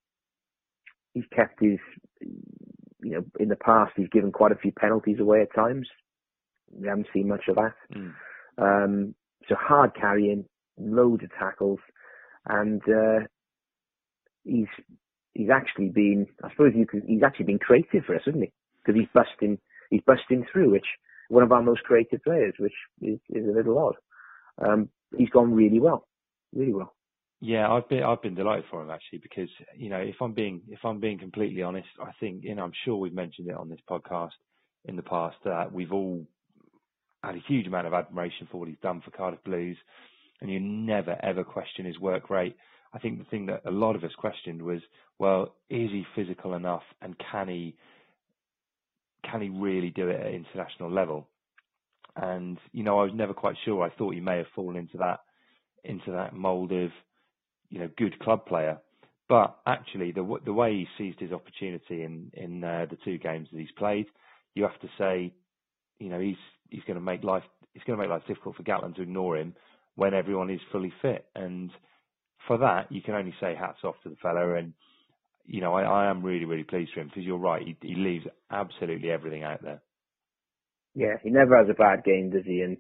he's 1.13 1.27
kept 1.37 1.61
his 1.61 1.79
you 2.23 3.11
know 3.11 3.25
in 3.39 3.49
the 3.49 3.57
past 3.57 3.93
he's 3.95 4.09
given 4.09 4.33
quite 4.33 4.53
a 4.53 4.57
few 4.63 4.73
penalties 4.73 5.21
away 5.21 5.43
at 5.43 5.55
times. 5.55 5.87
We 6.71 6.89
haven't 6.89 7.09
seen 7.13 7.29
much 7.29 7.45
of 7.47 7.57
that. 7.57 7.75
Mm. 7.95 8.15
Um, 8.57 9.15
so 9.51 9.55
hard 9.55 9.91
carrying, 9.95 10.47
loads 10.79 11.25
of 11.25 11.31
tackles, 11.39 11.81
and 12.49 12.81
uh, 12.89 13.27
he's 14.45 14.69
he's 15.35 15.51
actually 15.51 15.89
been, 15.89 16.27
I 16.45 16.51
suppose 16.51 16.73
you 16.75 16.87
could, 16.87 17.03
he's 17.07 17.23
actually 17.23 17.47
been 17.47 17.59
creative 17.59 18.05
for 18.05 18.15
us, 18.15 18.23
hasn't 18.25 18.45
he? 18.45 18.53
Because 18.85 18.99
he's 18.99 19.09
busting, 19.15 19.59
he's 19.91 20.03
busting 20.07 20.45
through, 20.53 20.71
which 20.71 20.87
one 21.29 21.43
of 21.43 21.53
our 21.53 21.63
most 21.63 21.83
creative 21.85 22.23
players, 22.23 22.55
which 22.59 22.75
is, 23.01 23.19
is 23.31 23.47
a 23.47 23.53
little 23.53 23.79
odd. 23.79 23.95
Um, 24.59 24.89
he's 25.17 25.31
gone 25.31 25.55
really 25.55 25.81
well, 25.81 26.07
really 26.55 26.75
well. 26.75 26.95
Yeah, 27.41 27.69
I've 27.69 27.89
been 27.89 28.05
I've 28.05 28.23
been 28.23 28.37
delighted 28.37 28.67
for 28.71 28.83
him 28.83 28.91
actually 28.91 29.19
because 29.19 29.49
you 29.77 29.91
know 29.91 29.99
if 29.99 30.15
I'm 30.21 30.33
being 30.33 30.61
if 30.69 30.79
I'm 30.85 31.01
being 31.01 31.19
completely 31.19 31.63
honest, 31.63 31.89
I 32.01 32.13
think 32.21 32.45
you 32.45 32.55
know 32.55 32.63
I'm 32.63 32.73
sure 32.85 32.97
we've 32.97 33.13
mentioned 33.13 33.49
it 33.49 33.57
on 33.57 33.69
this 33.69 33.81
podcast 33.91 34.31
in 34.85 34.95
the 34.95 35.03
past 35.03 35.37
that 35.45 35.73
we've 35.73 35.93
all 35.93 36.25
had 37.25 37.35
a 37.35 37.43
huge 37.49 37.67
amount 37.67 37.89
of 37.89 37.95
admiration 37.95 38.47
for 38.51 38.59
what 38.59 38.69
he's 38.69 38.79
done 38.81 39.01
for 39.05 39.11
Cardiff 39.11 39.43
Blues, 39.43 39.77
and 40.41 40.53
you 40.53 40.61
never 40.61 41.17
ever 41.21 41.43
question 41.43 41.85
his 41.85 41.99
work 41.99 42.31
rate. 42.31 42.57
I 42.95 42.99
think 42.99 43.19
the 43.19 43.25
thing 43.25 43.47
that 43.47 43.63
a 43.65 43.71
lot 43.71 43.97
of 43.97 44.05
us 44.05 44.13
questioned 44.19 44.63
was, 44.63 44.81
well, 45.19 45.55
is 45.71 45.91
he 45.91 46.05
physical 46.15 46.55
enough, 46.55 46.83
and 47.01 47.17
can 47.31 47.49
he 47.49 47.77
can 49.31 49.41
he 49.41 49.49
really 49.49 49.91
do 49.91 50.09
it 50.09 50.21
at 50.21 50.35
international 50.35 50.91
level? 50.91 51.29
And 52.17 52.59
you 52.73 52.83
know, 52.83 52.99
I 52.99 53.05
was 53.05 53.13
never 53.15 53.33
quite 53.33 53.57
sure. 53.65 53.83
I 53.83 53.91
thought 53.91 54.15
he 54.15 54.21
may 54.21 54.39
have 54.39 54.47
fallen 54.55 54.77
into 54.77 54.99
that 54.99 55.21
into 55.85 56.13
that 56.13 56.35
mould 56.35 56.73
of 56.73 56.91
you 57.71 57.79
know 57.79 57.89
good 57.97 58.19
club 58.21 58.47
player, 58.47 58.79
but 59.29 59.59
actually 59.67 60.13
the 60.13 60.39
the 60.45 60.53
way 60.53 60.73
he 60.73 60.87
seized 60.99 61.21
his 61.21 61.33
opportunity 61.33 62.03
in 62.03 62.31
in 62.35 62.63
uh, 62.63 62.87
the 62.91 62.99
two 63.05 63.19
games 63.19 63.49
that 63.53 63.59
he's 63.59 63.73
played, 63.79 64.07
you 64.55 64.65
have 64.65 64.79
to 64.81 64.89
say, 64.99 65.33
you 65.99 66.11
know, 66.11 66.21
he's 66.21 66.37
he's 66.69 66.85
going 66.85 66.99
to 66.99 67.01
make 67.01 67.25
life 67.25 67.45
it's 67.75 67.85
going 67.85 67.99
to 67.99 68.03
make 68.03 68.11
life 68.11 68.27
difficult 68.27 68.57
for 68.57 68.63
Gatland 68.63 68.97
to 68.97 69.03
ignore 69.03 69.39
him 69.39 69.55
when 69.95 70.13
everyone 70.13 70.51
is 70.51 70.61
fully 70.71 70.93
fit 71.01 71.27
and 71.35 71.71
for 72.47 72.59
that, 72.59 72.91
you 72.91 73.03
can 73.03 73.15
only 73.15 73.35
say 73.41 73.55
hats 73.55 73.79
off 73.85 73.97
to 74.03 74.09
the 74.09 74.17
fella. 74.17 74.55
And 74.55 74.73
you 75.47 75.61
know, 75.61 75.75
I, 75.75 75.83
I 75.83 76.11
am 76.11 76.23
really, 76.23 76.45
really 76.45 76.65
pleased 76.65 76.93
for 76.95 77.01
him 77.01 77.09
because 77.09 77.25
you're 77.25 77.39
right. 77.39 77.63
He, 77.63 77.77
he 77.81 77.95
leaves 77.95 78.27
absolutely 78.51 79.11
everything 79.11 79.43
out 79.43 79.63
there. 79.63 79.83
Yeah, 80.95 81.17
he 81.23 81.31
never 81.31 81.57
has 81.57 81.69
a 81.71 81.75
bad 81.75 82.05
game, 82.05 82.31
does 82.31 82.45
he? 82.45 82.61
And 82.61 82.77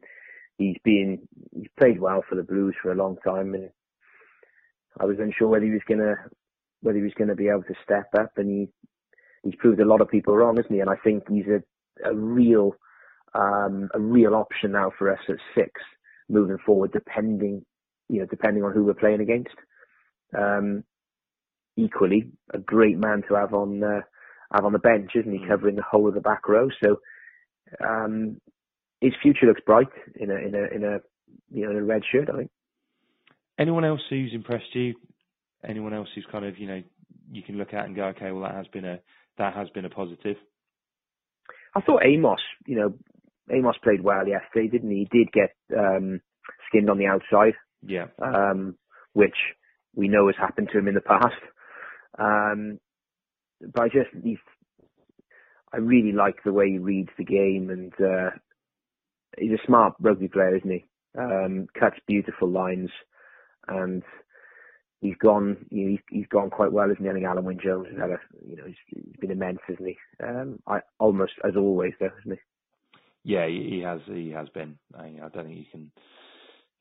he's 0.58 0.76
been 0.84 1.26
he's 1.54 1.68
played 1.78 2.00
well 2.00 2.22
for 2.28 2.34
the 2.34 2.42
Blues 2.42 2.74
for 2.82 2.92
a 2.92 2.96
long 2.96 3.16
time, 3.24 3.54
and 3.54 3.70
I 5.00 5.04
was 5.04 5.16
unsure 5.18 5.48
whether 5.48 5.64
he 5.64 5.70
was 5.70 5.80
gonna 5.88 6.14
whether 6.82 6.98
he 6.98 7.04
was 7.04 7.14
gonna 7.18 7.34
be 7.34 7.48
able 7.48 7.62
to 7.64 7.74
step 7.84 8.08
up, 8.18 8.32
and 8.36 8.48
he 8.48 8.68
he's 9.42 9.58
proved 9.58 9.80
a 9.80 9.86
lot 9.86 10.00
of 10.00 10.10
people 10.10 10.36
wrong, 10.36 10.58
isn't 10.58 10.72
he? 10.72 10.80
And 10.80 10.90
I 10.90 10.96
think 11.02 11.24
he's 11.28 11.46
a 11.46 11.62
a 12.08 12.14
real 12.14 12.76
um, 13.34 13.88
a 13.94 14.00
real 14.00 14.34
option 14.34 14.72
now 14.72 14.92
for 14.98 15.10
us 15.10 15.20
at 15.28 15.36
six 15.54 15.70
moving 16.28 16.58
forward, 16.64 16.92
depending 16.92 17.64
you 18.12 18.20
know, 18.20 18.26
depending 18.26 18.62
on 18.62 18.72
who 18.72 18.84
we're 18.84 18.94
playing 18.94 19.20
against. 19.20 19.56
Um, 20.36 20.84
equally, 21.76 22.30
a 22.52 22.58
great 22.58 22.98
man 22.98 23.22
to 23.28 23.34
have 23.34 23.54
on 23.54 23.82
uh, 23.82 24.02
have 24.54 24.66
on 24.66 24.74
the 24.74 24.78
bench, 24.78 25.12
isn't 25.14 25.32
he, 25.32 25.38
mm. 25.38 25.48
covering 25.48 25.76
the 25.76 25.82
whole 25.82 26.06
of 26.06 26.14
the 26.14 26.20
back 26.20 26.46
row? 26.46 26.68
So 26.84 27.00
um, 27.82 28.38
his 29.00 29.14
future 29.22 29.46
looks 29.46 29.62
bright 29.64 29.88
in 30.14 30.30
a 30.30 30.34
in 30.34 30.54
a 30.54 30.76
in 30.76 30.84
a 30.84 30.98
you 31.50 31.64
know 31.64 31.70
in 31.70 31.78
a 31.78 31.84
red 31.84 32.02
shirt. 32.12 32.28
I 32.32 32.36
think. 32.36 32.50
Anyone 33.58 33.86
else 33.86 34.00
who's 34.10 34.32
impressed 34.34 34.74
you? 34.74 34.94
Anyone 35.66 35.94
else 35.94 36.08
who's 36.14 36.26
kind 36.30 36.44
of 36.44 36.58
you 36.58 36.66
know 36.66 36.82
you 37.30 37.42
can 37.42 37.56
look 37.56 37.72
at 37.72 37.86
and 37.86 37.96
go, 37.96 38.04
okay, 38.08 38.30
well 38.30 38.42
that 38.42 38.54
has 38.54 38.66
been 38.68 38.84
a 38.84 39.00
that 39.38 39.54
has 39.54 39.70
been 39.70 39.86
a 39.86 39.90
positive. 39.90 40.36
I 41.74 41.80
thought 41.80 42.04
Amos, 42.04 42.40
you 42.66 42.76
know, 42.76 42.92
Amos 43.50 43.76
played 43.82 44.02
well 44.02 44.28
yesterday, 44.28 44.68
didn't 44.68 44.90
he? 44.90 45.08
He 45.10 45.18
did 45.18 45.32
get 45.32 45.56
um, 45.74 46.20
skinned 46.68 46.90
on 46.90 46.98
the 46.98 47.06
outside. 47.06 47.54
Yeah. 47.86 48.06
Um, 48.22 48.76
which 49.12 49.36
we 49.94 50.08
know 50.08 50.26
has 50.26 50.36
happened 50.36 50.70
to 50.72 50.78
him 50.78 50.88
in 50.88 50.94
the 50.94 51.00
past. 51.00 51.34
Um, 52.18 52.78
but 53.60 53.84
I 53.84 53.88
just, 53.88 54.10
he's, 54.22 54.38
I 55.72 55.78
really 55.78 56.12
like 56.12 56.42
the 56.44 56.52
way 56.52 56.70
he 56.70 56.78
reads 56.78 57.10
the 57.16 57.24
game 57.24 57.70
and, 57.70 57.92
uh, 58.00 58.30
he's 59.38 59.52
a 59.52 59.66
smart 59.66 59.94
rugby 60.00 60.28
player, 60.28 60.56
isn't 60.56 60.70
he? 60.70 60.84
Um, 61.18 61.66
cuts 61.78 61.96
beautiful 62.06 62.48
lines 62.48 62.90
and 63.68 64.02
he's 65.00 65.16
gone, 65.16 65.66
you 65.70 65.84
know, 65.84 65.90
he's, 65.90 66.00
he's 66.10 66.26
gone 66.28 66.50
quite 66.50 66.72
well, 66.72 66.90
isn't 66.90 67.02
he? 67.02 67.10
I 67.10 67.12
think 67.12 67.26
Alun 67.26 67.44
Wyn 67.44 67.58
Jones 67.62 67.88
has 67.90 67.98
had 68.00 68.10
a, 68.10 68.18
you 68.48 68.56
know, 68.56 68.64
he's, 68.66 68.76
he's 68.86 69.16
been 69.20 69.30
immense, 69.30 69.58
isn't 69.68 69.86
he? 69.86 69.96
Um, 70.22 70.58
I, 70.66 70.80
almost 70.98 71.32
as 71.44 71.56
always 71.56 71.92
though, 72.00 72.10
isn't 72.20 72.32
he? 72.32 73.32
Yeah, 73.34 73.46
he 73.46 73.82
has, 73.84 74.00
he 74.06 74.30
has 74.30 74.48
been. 74.48 74.78
I, 74.94 75.04
I 75.22 75.28
don't 75.32 75.46
think 75.46 75.58
you 75.58 75.64
can, 75.70 75.90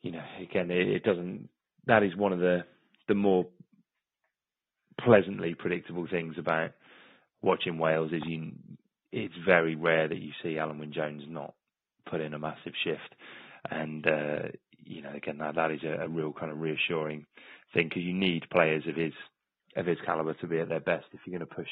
you 0.02 0.12
know, 0.12 0.24
again, 0.42 0.72
it, 0.72 0.88
it 0.88 1.04
doesn't. 1.04 1.50
That 1.88 2.04
is 2.04 2.16
one 2.16 2.34
of 2.34 2.40
the 2.40 2.64
the 3.08 3.16
more 3.16 3.48
pleasantly 5.04 5.56
predictable 5.56 6.08
things 6.10 6.36
about 6.38 6.72
watching 7.42 7.78
Wales 7.78 8.12
is 8.12 8.24
you. 8.26 8.52
It's 9.12 9.34
very 9.46 9.76
rare 9.76 10.08
that 10.08 10.22
you 10.22 10.32
see 10.42 10.56
Alun 10.56 10.80
Wyn 10.80 10.94
Jones 10.94 11.24
not 11.28 11.54
put 12.10 12.22
in 12.22 12.34
a 12.34 12.40
massive 12.40 12.74
shift, 12.84 13.16
and 13.70 14.06
uh, 14.08 14.40
you 14.86 15.02
know, 15.02 15.12
again, 15.14 15.38
that 15.40 15.56
that 15.56 15.72
is 15.72 15.82
a, 15.84 16.06
a 16.06 16.08
real 16.08 16.34
kind 16.34 16.52
of 16.52 16.60
reassuring 16.60 17.26
thing 17.74 17.90
because 17.90 18.04
you 18.04 18.14
need 18.14 18.50
players 18.52 18.84
of 18.88 18.96
his 18.96 19.14
of 19.76 19.86
his 19.86 19.98
caliber 20.06 20.34
to 20.36 20.48
be 20.48 20.60
at 20.60 20.70
their 20.70 20.80
best 20.80 21.06
if 21.14 21.20
you're 21.26 21.38
going 21.38 21.48
to 21.48 21.56
push 21.56 21.68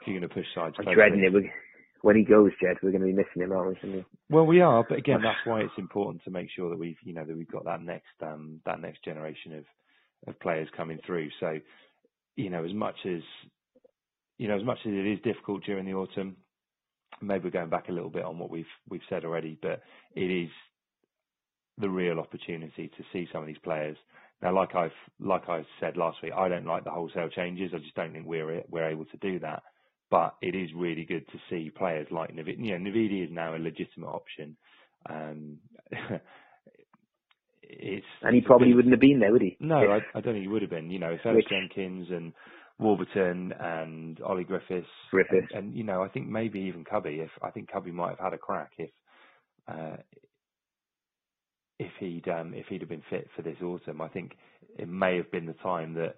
if 0.00 0.06
you're 0.08 0.18
going 0.18 0.28
to 0.28 0.34
push 0.34 0.46
sides. 0.54 0.76
I'm 0.78 0.94
dreading 0.94 1.24
it 1.24 1.32
when 2.02 2.16
he 2.16 2.24
goes, 2.24 2.50
Jed, 2.60 2.76
we're 2.82 2.90
going 2.90 3.02
to 3.02 3.06
be 3.06 3.12
missing 3.12 3.42
him, 3.42 3.52
aren't 3.52 3.82
we? 3.82 4.04
Well, 4.28 4.44
we 4.44 4.60
are, 4.60 4.84
but 4.88 4.98
again, 4.98 5.20
that's 5.24 5.44
why 5.44 5.60
it's 5.60 5.72
important 5.78 6.22
to 6.24 6.30
make 6.30 6.48
sure 6.54 6.68
that 6.70 6.78
we've, 6.78 6.96
you 7.04 7.14
know, 7.14 7.24
that 7.24 7.36
we've 7.36 7.50
got 7.50 7.64
that 7.64 7.82
next, 7.82 8.12
um, 8.22 8.60
that 8.66 8.80
next 8.80 9.04
generation 9.04 9.54
of, 9.54 9.64
of 10.26 10.38
players 10.40 10.68
coming 10.76 10.98
through. 11.06 11.30
So, 11.40 11.58
you 12.36 12.50
know, 12.50 12.64
as 12.64 12.74
much 12.74 12.96
as, 13.06 13.22
you 14.38 14.48
know, 14.48 14.56
as 14.56 14.64
much 14.64 14.78
as 14.84 14.92
it 14.92 15.06
is 15.06 15.20
difficult 15.22 15.64
during 15.64 15.86
the 15.86 15.94
autumn, 15.94 16.36
maybe 17.20 17.44
we're 17.44 17.50
going 17.50 17.70
back 17.70 17.88
a 17.88 17.92
little 17.92 18.10
bit 18.10 18.24
on 18.24 18.38
what 18.38 18.50
we've 18.50 18.64
we've 18.88 19.00
said 19.08 19.24
already, 19.24 19.58
but 19.62 19.82
it 20.14 20.30
is 20.30 20.50
the 21.78 21.88
real 21.88 22.18
opportunity 22.18 22.88
to 22.88 23.04
see 23.12 23.28
some 23.32 23.42
of 23.42 23.46
these 23.46 23.58
players. 23.62 23.96
Now, 24.42 24.54
like 24.54 24.74
I've 24.74 24.90
like 25.20 25.48
I 25.48 25.64
said 25.78 25.96
last 25.96 26.18
week, 26.22 26.32
I 26.36 26.48
don't 26.48 26.66
like 26.66 26.84
the 26.84 26.90
wholesale 26.90 27.28
changes. 27.28 27.70
I 27.74 27.78
just 27.78 27.94
don't 27.94 28.12
think 28.12 28.26
we're 28.26 28.62
we're 28.68 28.90
able 28.90 29.04
to 29.04 29.16
do 29.18 29.38
that 29.40 29.62
but 30.12 30.36
it 30.42 30.54
is 30.54 30.68
really 30.76 31.06
good 31.06 31.26
to 31.32 31.38
see 31.48 31.72
players 31.74 32.06
like 32.10 32.36
Navidi. 32.36 32.66
You 32.66 32.78
know, 32.78 32.90
Navidi 32.90 33.24
is 33.24 33.30
now 33.32 33.56
a 33.56 33.58
legitimate 33.58 34.08
option. 34.08 34.58
Um, 35.08 35.56
it's 37.62 38.04
and 38.20 38.34
he 38.34 38.42
probably 38.42 38.74
wouldn't 38.74 38.92
have 38.92 39.00
been 39.00 39.20
there, 39.20 39.32
would 39.32 39.40
he? 39.40 39.56
No, 39.58 39.76
I, 39.76 40.00
I, 40.14 40.20
don't 40.20 40.34
think 40.34 40.42
he 40.42 40.48
would 40.48 40.60
have 40.60 40.70
been. 40.70 40.90
You 40.90 40.98
know, 40.98 41.12
if 41.12 41.24
Ellis 41.24 41.46
Jenkins 41.48 42.08
and 42.10 42.34
Warburton 42.78 43.54
and 43.58 44.20
Ollie 44.20 44.44
Griffiths, 44.44 44.86
Griffiths, 45.10 45.50
and, 45.54 45.68
and, 45.68 45.74
you 45.74 45.82
know, 45.82 46.02
I 46.02 46.08
think 46.08 46.28
maybe 46.28 46.60
even 46.60 46.84
Cubby. 46.84 47.20
If 47.22 47.30
I 47.42 47.50
think 47.50 47.72
Cubby 47.72 47.90
might 47.90 48.10
have 48.10 48.18
had 48.18 48.34
a 48.34 48.38
crack 48.38 48.72
if 48.76 48.90
uh, 49.66 49.96
if 51.78 51.92
he'd 52.00 52.28
um, 52.28 52.52
if 52.52 52.66
he'd 52.66 52.82
have 52.82 52.90
been 52.90 53.02
fit 53.08 53.30
for 53.34 53.40
this 53.40 53.56
autumn. 53.64 54.02
I 54.02 54.08
think 54.08 54.32
it 54.78 54.90
may 54.90 55.16
have 55.16 55.30
been 55.30 55.46
the 55.46 55.54
time 55.54 55.94
that 55.94 56.16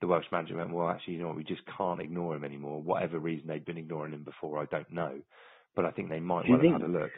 the 0.00 0.06
Welsh 0.06 0.26
manager 0.32 0.56
went, 0.56 0.72
well, 0.72 0.88
actually, 0.88 1.14
you 1.14 1.20
know, 1.20 1.32
we 1.32 1.44
just 1.44 1.62
can't 1.76 2.00
ignore 2.00 2.34
him 2.34 2.44
anymore. 2.44 2.80
Whatever 2.80 3.18
reason 3.18 3.48
they'd 3.48 3.64
been 3.64 3.78
ignoring 3.78 4.12
him 4.12 4.24
before, 4.24 4.60
I 4.60 4.66
don't 4.66 4.90
know. 4.90 5.20
But 5.76 5.84
I 5.84 5.90
think 5.90 6.08
they 6.08 6.20
might 6.20 6.48
well 6.48 6.58
have 6.60 6.80
had 6.80 6.82
a 6.82 6.92
look. 6.92 7.10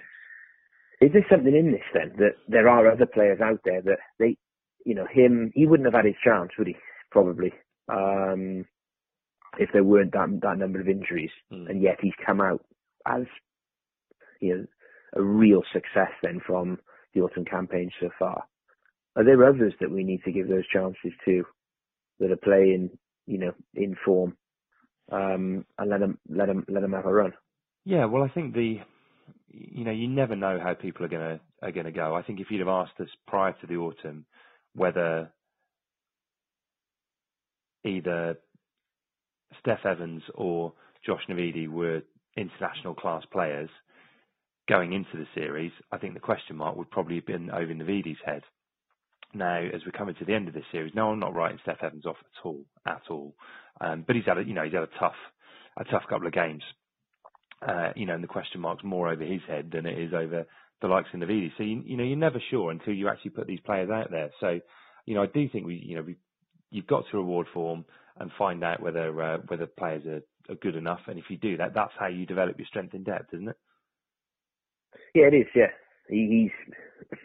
Is 1.01 1.11
there 1.13 1.27
something 1.31 1.55
in 1.55 1.73
this 1.73 1.83
then 1.95 2.13
that 2.19 2.37
there 2.49 2.69
are 2.69 2.91
other 2.91 3.07
players 3.07 3.41
out 3.41 3.61
there 3.65 3.83
that 3.83 3.99
they, 4.19 4.37
you 4.85 4.95
know, 4.95 5.07
him, 5.11 5.51
he 5.55 5.67
wouldn't 5.67 5.87
have 5.87 5.95
had 5.95 6.05
his 6.05 6.15
chance, 6.23 6.51
would 6.59 6.69
he? 6.69 6.77
Probably. 7.11 7.53
Um, 7.89 8.65
if 9.59 9.71
there 9.73 9.85
weren't 9.85 10.13
that 10.13 10.41
that 10.43 10.59
number 10.59 10.81
of 10.81 10.89
injuries, 10.89 11.31
mm. 11.53 11.69
and 11.69 11.83
yet 11.83 11.99
he's 12.01 12.13
come 12.25 12.41
out 12.41 12.65
as, 13.07 13.25
you 14.41 14.57
know, 14.57 14.67
a 15.15 15.23
real 15.23 15.63
success 15.73 16.11
then 16.23 16.41
from 16.47 16.79
the 17.15 17.21
autumn 17.21 17.45
campaign 17.45 17.91
so 18.01 18.09
far. 18.19 18.45
Are 19.17 19.25
there 19.25 19.47
others 19.47 19.75
that 19.81 19.91
we 19.91 20.05
need 20.05 20.23
to 20.25 20.33
give 20.33 20.49
those 20.49 20.67
chances 20.69 21.13
to? 21.27 21.45
That 22.23 22.31
are 22.31 22.37
playing, 22.37 22.91
you 23.27 23.39
know, 23.39 23.53
in 23.75 23.97
form, 24.05 24.37
um, 25.11 25.67
and 25.77 25.91
let 25.91 25.99
them 25.99 26.19
let 26.29 26.47
them 26.47 26.65
let 26.69 26.83
them 26.83 26.93
have 26.93 27.05
a 27.05 27.13
run. 27.13 27.33
Yeah, 27.85 28.05
well, 28.05 28.23
I 28.23 28.29
think 28.29 28.55
the 28.55 28.77
you 29.49 29.85
know 29.85 29.91
you 29.91 30.07
never 30.07 30.37
know 30.37 30.61
how 30.63 30.75
people 30.75 31.05
are 31.05 31.09
gonna 31.09 31.41
are 31.63 31.73
gonna 31.73 31.91
go. 31.91 32.15
I 32.15 32.23
think 32.23 32.39
if 32.39 32.47
you'd 32.49 32.61
have 32.61 32.69
asked 32.69 33.01
us 33.01 33.09
prior 33.27 33.55
to 33.61 33.67
the 33.67 33.75
autumn 33.75 34.25
whether 34.77 35.33
either 37.85 38.39
Steff 39.61 39.85
Evans 39.85 40.23
or 40.35 40.75
Josh 41.05 41.23
Navidi 41.29 41.69
were 41.69 42.03
international 42.37 42.95
class 42.95 43.25
players 43.33 43.69
going 44.69 44.93
into 44.93 45.17
the 45.17 45.27
series, 45.35 45.73
I 45.91 45.99
think 45.99 46.15
the 46.15 46.21
question 46.21 46.55
mark 46.55 46.77
would 46.77 46.91
probably 46.93 47.17
have 47.17 47.27
been 47.27 47.51
over 47.51 47.75
Navidi's 47.75 48.21
head. 48.25 48.43
Now, 49.35 49.59
as 49.59 49.81
we're 49.85 49.93
coming 49.93 50.15
to 50.17 50.25
the 50.25 50.35
end 50.35 50.49
of 50.49 50.55
this 50.55 50.65
series, 50.71 50.93
no, 50.95 51.11
I'm 51.11 51.19
not 51.19 51.35
writing 51.35 51.59
Steff 51.67 51.83
Evans 51.83 52.07
off 52.07 52.17
at 52.21 52.47
all, 52.47 52.65
at 52.87 53.03
all. 53.09 53.35
Um, 53.81 54.05
but 54.07 54.17
he's 54.17 54.27
had 54.27 54.39
a, 54.39 54.45
you 54.45 54.55
know, 54.55 54.65
he's 54.65 54.75
had 54.75 54.83
a 54.83 54.99
tough, 54.99 55.15
a 55.79 55.85
tough 55.85 56.03
couple 56.09 56.27
of 56.27 56.33
games. 56.33 56.63
Uh, 57.67 57.93
you 57.95 58.07
know, 58.07 58.15
and 58.15 58.23
the 58.23 58.29
question 58.29 58.61
mark's 58.61 58.85
more 58.85 59.09
over 59.09 59.25
his 59.25 59.41
head 59.47 59.71
than 59.73 59.87
it 59.87 59.99
is 59.99 60.13
over 60.13 60.47
the 60.81 60.89
likes 60.89 61.09
of 61.15 61.21
Navidi. 61.21 61.51
So 61.57 61.63
you, 61.63 61.83
you 61.87 61.97
know, 61.97 62.05
you're 62.05 62.17
never 62.17 62.43
sure 62.51 62.71
until 62.71 62.93
you 62.93 63.09
actually 63.09 63.31
put 63.31 63.47
these 63.47 63.61
players 63.61 63.89
out 63.89 64.11
there. 64.11 64.31
So, 64.41 64.61
you 65.07 65.15
know, 65.15 65.23
I 65.23 65.27
do 65.27 65.49
think 65.49 65.65
we, 65.65 65.77
you 65.77 65.97
know, 65.97 66.03
we, 66.03 66.17
you've 66.71 66.87
got 66.87 67.05
to 67.11 67.17
reward 67.17 67.47
form 67.55 67.85
and 68.19 68.31
find 68.37 68.63
out 68.63 68.83
whether 68.83 69.23
uh, 69.23 69.39
whether 69.47 69.67
players 69.67 70.05
are, 70.07 70.53
are 70.53 70.57
good 70.57 70.77
enough. 70.77 71.01
And 71.07 71.19
if 71.19 71.25
you 71.29 71.39
do 71.39 71.57
that, 71.57 71.73
that's 71.75 71.93
how 71.99 72.09
you 72.09 72.27
develop 72.27 72.59
your 72.59 72.67
strength 72.67 72.95
in 72.95 73.05
depth, 73.05 73.33
isn't 73.33 73.49
it? 73.49 73.57
Yeah, 75.15 75.29
it 75.29 75.35
is. 75.35 75.47
Yeah, 75.55 75.71
he, 76.09 76.51
he's. 77.09 77.19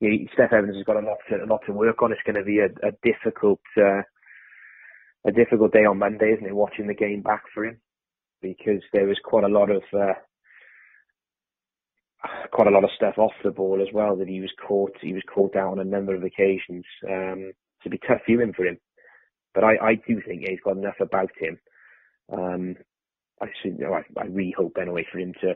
Yeah, 0.00 0.10
Steff 0.36 0.52
Evans 0.52 0.76
has 0.76 0.84
got 0.84 0.96
a 1.02 1.06
lot 1.06 1.18
to 1.28 1.36
a 1.36 1.46
lot 1.46 1.60
to 1.66 1.72
work 1.72 2.02
on. 2.02 2.12
It's 2.12 2.22
going 2.24 2.36
to 2.36 2.44
be 2.44 2.60
a, 2.60 2.66
a 2.86 2.92
difficult 3.02 3.60
uh, 3.76 4.02
a 5.26 5.32
difficult 5.32 5.72
day 5.72 5.84
on 5.84 5.98
Monday, 5.98 6.32
isn't 6.32 6.46
it? 6.46 6.54
Watching 6.54 6.86
the 6.86 6.94
game 6.94 7.22
back 7.22 7.42
for 7.54 7.64
him 7.66 7.80
because 8.42 8.82
there 8.92 9.06
was 9.06 9.18
quite 9.24 9.44
a 9.44 9.48
lot 9.48 9.70
of 9.70 9.82
uh, 9.92 10.14
quite 12.52 12.68
a 12.68 12.70
lot 12.70 12.84
of 12.84 12.90
stuff 12.96 13.18
off 13.18 13.32
the 13.44 13.50
ball 13.50 13.80
as 13.82 13.92
well 13.92 14.16
that 14.16 14.28
he 14.28 14.40
was 14.40 14.52
caught. 14.66 14.92
He 15.00 15.12
was 15.14 15.22
caught 15.32 15.56
out 15.56 15.72
on 15.72 15.80
a 15.80 15.84
number 15.84 16.14
of 16.14 16.22
occasions. 16.22 16.84
Um, 17.08 17.52
to 17.84 17.90
be 17.90 17.98
tough 17.98 18.20
viewing 18.26 18.52
for 18.54 18.66
him, 18.66 18.76
but 19.54 19.62
I, 19.64 19.76
I 19.80 19.94
do 19.94 20.20
think 20.26 20.42
he's 20.46 20.58
got 20.64 20.76
enough 20.76 21.00
about 21.00 21.30
him. 21.38 21.58
Um, 22.32 22.76
I, 23.40 23.46
you 23.64 23.78
know, 23.78 23.94
I, 23.94 24.02
I 24.20 24.24
really 24.26 24.54
hope 24.56 24.76
anyway 24.80 25.06
for 25.10 25.18
him 25.18 25.32
to 25.40 25.54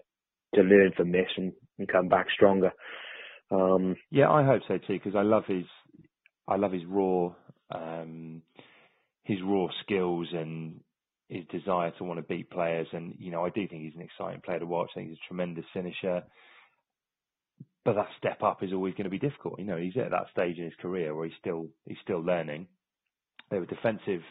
to 0.54 0.62
learn 0.62 0.92
from 0.96 1.12
this 1.12 1.28
and, 1.36 1.52
and 1.78 1.88
come 1.88 2.08
back 2.08 2.26
stronger. 2.30 2.70
Um, 3.52 3.96
yeah, 4.10 4.30
I 4.30 4.44
hope 4.44 4.62
so 4.68 4.78
too 4.78 4.94
because 4.94 5.16
I 5.16 5.22
love 5.22 5.44
his 5.46 5.66
I 6.48 6.56
love 6.56 6.72
his 6.72 6.84
raw 6.86 7.34
um, 7.74 8.42
his 9.24 9.38
raw 9.44 9.68
skills 9.82 10.28
and 10.32 10.80
his 11.28 11.44
desire 11.50 11.92
to 11.98 12.04
want 12.04 12.18
to 12.18 12.24
beat 12.24 12.50
players. 12.50 12.88
And 12.92 13.16
you 13.18 13.32
know, 13.32 13.44
I 13.44 13.50
do 13.50 13.68
think 13.68 13.82
he's 13.84 13.96
an 13.96 14.02
exciting 14.02 14.42
player 14.42 14.60
to 14.60 14.66
watch. 14.66 14.90
I 14.94 15.00
think 15.00 15.10
he's 15.10 15.18
a 15.24 15.28
tremendous 15.28 15.66
finisher. 15.74 16.24
But 17.84 17.94
that 17.94 18.08
step 18.18 18.42
up 18.42 18.62
is 18.62 18.72
always 18.72 18.94
going 18.94 19.04
to 19.04 19.10
be 19.10 19.18
difficult. 19.18 19.58
You 19.58 19.66
know, 19.66 19.78
he's 19.78 19.96
at 19.96 20.10
that 20.12 20.26
stage 20.32 20.58
in 20.58 20.64
his 20.66 20.74
career 20.82 21.14
where 21.14 21.26
he's 21.26 21.38
still 21.40 21.68
he's 21.86 21.98
still 22.02 22.20
learning. 22.20 22.68
There 23.50 23.60
were 23.60 23.66
defensive 23.66 24.22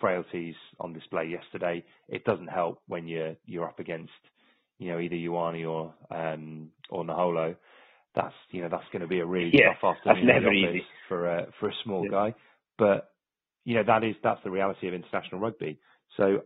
frailties 0.00 0.56
on 0.80 0.92
display 0.92 1.26
yesterday. 1.28 1.84
It 2.08 2.24
doesn't 2.24 2.48
help 2.48 2.82
when 2.88 3.08
you're 3.08 3.36
you're 3.46 3.68
up 3.68 3.80
against 3.80 4.12
you 4.78 4.90
know 4.92 5.00
either 5.00 5.16
Ioane 5.16 5.68
or 5.68 5.94
um, 6.16 6.70
or 6.90 7.04
Naholo. 7.04 7.56
That's 8.16 8.34
you 8.50 8.62
know 8.62 8.68
that's 8.70 8.88
going 8.92 9.02
to 9.02 9.08
be 9.08 9.20
a 9.20 9.26
really 9.26 9.50
yeah, 9.52 9.74
tough 9.74 9.96
afternoon 9.96 10.26
that's 10.26 10.42
never 10.42 10.52
easy. 10.52 10.82
for 11.08 11.26
a 11.26 11.46
for 11.60 11.68
a 11.68 11.72
small 11.84 12.04
yeah. 12.04 12.10
guy. 12.10 12.34
But 12.78 13.12
you 13.64 13.74
know 13.74 13.84
that 13.86 14.02
is 14.02 14.16
that's 14.24 14.42
the 14.42 14.50
reality 14.50 14.88
of 14.88 14.94
international 14.94 15.40
rugby. 15.40 15.78
So 16.16 16.42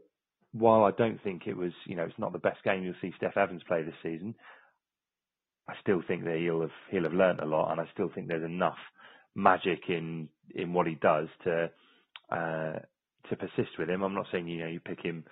while 0.53 0.85
I 0.85 0.91
don't 0.91 1.23
think 1.23 1.47
it 1.47 1.57
was 1.57 1.73
you 1.87 1.95
know 1.95 2.03
it's 2.03 2.19
not 2.19 2.33
the 2.33 2.39
best 2.39 2.63
game 2.65 2.83
you'll 2.83 2.95
see 3.01 3.15
Steff 3.23 3.37
Evans 3.37 3.63
play 3.69 3.83
this 3.85 3.95
season, 4.03 4.35
I 5.69 5.75
still 5.81 6.03
think 6.07 6.25
that 6.25 6.39
he'll 6.39 6.63
have 6.63 6.71
he'll 6.91 7.05
have 7.05 7.13
learnt 7.13 7.41
a 7.41 7.47
lot, 7.47 7.71
and 7.71 7.81
I 7.81 7.85
still 7.95 8.11
think 8.13 8.27
there's 8.27 8.45
enough 8.45 8.79
magic 9.37 9.85
in 9.89 10.29
in 10.55 10.73
what 10.73 10.89
he 10.89 10.97
does 10.97 11.29
to 11.45 11.71
uh, 12.33 12.79
to 13.29 13.37
persist 13.37 13.79
with 13.79 13.89
him. 13.89 14.03
I'm 14.03 14.15
not 14.15 14.27
saying 14.33 14.49
you 14.49 14.59
know 14.59 14.67
you 14.67 14.81
pick 14.81 15.01
him 15.03 15.25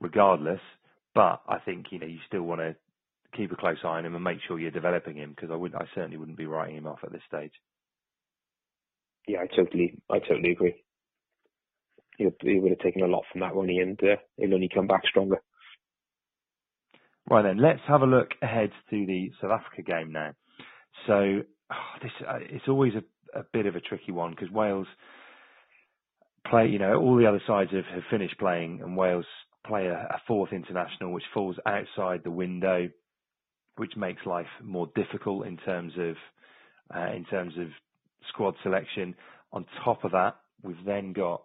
regardless, 0.00 0.60
but 1.14 1.42
I 1.46 1.58
think 1.64 1.86
you 1.90 1.98
know 1.98 2.06
you 2.06 2.18
still 2.26 2.42
want 2.42 2.62
to 2.62 2.74
keep 3.36 3.52
a 3.52 3.56
close 3.56 3.78
eye 3.84 3.98
on 3.98 4.06
him 4.06 4.14
and 4.14 4.24
make 4.24 4.38
sure 4.46 4.58
you're 4.58 4.70
developing 4.70 5.16
him 5.16 5.30
because 5.30 5.50
I 5.50 5.56
would 5.56 5.74
I 5.74 5.86
certainly 5.94 6.16
wouldn't 6.16 6.38
be 6.38 6.46
writing 6.46 6.76
him 6.76 6.86
off 6.86 7.00
at 7.02 7.12
this 7.12 7.22
stage. 7.26 7.52
Yeah, 9.26 9.38
I 9.40 9.46
totally 9.46 9.98
I 10.10 10.18
totally 10.18 10.52
agree. 10.52 10.74
He, 12.18 12.28
he 12.42 12.58
would 12.58 12.70
have 12.70 12.80
taken 12.80 13.02
a 13.02 13.06
lot 13.06 13.24
from 13.32 13.40
that, 13.40 13.54
one. 13.54 13.70
And 13.70 13.98
uh, 14.02 14.16
he'll 14.36 14.54
only 14.54 14.68
come 14.72 14.86
back 14.86 15.02
stronger. 15.08 15.38
Right 17.30 17.42
then, 17.42 17.58
let's 17.58 17.80
have 17.88 18.02
a 18.02 18.06
look 18.06 18.28
ahead 18.42 18.70
to 18.90 19.06
the 19.06 19.30
South 19.40 19.52
Africa 19.52 19.82
game 19.82 20.12
now. 20.12 20.32
So 21.06 21.42
oh, 21.72 21.98
this 22.02 22.10
uh, 22.26 22.38
it's 22.40 22.68
always 22.68 22.92
a, 22.94 23.38
a 23.38 23.44
bit 23.52 23.66
of 23.66 23.76
a 23.76 23.80
tricky 23.80 24.12
one 24.12 24.32
because 24.32 24.50
Wales 24.50 24.88
play, 26.48 26.66
you 26.68 26.78
know, 26.78 26.96
all 26.96 27.16
the 27.16 27.26
other 27.26 27.42
sides 27.46 27.70
have, 27.72 27.84
have 27.86 28.02
finished 28.10 28.38
playing, 28.38 28.80
and 28.82 28.96
Wales 28.96 29.24
play 29.66 29.86
a, 29.86 29.94
a 29.94 30.20
fourth 30.26 30.52
international, 30.52 31.12
which 31.12 31.24
falls 31.32 31.56
outside 31.64 32.22
the 32.24 32.30
window, 32.30 32.88
which 33.76 33.96
makes 33.96 34.24
life 34.26 34.46
more 34.62 34.88
difficult 34.94 35.46
in 35.46 35.56
terms 35.58 35.92
of 35.98 36.16
uh, 36.94 37.12
in 37.12 37.24
terms 37.26 37.54
of 37.58 37.68
squad 38.28 38.54
selection. 38.62 39.14
On 39.52 39.64
top 39.84 40.04
of 40.04 40.12
that, 40.12 40.36
we've 40.62 40.84
then 40.84 41.12
got 41.12 41.42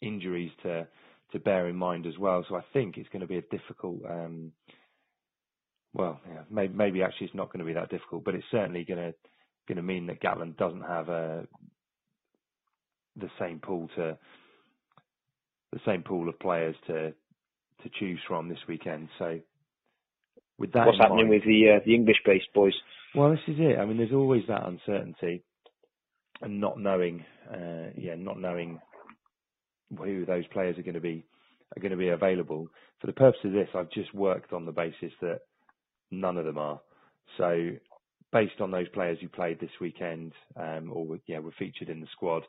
injuries 0.00 0.52
to 0.62 0.86
to 1.32 1.38
bear 1.40 1.68
in 1.68 1.76
mind 1.76 2.06
as 2.06 2.16
well. 2.18 2.44
So 2.48 2.56
I 2.56 2.62
think 2.72 2.96
it's 2.96 3.08
going 3.08 3.22
to 3.22 3.26
be 3.26 3.38
a 3.38 3.42
difficult. 3.42 4.00
Um, 4.08 4.52
well, 5.92 6.20
yeah, 6.28 6.42
maybe, 6.50 6.74
maybe 6.74 7.02
actually 7.02 7.28
it's 7.28 7.36
not 7.36 7.52
going 7.52 7.60
to 7.60 7.64
be 7.64 7.74
that 7.74 7.88
difficult, 7.90 8.24
but 8.24 8.34
it's 8.34 8.44
certainly 8.50 8.84
going 8.84 8.98
to 8.98 9.14
going 9.68 9.76
to 9.76 9.82
mean 9.82 10.06
that 10.06 10.20
Gatland 10.20 10.56
doesn't 10.56 10.82
have 10.82 11.08
a 11.08 11.46
the 13.16 13.30
same 13.38 13.60
pool 13.60 13.88
to 13.96 14.18
the 15.72 15.80
same 15.86 16.02
pool 16.02 16.28
of 16.28 16.38
players 16.38 16.76
to 16.86 17.12
to 17.82 17.90
choose 17.98 18.20
from 18.26 18.48
this 18.48 18.58
weekend. 18.68 19.08
So 19.18 19.40
with 20.58 20.72
that, 20.72 20.86
what's 20.86 20.98
happening 20.98 21.28
mind, 21.28 21.30
with 21.30 21.44
the 21.44 21.76
uh, 21.76 21.80
the 21.84 21.94
English-based 21.94 22.52
boys? 22.54 22.74
Well, 23.14 23.30
this 23.30 23.40
is 23.48 23.56
it. 23.58 23.78
I 23.78 23.84
mean, 23.84 23.96
there's 23.96 24.12
always 24.12 24.42
that 24.48 24.66
uncertainty 24.66 25.42
and 26.42 26.60
not 26.60 26.78
knowing, 26.78 27.24
uh, 27.50 27.90
yeah, 27.96 28.14
not 28.16 28.40
knowing 28.40 28.80
who 29.96 30.24
those 30.24 30.46
players 30.48 30.78
are 30.78 30.82
going 30.82 30.94
to 30.94 31.00
be 31.00 31.24
are 31.76 31.80
going 31.80 31.92
to 31.92 31.96
be 31.96 32.08
available. 32.08 32.68
For 33.00 33.06
the 33.06 33.12
purpose 33.12 33.40
of 33.44 33.52
this, 33.52 33.68
I've 33.74 33.90
just 33.90 34.14
worked 34.14 34.52
on 34.52 34.66
the 34.66 34.72
basis 34.72 35.12
that 35.20 35.40
none 36.10 36.36
of 36.36 36.44
them 36.44 36.58
are. 36.58 36.80
So, 37.38 37.70
based 38.32 38.60
on 38.60 38.70
those 38.70 38.88
players 38.90 39.18
who 39.20 39.28
played 39.28 39.60
this 39.60 39.70
weekend, 39.80 40.32
um, 40.56 40.90
or 40.92 41.18
yeah, 41.26 41.38
were 41.38 41.54
featured 41.58 41.88
in 41.88 42.00
the 42.00 42.06
squad, 42.12 42.42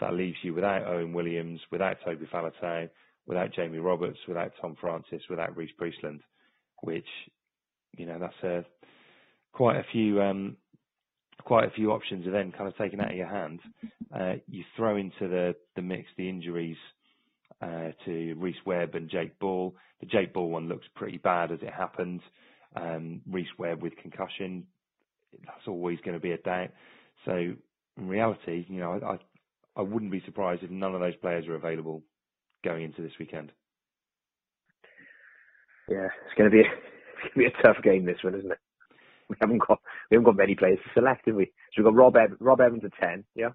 that 0.00 0.14
leaves 0.14 0.36
you 0.42 0.54
without 0.54 0.86
Owen 0.86 1.12
Williams, 1.12 1.60
without 1.70 1.98
Toby 2.04 2.28
Faletau, 2.32 2.88
without 3.26 3.54
Jamie 3.54 3.78
Roberts, 3.78 4.18
without 4.26 4.52
Tom 4.60 4.76
Francis, 4.80 5.22
without 5.30 5.56
Rhys 5.56 5.70
Priestland, 5.78 6.20
which 6.82 7.06
you 7.96 8.06
know 8.06 8.18
that's 8.18 8.42
a 8.42 8.64
quite 9.52 9.76
a 9.76 9.84
few 9.92 10.20
um, 10.20 10.56
quite 11.44 11.64
a 11.64 11.70
few 11.70 11.92
options 11.92 12.26
are 12.26 12.32
then 12.32 12.52
kind 12.52 12.68
of 12.68 12.76
taken 12.76 13.00
out 13.00 13.10
of 13.10 13.16
your 13.16 13.28
hand. 13.28 13.60
Uh, 14.14 14.34
you 14.48 14.64
throw 14.76 14.96
into 14.96 15.28
the 15.28 15.54
the 15.76 15.82
mix 15.82 16.08
the 16.16 16.28
injuries 16.28 16.76
uh, 17.62 17.90
to 18.04 18.34
Rhys 18.38 18.56
Webb 18.66 18.94
and 18.94 19.08
Jake 19.10 19.38
Ball. 19.38 19.74
The 20.00 20.06
Jake 20.06 20.32
Ball 20.32 20.50
one 20.50 20.68
looks 20.68 20.86
pretty 20.94 21.18
bad 21.18 21.52
as 21.52 21.60
it 21.62 21.72
happened. 21.72 22.20
Um, 22.76 23.20
Rhys 23.30 23.46
Webb 23.58 23.82
with 23.82 23.96
concussion, 23.96 24.66
that's 25.32 25.68
always 25.68 25.98
going 26.04 26.14
to 26.14 26.20
be 26.20 26.32
a 26.32 26.38
doubt. 26.38 26.70
So 27.24 27.32
in 27.32 28.08
reality, 28.08 28.66
you 28.68 28.80
know, 28.80 29.00
I 29.04 29.18
I 29.76 29.82
wouldn't 29.82 30.12
be 30.12 30.22
surprised 30.24 30.62
if 30.62 30.70
none 30.70 30.94
of 30.94 31.00
those 31.00 31.16
players 31.16 31.46
are 31.46 31.56
available 31.56 32.02
going 32.64 32.84
into 32.84 33.02
this 33.02 33.12
weekend. 33.18 33.52
Yeah, 35.88 36.08
it's 36.24 36.34
going 36.38 36.50
to 36.50 36.56
be 36.56 36.62
going 37.34 37.48
to 37.48 37.52
be 37.52 37.58
a 37.58 37.62
tough 37.62 37.82
game 37.82 38.04
this 38.04 38.22
one, 38.22 38.34
isn't 38.34 38.52
it? 38.52 38.58
We 39.28 39.36
haven't 39.40 39.62
got 39.66 39.80
we 40.10 40.16
haven't 40.16 40.26
got 40.26 40.36
many 40.36 40.54
players 40.54 40.78
to 40.84 40.90
select, 41.00 41.26
have 41.26 41.34
we? 41.36 41.46
So 41.46 41.82
we've 41.82 41.86
got 41.86 41.94
Rob 41.94 42.16
Ev- 42.16 42.36
Rob 42.40 42.60
Evans 42.60 42.82
at 42.84 42.92
ten, 43.00 43.24
yeah. 43.34 43.50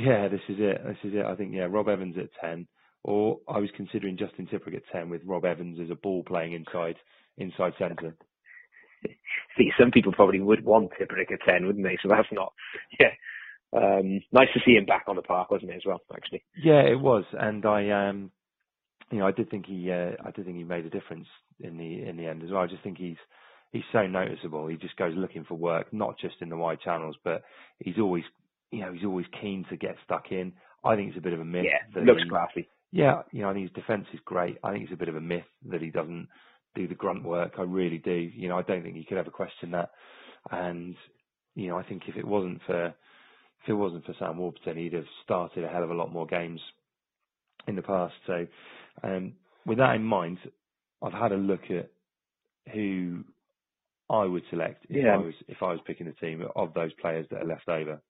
Yeah, 0.00 0.28
this 0.28 0.40
is 0.48 0.56
it. 0.58 0.80
This 0.84 0.98
is 1.04 1.14
it. 1.14 1.24
I 1.24 1.34
think 1.34 1.52
yeah, 1.54 1.66
Rob 1.70 1.88
Evans 1.88 2.16
at 2.18 2.30
ten, 2.40 2.66
or 3.04 3.38
I 3.48 3.58
was 3.58 3.70
considering 3.76 4.16
Justin 4.16 4.46
Tipuric 4.46 4.76
at 4.76 4.82
ten 4.92 5.08
with 5.08 5.22
Rob 5.24 5.44
Evans 5.44 5.78
as 5.80 5.90
a 5.90 5.94
ball 5.94 6.22
playing 6.24 6.52
inside 6.54 6.96
inside 7.38 7.74
centre. 7.78 8.16
See, 9.56 9.70
some 9.78 9.90
people 9.90 10.12
probably 10.12 10.40
would 10.40 10.64
want 10.64 10.90
Tipuric 11.00 11.32
at 11.32 11.40
ten, 11.46 11.66
wouldn't 11.66 11.84
they? 11.84 11.98
So 12.02 12.08
that's 12.08 12.28
not, 12.32 12.52
yeah. 13.00 13.10
Um, 13.72 14.20
nice 14.32 14.48
to 14.54 14.60
see 14.64 14.72
him 14.72 14.84
back 14.84 15.04
on 15.08 15.16
the 15.16 15.22
park, 15.22 15.50
wasn't 15.50 15.72
it, 15.72 15.76
as 15.76 15.82
well? 15.86 16.00
Actually. 16.14 16.44
Yeah, 16.62 16.82
it 16.82 16.98
was, 16.98 17.24
and 17.32 17.66
I, 17.66 18.08
um, 18.08 18.30
you 19.10 19.18
know, 19.18 19.26
I 19.26 19.32
did 19.32 19.50
think 19.50 19.66
he, 19.66 19.90
uh, 19.90 20.12
I 20.24 20.30
did 20.30 20.44
think 20.44 20.56
he 20.56 20.64
made 20.64 20.86
a 20.86 20.90
difference 20.90 21.26
in 21.60 21.78
the 21.78 22.08
in 22.08 22.16
the 22.16 22.26
end 22.26 22.42
as 22.42 22.50
well. 22.50 22.62
I 22.62 22.66
just 22.66 22.82
think 22.82 22.98
he's 22.98 23.16
he's 23.72 23.82
so 23.92 24.06
noticeable. 24.06 24.66
He 24.66 24.76
just 24.76 24.96
goes 24.96 25.14
looking 25.16 25.44
for 25.44 25.54
work, 25.54 25.92
not 25.92 26.18
just 26.18 26.36
in 26.40 26.48
the 26.48 26.56
wide 26.56 26.80
channels, 26.80 27.16
but 27.24 27.42
he's 27.78 27.98
always, 27.98 28.24
you 28.70 28.80
know, 28.80 28.92
he's 28.92 29.04
always 29.04 29.26
keen 29.40 29.66
to 29.70 29.76
get 29.76 29.96
stuck 30.04 30.30
in. 30.30 30.52
I 30.84 30.96
think 30.96 31.10
it's 31.10 31.18
a 31.18 31.22
bit 31.22 31.32
of 31.32 31.40
a 31.40 31.44
myth. 31.44 31.64
Yeah, 31.64 31.78
that 31.94 32.04
looks 32.04 32.22
he, 32.22 32.28
classy. 32.28 32.68
Yeah, 32.92 33.22
you 33.32 33.42
know, 33.42 33.50
I 33.50 33.54
think 33.54 33.70
his 33.70 33.82
defence 33.82 34.06
is 34.12 34.20
great. 34.24 34.58
I 34.62 34.72
think 34.72 34.84
it's 34.84 34.92
a 34.92 34.96
bit 34.96 35.08
of 35.08 35.16
a 35.16 35.20
myth 35.20 35.44
that 35.70 35.82
he 35.82 35.90
doesn't 35.90 36.28
do 36.74 36.86
the 36.86 36.94
grunt 36.94 37.24
work. 37.24 37.54
I 37.58 37.62
really 37.62 37.98
do. 37.98 38.12
You 38.12 38.48
know, 38.48 38.58
I 38.58 38.62
don't 38.62 38.82
think 38.82 38.96
you 38.96 39.04
could 39.04 39.18
ever 39.18 39.30
question 39.30 39.72
that. 39.72 39.90
And 40.50 40.94
you 41.54 41.68
know, 41.68 41.78
I 41.78 41.82
think 41.82 42.02
if 42.06 42.16
it 42.16 42.26
wasn't 42.26 42.60
for 42.66 42.86
if 42.86 43.68
it 43.68 43.74
wasn't 43.74 44.04
for 44.04 44.14
Sam 44.18 44.38
Warburton, 44.38 44.76
he'd 44.76 44.92
have 44.92 45.04
started 45.24 45.64
a 45.64 45.68
hell 45.68 45.82
of 45.82 45.90
a 45.90 45.94
lot 45.94 46.12
more 46.12 46.26
games 46.26 46.60
in 47.66 47.76
the 47.76 47.82
past. 47.82 48.14
So, 48.26 48.46
um, 49.02 49.32
with 49.66 49.78
that 49.78 49.94
in 49.96 50.04
mind, 50.04 50.38
I've 51.04 51.12
had 51.12 51.32
a 51.32 51.36
look 51.36 51.70
at 51.70 51.90
who 52.72 53.24
I 54.10 54.24
would 54.24 54.42
select 54.50 54.86
if 54.88 55.04
Yeah. 55.04 55.14
I 55.14 55.18
was 55.18 55.34
if 55.48 55.62
I 55.62 55.72
was 55.72 55.80
picking 55.86 56.06
a 56.08 56.12
team 56.12 56.42
of 56.56 56.74
those 56.74 56.92
players 56.94 57.26
that 57.30 57.42
are 57.42 57.46
left 57.46 57.68
over. 57.68 58.00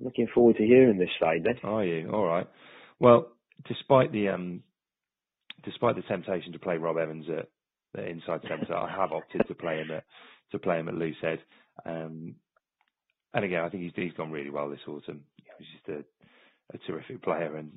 Looking 0.00 0.28
forward 0.34 0.56
to 0.56 0.64
hearing 0.64 0.98
this 0.98 1.10
side 1.20 1.44
then. 1.44 1.58
Are 1.62 1.84
you 1.84 2.10
all 2.10 2.24
right? 2.24 2.48
Well, 2.98 3.32
despite 3.66 4.12
the 4.12 4.28
um, 4.28 4.62
despite 5.64 5.96
the 5.96 6.02
temptation 6.02 6.52
to 6.52 6.58
play 6.58 6.76
Rob 6.76 6.96
Evans 6.96 7.26
at 7.28 7.48
the 7.94 8.06
inside 8.06 8.40
centre, 8.42 8.74
I 8.74 8.90
have 8.90 9.12
opted 9.12 9.42
to 9.48 9.54
play 9.54 9.78
him 9.78 9.90
at 9.90 10.04
to 10.52 10.58
play 10.58 10.78
him 10.78 10.88
at 10.88 10.94
loose 10.94 11.16
head. 11.20 11.40
Um, 11.84 12.36
and 13.34 13.44
again, 13.44 13.62
I 13.62 13.68
think 13.68 13.82
he's 13.84 13.92
he's 13.94 14.12
gone 14.14 14.30
really 14.30 14.50
well 14.50 14.70
this 14.70 14.80
autumn. 14.86 15.24
He's 15.58 15.68
just 15.68 15.88
a, 15.88 16.74
a 16.74 16.78
terrific 16.86 17.22
player, 17.22 17.56
and 17.56 17.72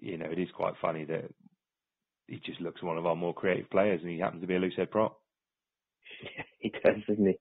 you 0.00 0.16
know 0.16 0.26
it 0.26 0.38
is 0.38 0.48
quite 0.56 0.74
funny 0.80 1.04
that 1.04 1.30
he 2.28 2.40
just 2.46 2.60
looks 2.62 2.82
one 2.82 2.98
of 2.98 3.06
our 3.06 3.16
more 3.16 3.34
creative 3.34 3.70
players, 3.70 4.02
and 4.02 4.10
he 4.12 4.20
happens 4.20 4.42
to 4.42 4.48
be 4.48 4.56
a 4.56 4.60
loose 4.60 4.76
head 4.76 4.92
prop. 4.92 5.20
he 6.60 6.70
does, 6.70 6.96
doesn't 7.08 7.26
he? 7.26 7.38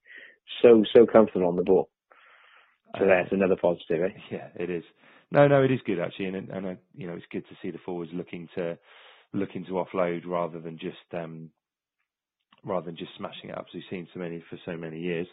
So 0.62 0.84
so 0.96 1.06
comfortable 1.06 1.48
on 1.48 1.58
the 1.58 1.64
ball. 1.64 1.90
So 3.00 3.06
Uh, 3.06 3.08
that's 3.08 3.32
another 3.32 3.58
positive, 3.62 4.04
eh? 4.04 4.20
Yeah, 4.32 4.50
it 4.56 4.70
is. 4.70 4.84
No, 5.32 5.48
no, 5.48 5.64
it 5.64 5.72
is 5.72 5.82
good 5.86 6.00
actually, 6.00 6.28
and 6.28 6.50
and 6.50 6.66
uh, 6.68 6.76
you 6.96 7.08
know 7.08 7.16
it's 7.16 7.26
good 7.32 7.48
to 7.50 7.56
see 7.62 7.72
the 7.72 7.80
forwards 7.86 8.12
looking 8.14 8.50
to 8.56 8.78
looking 9.34 9.66
to 9.66 9.72
offload 9.74 10.24
rather 10.26 10.60
than 10.60 10.78
just 10.80 10.98
um 11.14 11.52
rather 12.66 12.88
than 12.88 12.98
just 12.98 13.12
smashing 13.18 13.50
it 13.52 13.58
up. 13.58 13.68
as 13.70 13.74
we've 13.76 13.84
seen 13.90 14.08
so 14.14 14.20
many 14.20 14.44
for 14.50 14.58
so 14.66 14.78
many 14.78 15.00
years. 15.00 15.28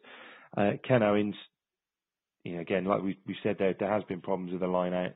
Uh, 0.57 0.73
Ken 0.87 1.03
Owens, 1.03 1.35
you 2.45 2.55
know, 2.57 2.61
again, 2.61 2.85
like 2.87 3.03
we 3.03 3.19
we 3.27 3.37
said, 3.43 3.57
there 3.59 3.75
there 3.79 3.93
has 3.93 4.05
been 4.05 4.21
problems 4.23 4.53
with 4.53 4.61
the 4.63 4.69
line 4.69 4.95
out. 4.95 5.13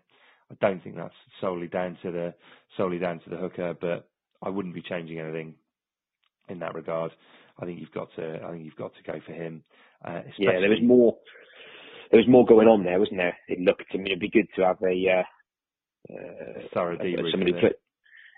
I 0.51 0.57
don't 0.61 0.82
think 0.82 0.97
that's 0.97 1.14
solely 1.41 1.68
down 1.68 1.99
to 2.03 2.11
the 2.12 2.34
solely 2.76 2.99
down 2.99 3.20
to 3.20 3.30
the 3.30 3.36
hooker, 3.39 3.74
but 3.80 4.07
I 4.43 4.49
wouldn't 4.49 4.74
be 4.74 4.82
changing 4.82 5.18
anything 5.18 5.55
in 6.49 6.59
that 6.61 6.74
regard. 6.74 7.12
I 7.61 7.64
think 7.64 7.80
you've 7.80 7.93
got 7.93 8.09
to 8.16 8.41
I 8.45 8.53
think 8.53 8.64
you've 8.64 8.76
got 8.76 8.93
to 8.95 9.12
go 9.12 9.18
for 9.26 9.32
him. 9.32 9.62
Uh, 10.05 10.22
Yeah, 10.39 10.61
there 10.61 10.70
was 10.70 10.82
more. 10.82 11.16
There 12.11 12.18
was 12.20 12.28
more 12.28 12.47
going 12.47 12.68
on 12.68 12.84
there, 12.84 12.99
wasn't 12.99 13.18
there? 13.18 13.36
It 13.49 13.61
looked 13.61 13.91
to 13.93 13.99
me 13.99 14.11
it'd 14.11 14.20
be 14.20 14.30
good 14.30 14.47
to 14.57 14.64
have 14.64 14.78
a 14.82 14.95
uh, 15.18 16.14
uh, 16.14 16.61
thorough 16.72 16.97
uh, 16.97 17.03
debrief 17.03 17.32
somebody 17.32 17.53
who 17.53 17.61
put, 17.61 17.76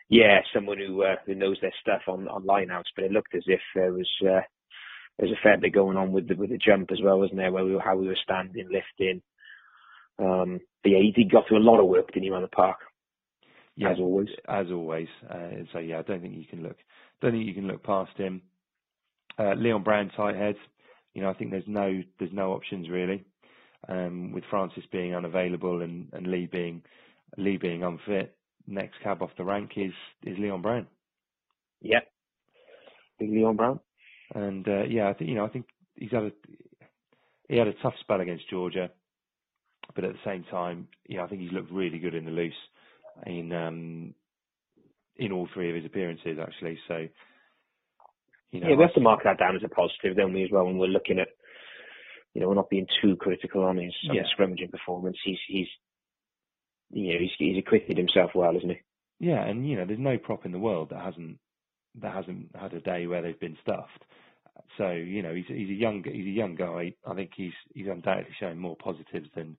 yeah, 0.08 0.40
someone 0.52 0.78
who 0.78 1.02
uh, 1.04 1.16
who 1.26 1.34
knows 1.34 1.58
their 1.60 1.74
stuff 1.80 2.02
on 2.08 2.26
on 2.28 2.44
lineouts. 2.44 2.90
But 2.96 3.04
it 3.04 3.12
looked 3.12 3.34
as 3.34 3.44
if 3.46 3.60
there 3.74 3.92
was 3.92 4.08
uh, 4.22 4.42
there 5.18 5.28
was 5.28 5.32
a 5.32 5.42
fair 5.42 5.58
bit 5.58 5.72
going 5.72 5.96
on 5.96 6.12
with 6.12 6.28
the 6.28 6.34
with 6.34 6.50
the 6.50 6.58
jump 6.58 6.90
as 6.90 7.00
well, 7.02 7.18
wasn't 7.18 7.38
there? 7.38 7.52
Where 7.52 7.64
we 7.64 7.74
were, 7.74 7.80
how 7.80 7.96
we 7.96 8.08
were 8.08 8.18
standing, 8.24 8.68
lifting. 8.70 9.22
Um, 10.18 10.60
but 10.82 10.90
yeah, 10.90 10.98
he 10.98 11.12
did 11.12 11.30
got 11.30 11.46
through 11.46 11.58
a 11.58 11.68
lot 11.70 11.80
of 11.80 11.86
work, 11.86 12.08
didn't 12.08 12.24
he, 12.24 12.30
around 12.30 12.42
the 12.42 12.48
park? 12.48 12.78
Yeah, 13.80 13.92
as 13.92 13.98
always. 13.98 14.28
As 14.46 14.66
always. 14.70 15.08
Uh, 15.28 15.48
so 15.72 15.78
yeah, 15.78 15.98
I 15.98 16.02
don't 16.02 16.20
think 16.20 16.36
you 16.36 16.44
can 16.44 16.62
look. 16.62 16.76
Don't 17.22 17.32
think 17.32 17.46
you 17.46 17.54
can 17.54 17.66
look 17.66 17.82
past 17.82 18.14
him. 18.16 18.42
Uh, 19.38 19.54
Leon 19.54 19.82
Brown 19.82 20.10
tight 20.14 20.36
head. 20.36 20.56
You 21.14 21.22
know, 21.22 21.30
I 21.30 21.34
think 21.34 21.50
there's 21.50 21.64
no 21.66 22.02
there's 22.18 22.32
no 22.32 22.52
options 22.52 22.90
really. 22.90 23.24
Um, 23.88 24.32
with 24.32 24.44
Francis 24.50 24.84
being 24.92 25.14
unavailable 25.14 25.80
and, 25.80 26.08
and 26.12 26.26
Lee 26.26 26.46
being 26.46 26.82
Lee 27.38 27.56
being 27.56 27.82
unfit, 27.82 28.36
next 28.66 28.96
cab 29.02 29.22
off 29.22 29.30
the 29.38 29.44
rank 29.44 29.70
is 29.76 29.94
is 30.24 30.36
Leon 30.38 30.60
Brown. 30.60 30.86
Yeah, 31.80 32.00
big 33.18 33.30
Leon 33.30 33.56
Brown. 33.56 33.80
And 34.34 34.68
uh, 34.68 34.82
yeah, 34.82 35.08
I 35.08 35.14
think 35.14 35.30
you 35.30 35.36
know 35.36 35.46
I 35.46 35.48
think 35.48 35.64
he's 35.96 36.10
had 36.10 36.24
a 36.24 36.32
he 37.48 37.56
had 37.56 37.66
a 37.66 37.74
tough 37.82 37.94
spell 38.00 38.20
against 38.20 38.50
Georgia, 38.50 38.90
but 39.94 40.04
at 40.04 40.12
the 40.12 40.18
same 40.22 40.44
time, 40.50 40.86
you 41.08 41.16
know 41.16 41.24
I 41.24 41.28
think 41.28 41.40
he's 41.40 41.52
looked 41.52 41.72
really 41.72 41.98
good 41.98 42.14
in 42.14 42.26
the 42.26 42.30
loose 42.30 42.52
in 43.26 43.52
um, 43.52 44.14
in 45.16 45.32
all 45.32 45.48
three 45.52 45.68
of 45.70 45.76
his 45.76 45.84
appearances 45.84 46.38
actually. 46.40 46.78
So 46.88 47.06
you 48.52 48.60
know, 48.60 48.68
yeah, 48.68 48.76
we 48.76 48.82
have 48.82 48.94
to 48.94 49.00
mark 49.00 49.22
that 49.24 49.38
down 49.38 49.54
as 49.56 49.62
a 49.64 49.68
positive, 49.68 50.16
don't 50.16 50.32
we, 50.32 50.42
as 50.44 50.50
well, 50.50 50.64
when 50.64 50.78
we're 50.78 50.86
looking 50.86 51.20
at, 51.20 51.28
you 52.34 52.40
know, 52.40 52.48
we're 52.48 52.54
not 52.56 52.70
being 52.70 52.86
too 53.00 53.16
critical 53.16 53.62
on 53.62 53.76
his, 53.76 53.94
on 54.08 54.16
Yeah. 54.16 54.22
his 54.22 54.30
scrummaging 54.36 54.70
performance. 54.72 55.16
He's, 55.24 55.38
he's, 55.46 55.68
you 56.90 57.12
know, 57.12 57.20
he's, 57.20 57.30
he's 57.38 57.58
acquitted 57.58 57.96
himself 57.96 58.32
well, 58.34 58.56
isn't 58.56 58.70
he? 58.70 58.80
Yeah, 59.20 59.44
and 59.44 59.68
you 59.68 59.76
know, 59.76 59.84
there's 59.84 59.98
no 60.00 60.18
prop 60.18 60.46
in 60.46 60.52
the 60.52 60.58
world 60.58 60.90
that 60.90 61.04
hasn't 61.04 61.38
that 62.00 62.14
hasn't 62.14 62.48
had 62.54 62.72
a 62.72 62.80
day 62.80 63.06
where 63.06 63.20
they've 63.20 63.38
been 63.38 63.58
stuffed. 63.62 64.04
So 64.78 64.90
you 64.92 65.22
know, 65.22 65.34
he's 65.34 65.46
he's 65.46 65.68
a 65.68 65.74
young 65.74 66.02
he's 66.02 66.26
a 66.26 66.30
young 66.30 66.54
guy. 66.54 66.94
I 67.06 67.14
think 67.14 67.32
he's 67.36 67.52
he's 67.74 67.86
undoubtedly 67.86 68.34
showing 68.40 68.58
more 68.58 68.76
positives 68.76 69.28
than 69.34 69.58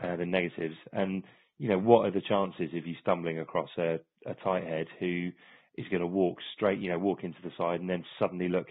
uh, 0.00 0.14
than 0.16 0.30
negatives. 0.30 0.76
And 0.92 1.24
you 1.58 1.68
know, 1.68 1.78
what 1.78 2.06
are 2.06 2.10
the 2.10 2.20
chances 2.20 2.70
of 2.76 2.86
you 2.86 2.94
stumbling 3.00 3.38
across 3.38 3.70
a, 3.78 3.98
a 4.26 4.34
tight 4.42 4.64
head 4.64 4.86
who 4.98 5.30
is 5.76 5.86
going 5.88 6.00
to 6.00 6.06
walk 6.06 6.38
straight, 6.54 6.78
you 6.80 6.90
know, 6.90 6.98
walk 6.98 7.24
into 7.24 7.38
the 7.42 7.50
side 7.56 7.80
and 7.80 7.88
then 7.88 8.04
suddenly 8.18 8.48
look 8.48 8.66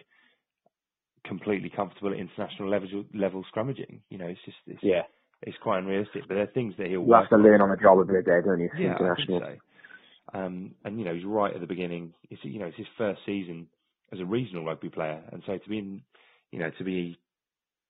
completely 1.25 1.69
comfortable 1.69 2.11
at 2.11 2.19
international 2.19 2.69
level 2.69 3.05
level 3.13 3.45
scrummaging? 3.55 3.99
You 4.09 4.17
know, 4.17 4.27
it's 4.27 4.39
just 4.45 4.57
it's, 4.67 4.83
Yeah. 4.83 5.03
it's 5.41 5.57
quite 5.57 5.79
unrealistic. 5.79 6.23
But 6.27 6.35
there 6.35 6.43
are 6.43 6.47
things 6.47 6.75
that 6.77 6.87
he'll 6.87 7.05
You 7.05 7.13
have 7.13 7.29
to 7.29 7.37
learn 7.37 7.61
on 7.61 7.69
the 7.69 7.77
job 7.77 7.99
a 7.99 8.05
bit 8.05 8.25
there, 8.25 8.41
don't 8.41 8.59
you? 8.59 8.69
Yeah, 8.77 8.93
international. 8.93 9.37
I 9.43 9.47
think 9.47 9.61
so. 10.33 10.39
Um, 10.39 10.75
and 10.83 10.99
you 10.99 11.05
know, 11.05 11.13
he's 11.13 11.25
right 11.25 11.53
at 11.53 11.61
the 11.61 11.67
beginning. 11.67 12.13
It's 12.29 12.43
you 12.43 12.59
know, 12.59 12.65
it's 12.65 12.77
his 12.77 12.87
first 12.97 13.21
season 13.25 13.67
as 14.11 14.19
a 14.19 14.25
regional 14.25 14.65
rugby 14.65 14.89
player, 14.89 15.21
and 15.31 15.43
so 15.45 15.57
to 15.57 15.69
be, 15.69 15.79
in, 15.79 16.01
you 16.51 16.59
know, 16.59 16.71
to 16.77 16.83
be 16.83 17.17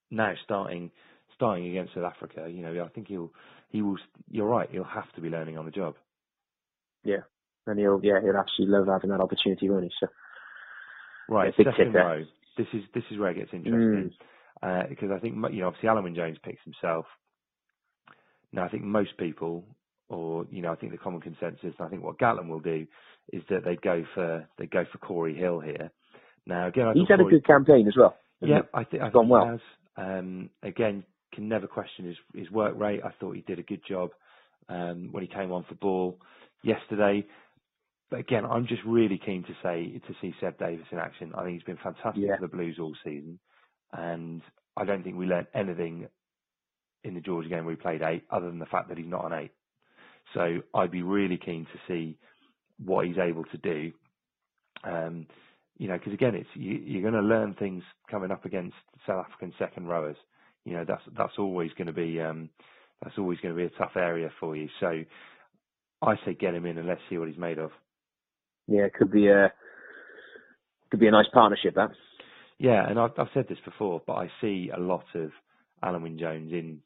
now 0.09 0.33
starting 0.43 0.91
starting 1.35 1.67
against 1.67 1.93
South 1.93 2.03
Africa, 2.03 2.47
you 2.49 2.61
know, 2.61 2.83
I 2.83 2.89
think 2.89 3.07
he'll 3.07 3.31
he 3.73 3.81
will. 3.81 3.97
You're 4.29 4.47
right. 4.47 4.69
He'll 4.71 4.85
have 4.85 5.11
to 5.15 5.21
be 5.21 5.29
learning 5.29 5.57
on 5.57 5.65
the 5.65 5.71
job. 5.71 5.95
Yeah. 7.03 7.23
And 7.67 7.77
he'll, 7.79 7.99
yeah, 8.03 8.21
he'll 8.21 8.37
absolutely 8.37 8.77
love 8.77 8.87
having 8.87 9.09
that 9.09 9.19
opportunity, 9.21 9.69
won't 9.69 9.83
he? 9.83 9.91
So, 9.99 10.07
Right, 11.29 11.53
Yeah, 11.57 11.65
second 11.71 11.93
row. 11.93 12.23
This 12.57 12.67
is 12.73 12.83
this 12.93 13.03
is 13.09 13.17
where 13.17 13.31
it 13.31 13.35
gets 13.37 13.53
interesting 13.53 14.11
Mm. 14.63 14.83
uh, 14.85 14.87
because 14.87 15.09
I 15.11 15.19
think 15.19 15.35
you 15.51 15.61
know 15.61 15.67
obviously 15.67 15.89
Alun 15.89 16.15
Jones 16.15 16.37
picks 16.43 16.63
himself. 16.63 17.05
Now 18.51 18.65
I 18.65 18.69
think 18.69 18.83
most 18.83 19.17
people, 19.17 19.63
or 20.09 20.45
you 20.51 20.61
know, 20.61 20.71
I 20.71 20.75
think 20.75 20.91
the 20.91 20.97
common 20.99 21.21
consensus, 21.21 21.73
and 21.79 21.87
I 21.87 21.89
think 21.89 22.03
what 22.03 22.19
Gatland 22.19 22.49
will 22.49 22.59
do, 22.59 22.85
is 23.31 23.41
that 23.49 23.63
they 23.65 23.75
go 23.77 24.03
for 24.13 24.47
they 24.59 24.67
go 24.67 24.85
for 24.91 24.99
Cory 24.99 25.33
Hill 25.35 25.59
here. 25.61 25.89
Now 26.45 26.67
again, 26.67 26.87
I 26.87 26.93
he's 26.93 27.07
had 27.09 27.21
a 27.21 27.23
good 27.23 27.45
campaign 27.47 27.87
as 27.87 27.95
well. 27.97 28.15
Yeah, 28.41 28.61
he? 28.61 28.61
I 28.73 28.83
think 28.83 29.01
I 29.01 29.05
think 29.05 29.13
Gone 29.13 29.25
he 29.25 29.31
well. 29.31 29.45
has. 29.47 29.59
Um, 29.95 30.49
again, 30.61 31.03
can 31.33 31.49
never 31.49 31.67
question 31.67 32.05
his 32.05 32.17
his 32.35 32.51
work 32.51 32.79
rate. 32.79 33.01
I 33.05 33.11
thought 33.19 33.35
he 33.35 33.41
did 33.43 33.59
a 33.59 33.63
good 33.63 33.81
job 33.87 34.11
um, 34.69 35.09
when 35.11 35.23
he 35.23 35.29
came 35.29 35.51
on 35.51 35.65
for 35.69 35.75
ball 35.75 36.19
yesterday. 36.63 37.25
But 38.11 38.21
again, 38.21 38.45
I'm 38.45 38.67
just 38.67 38.83
really 38.85 39.19
keen 39.23 39.43
to 39.43 39.55
say 39.63 39.99
to 40.07 40.15
see 40.21 40.33
Seb 40.41 40.59
Davies 40.59 40.85
in 40.91 40.99
action. 40.99 41.33
I 41.35 41.43
think 41.43 41.55
he's 41.55 41.63
been 41.65 41.77
fantastic 41.83 42.21
Yeah. 42.21 42.35
for 42.35 42.41
the 42.41 42.47
Blues 42.47 42.77
all 42.79 42.95
season, 43.03 43.39
and 43.93 44.41
I 44.77 44.85
don't 44.85 45.03
think 45.03 45.17
we 45.17 45.25
learned 45.27 45.47
anything 45.53 46.07
in 47.03 47.15
the 47.15 47.21
Georgia 47.21 47.49
game 47.49 47.65
where 47.65 47.75
he 47.75 47.81
played 47.81 48.01
eight, 48.03 48.25
other 48.31 48.47
than 48.47 48.59
the 48.59 48.65
fact 48.67 48.89
that 48.89 48.97
he's 48.97 49.07
not 49.07 49.25
an 49.31 49.39
eight. 49.39 49.51
So 50.33 50.61
I'd 50.73 50.91
be 50.91 51.03
really 51.03 51.37
keen 51.37 51.65
to 51.65 51.79
see 51.87 52.19
what 52.83 53.05
he's 53.07 53.17
able 53.17 53.45
to 53.45 53.57
do. 53.59 53.93
Um, 54.83 55.27
you 55.77 55.87
know, 55.87 55.97
because 55.97 56.13
again, 56.13 56.35
it's 56.35 56.49
you, 56.55 56.73
you're 56.73 57.01
going 57.09 57.21
to 57.21 57.27
learn 57.27 57.55
things 57.55 57.83
coming 58.11 58.31
up 58.31 58.45
against 58.45 58.75
South 59.07 59.25
African 59.27 59.53
second 59.59 59.87
rowers. 59.87 60.17
You 60.65 60.73
know, 60.73 60.85
that's 60.87 61.01
that's 61.17 61.37
always 61.37 61.71
going 61.77 61.87
to 61.87 61.93
be 61.93 62.21
um, 62.21 62.49
that's 63.03 63.17
always 63.17 63.39
going 63.39 63.55
to 63.55 63.57
be 63.59 63.65
a 63.65 63.77
tough 63.77 63.95
area 63.95 64.29
for 64.39 64.55
you. 64.55 64.69
So 64.79 65.03
I 66.01 66.15
say 66.25 66.33
get 66.33 66.53
him 66.53 66.65
in 66.65 66.77
and 66.77 66.87
let's 66.87 67.01
see 67.09 67.17
what 67.17 67.27
he's 67.27 67.37
made 67.37 67.59
of. 67.59 67.71
Yeah, 68.67 68.83
it 68.83 68.93
could 68.93 69.11
be 69.11 69.27
a, 69.27 69.51
could 70.89 70.99
be 70.99 71.07
a 71.07 71.11
nice 71.11 71.27
partnership, 71.33 71.75
that. 71.75 71.89
Yeah, 72.59 72.87
and 72.87 72.99
I've, 72.99 73.11
I've 73.17 73.27
said 73.33 73.47
this 73.49 73.57
before, 73.65 74.01
but 74.05 74.13
I 74.13 74.29
see 74.41 74.71
a 74.75 74.79
lot 74.79 75.05
of 75.15 75.31
Alun 75.83 76.03
Wyn 76.03 76.19
Jones 76.19 76.51
in 76.53 76.79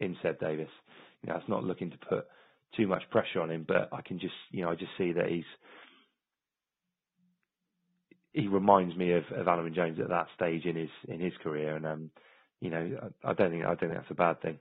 in 0.00 0.16
Seb 0.22 0.40
Davies. 0.40 0.68
You 1.22 1.30
know, 1.30 1.38
it's 1.38 1.48
not 1.48 1.64
looking 1.64 1.90
to 1.90 1.98
put 2.08 2.26
too 2.76 2.86
much 2.86 3.02
pressure 3.10 3.40
on 3.40 3.50
him, 3.50 3.64
but 3.66 3.88
I 3.92 4.02
can 4.02 4.18
just 4.18 4.34
you 4.50 4.62
know 4.62 4.70
I 4.70 4.74
just 4.74 4.92
see 4.98 5.12
that 5.12 5.28
he's 5.28 5.44
he 8.32 8.48
reminds 8.48 8.96
me 8.96 9.12
of, 9.12 9.24
of 9.36 9.46
Alun 9.46 9.74
Jones 9.74 9.98
at 10.00 10.08
that 10.08 10.26
stage 10.36 10.64
in 10.64 10.76
his 10.76 10.90
in 11.08 11.20
his 11.20 11.32
career, 11.42 11.76
and 11.76 11.86
um, 11.86 12.10
you 12.64 12.70
know 12.70 13.12
I, 13.24 13.30
I 13.30 13.34
don't 13.34 13.50
think 13.50 13.64
I 13.64 13.68
don't 13.68 13.78
think 13.78 13.92
that's 13.92 14.10
a 14.10 14.14
bad 14.14 14.40
thing. 14.40 14.58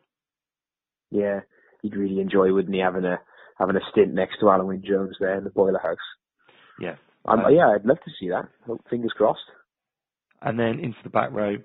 Yeah, 1.10 1.41
he'd 1.82 1.95
really 1.95 2.20
enjoy, 2.20 2.51
wouldn't 2.51 2.74
he, 2.74 2.82
having 2.82 3.06
a 3.06 3.20
having 3.58 3.76
a 3.76 3.91
stint 3.91 4.14
next 4.14 4.39
to 4.39 4.45
Alun 4.45 4.68
Wyn 4.68 4.84
Jones 4.86 5.16
there 5.20 5.38
in 5.38 5.43
the 5.43 5.49
boiler 5.49 5.80
house. 5.80 5.97
Yeah, 6.80 6.95
Um, 7.26 7.41
Um, 7.41 7.54
yeah, 7.54 7.70
I'd 7.70 7.86
love 7.86 7.99
to 8.04 8.12
see 8.20 8.30
that. 8.30 8.49
Fingers 8.89 9.14
crossed. 9.16 9.39
And 10.41 10.60
then 10.60 10.80
into 10.80 10.97
the 11.04 11.10
back 11.10 11.32
row, 11.32 11.56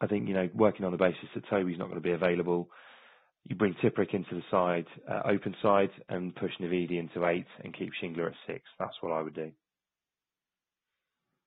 I 0.00 0.06
think, 0.06 0.28
you 0.28 0.34
know, 0.34 0.48
working 0.54 0.86
on 0.86 0.92
the 0.92 0.98
basis 0.98 1.28
that 1.34 1.48
Toby's 1.48 1.78
not 1.78 1.86
going 1.88 2.00
to 2.00 2.08
be 2.08 2.12
available, 2.12 2.70
you 3.46 3.56
bring 3.56 3.74
Tipuric 3.74 4.14
into 4.14 4.34
the 4.36 4.42
side, 4.50 4.86
uh, 5.10 5.22
open 5.26 5.54
side, 5.60 5.90
and 6.08 6.34
push 6.34 6.52
Navidi 6.60 6.98
into 6.98 7.26
eight 7.26 7.46
and 7.62 7.76
keep 7.76 7.90
Shingler 8.02 8.28
at 8.28 8.34
six. 8.46 8.62
That's 8.78 8.96
what 9.00 9.12
I 9.12 9.20
would 9.20 9.34
do. 9.34 9.50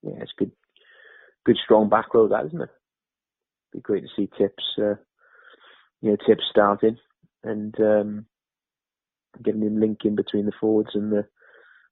Yeah, 0.03 0.21
it's 0.21 0.33
good, 0.37 0.51
good 1.45 1.57
strong 1.63 1.89
back 1.89 2.13
row, 2.13 2.27
that 2.27 2.45
isn't 2.45 2.61
it? 2.61 2.69
Be 3.77 3.81
great 3.81 4.01
to 4.01 4.09
see 4.15 4.27
Tips, 4.39 4.63
uh, 4.79 4.95
you 6.01 6.09
know, 6.09 6.17
Tips 6.25 6.45
starting 6.49 6.97
and 7.43 7.79
um, 7.79 8.25
getting 9.43 9.61
him 9.61 9.79
linking 9.79 10.15
between 10.15 10.47
the 10.47 10.51
forwards 10.59 10.89
and 10.95 11.11
the 11.11 11.27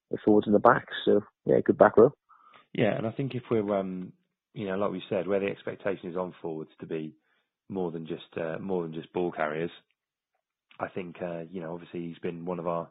the 0.09 0.17
forwards 0.25 0.47
and 0.47 0.55
the 0.55 0.59
backs. 0.59 0.95
So 1.05 1.21
yeah, 1.45 1.59
good 1.63 1.77
back 1.77 1.95
row. 1.95 2.11
Yeah, 2.73 2.97
and 2.97 3.05
I 3.05 3.11
think 3.11 3.35
if 3.35 3.43
we're, 3.51 3.77
um, 3.77 4.13
you 4.55 4.67
know, 4.67 4.77
like 4.77 4.91
we 4.91 5.03
said, 5.09 5.27
where 5.27 5.39
the 5.39 5.45
expectation 5.45 6.09
is 6.09 6.17
on 6.17 6.33
forwards 6.41 6.71
to 6.79 6.87
be 6.87 7.13
more 7.69 7.91
than 7.91 8.07
just 8.07 8.35
uh, 8.35 8.57
more 8.59 8.81
than 8.81 8.93
just 8.95 9.13
ball 9.13 9.31
carriers, 9.31 9.69
I 10.79 10.87
think 10.87 11.17
uh, 11.21 11.41
you 11.51 11.61
know 11.61 11.71
obviously 11.71 12.07
he's 12.07 12.17
been 12.17 12.45
one 12.45 12.57
of 12.57 12.65
our 12.65 12.89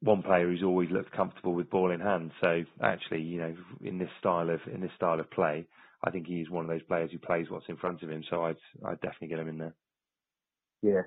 one 0.00 0.22
player 0.24 0.48
who's 0.48 0.64
always 0.64 0.90
looked 0.90 1.12
comfortable 1.12 1.54
with 1.54 1.70
ball 1.70 1.92
in 1.92 2.00
hand. 2.00 2.32
So 2.40 2.64
actually, 2.82 3.22
you 3.22 3.38
know, 3.38 3.54
in 3.84 3.98
this 3.98 4.10
style 4.18 4.50
of 4.50 4.58
in 4.74 4.80
this 4.80 4.90
style 4.96 5.20
of 5.20 5.30
play, 5.30 5.68
I 6.02 6.10
think 6.10 6.26
he's 6.26 6.50
one 6.50 6.64
of 6.64 6.70
those 6.70 6.82
players 6.82 7.10
who 7.12 7.18
plays 7.18 7.46
what's 7.50 7.68
in 7.68 7.76
front 7.76 8.02
of 8.02 8.10
him. 8.10 8.24
So 8.28 8.44
I'd 8.44 8.56
I'd 8.84 9.00
definitely 9.00 9.28
get 9.28 9.38
him 9.38 9.48
in 9.48 9.58
there. 9.58 9.74
Yeah, 10.82 11.02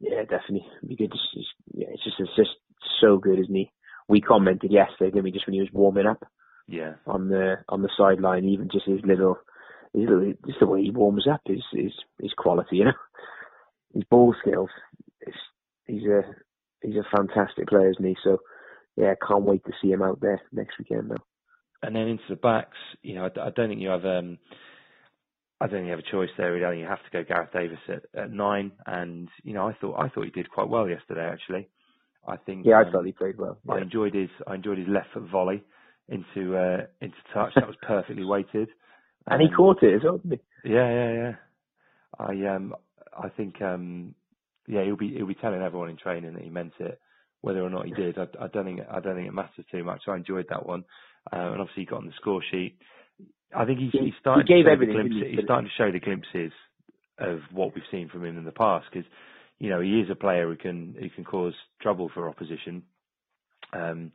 yeah, 0.00 0.22
definitely. 0.22 0.66
Be 0.86 0.96
good. 0.96 1.12
To, 1.12 1.18
see. 1.34 1.44
yeah, 1.74 1.88
it's 1.92 2.04
just 2.04 2.16
it's 2.18 2.36
just 2.36 2.50
so 3.00 3.18
good, 3.18 3.38
isn't 3.38 3.54
he? 3.54 3.70
We 4.08 4.20
commented 4.20 4.70
yesterday, 4.70 5.10
didn't 5.10 5.24
we? 5.24 5.32
Just 5.32 5.46
when 5.46 5.54
he 5.54 5.60
was 5.60 5.70
warming 5.72 6.06
up. 6.06 6.22
Yeah. 6.68 6.94
On 7.06 7.28
the 7.28 7.56
on 7.68 7.82
the 7.82 7.90
sideline, 7.96 8.44
even 8.44 8.68
just 8.72 8.86
his 8.86 9.00
little, 9.04 9.38
his 9.92 10.08
little, 10.08 10.32
just 10.46 10.60
the 10.60 10.66
way 10.66 10.82
he 10.82 10.90
warms 10.90 11.26
up 11.32 11.40
is 11.46 11.62
is 11.72 11.92
is 12.20 12.32
quality, 12.36 12.76
you 12.76 12.84
know 12.84 12.92
his 13.96 14.04
ball 14.04 14.34
skills. 14.40 14.70
It's, 15.20 15.36
he's 15.86 16.04
a 16.04 16.22
he's 16.82 16.96
a 16.96 17.16
fantastic 17.16 17.68
player, 17.68 17.90
isn't 17.90 18.04
he? 18.04 18.16
So 18.22 18.38
yeah, 18.96 19.14
can't 19.26 19.44
wait 19.44 19.64
to 19.64 19.72
see 19.82 19.90
him 19.90 20.02
out 20.02 20.20
there 20.20 20.40
next 20.52 20.78
weekend 20.78 21.10
though. 21.10 21.24
And 21.86 21.94
then 21.96 22.08
into 22.08 22.24
the 22.28 22.36
backs, 22.36 22.76
you 23.02 23.14
know, 23.14 23.24
I, 23.24 23.46
I 23.46 23.50
don't 23.50 23.68
think 23.68 23.80
you 23.80 23.90
have 23.90 24.04
um, 24.04 24.38
I 25.60 25.66
don't 25.66 25.76
think 25.76 25.84
you 25.86 25.90
have 25.92 26.00
a 26.00 26.10
choice 26.10 26.30
there. 26.36 26.52
Really. 26.52 26.64
I 26.66 26.70
think 26.70 26.80
you 26.82 26.88
have 26.88 27.04
to 27.04 27.10
go 27.12 27.24
Gareth 27.24 27.52
Davies 27.52 27.78
at, 27.88 28.22
at 28.24 28.32
nine, 28.32 28.72
and 28.86 29.28
you 29.44 29.54
know, 29.54 29.68
I 29.68 29.74
thought 29.80 29.98
I 29.98 30.08
thought 30.08 30.24
he 30.24 30.30
did 30.30 30.50
quite 30.50 30.68
well 30.68 30.88
yesterday. 30.88 31.28
Actually, 31.30 31.68
I 32.26 32.36
think. 32.36 32.66
Yeah, 32.66 32.80
um, 32.80 32.86
I 32.88 32.92
thought 32.92 33.06
he 33.06 33.12
played 33.12 33.38
well. 33.38 33.58
Yeah. 33.66 33.74
I 33.74 33.80
enjoyed 33.82 34.14
his 34.14 34.30
I 34.46 34.54
enjoyed 34.56 34.78
his 34.78 34.88
left 34.88 35.08
foot 35.14 35.30
volley 35.30 35.62
into 36.08 36.56
uh, 36.56 36.86
into 37.00 37.16
touch. 37.32 37.52
That 37.54 37.66
was 37.66 37.76
perfectly 37.82 38.24
weighted. 38.24 38.68
and 39.28 39.40
he 39.42 39.48
caught 39.56 39.82
it 39.82 39.94
as 39.94 40.02
well. 40.04 40.20
Yeah, 40.64 40.90
yeah, 40.92 41.12
yeah. 41.12 41.32
I 42.18 42.54
um 42.54 42.74
I 43.16 43.28
think 43.30 43.62
um 43.62 44.14
yeah, 44.66 44.84
he'll 44.84 44.96
be 44.96 45.14
he'll 45.14 45.26
be 45.26 45.34
telling 45.34 45.62
everyone 45.62 45.90
in 45.90 45.96
training 45.96 46.34
that 46.34 46.42
he 46.42 46.50
meant 46.50 46.72
it. 46.80 47.00
Whether 47.42 47.60
or 47.62 47.70
not 47.70 47.86
he 47.86 47.92
did, 47.92 48.18
I, 48.18 48.26
I 48.40 48.48
don't 48.48 48.64
think 48.64 48.80
I 48.90 49.00
don't 49.00 49.14
think 49.14 49.28
it 49.28 49.34
matters 49.34 49.64
too 49.70 49.84
much. 49.84 50.02
I 50.08 50.16
enjoyed 50.16 50.46
that 50.50 50.66
one, 50.66 50.84
uh, 51.32 51.52
and 51.52 51.60
obviously 51.60 51.82
he 51.82 51.86
got 51.86 51.98
on 51.98 52.06
the 52.06 52.12
score 52.20 52.42
sheet. 52.50 52.76
I 53.54 53.64
think 53.64 53.78
he's, 53.78 53.92
he's 53.92 54.12
starting 54.20 54.46
he 54.46 54.54
gave 54.54 54.64
to 54.64 54.68
show 54.68 54.72
everything, 54.72 54.96
the 54.96 55.02
glimpses. 55.02 55.22
He? 55.30 55.36
He's 55.36 55.44
starting 55.44 55.68
to 55.68 55.82
show 55.82 55.92
the 55.92 56.00
glimpses 56.00 56.52
of 57.18 57.40
what 57.52 57.74
we've 57.74 57.84
seen 57.90 58.08
from 58.08 58.24
him 58.24 58.36
in 58.36 58.44
the 58.44 58.52
past 58.52 58.86
because 58.92 59.08
you 59.58 59.70
know 59.70 59.80
he 59.80 60.00
is 60.00 60.10
a 60.10 60.14
player 60.14 60.48
who 60.48 60.56
can 60.56 60.94
who 60.98 61.08
can 61.10 61.24
cause 61.24 61.54
trouble 61.80 62.10
for 62.12 62.28
opposition. 62.28 62.82
Um, 63.72 64.12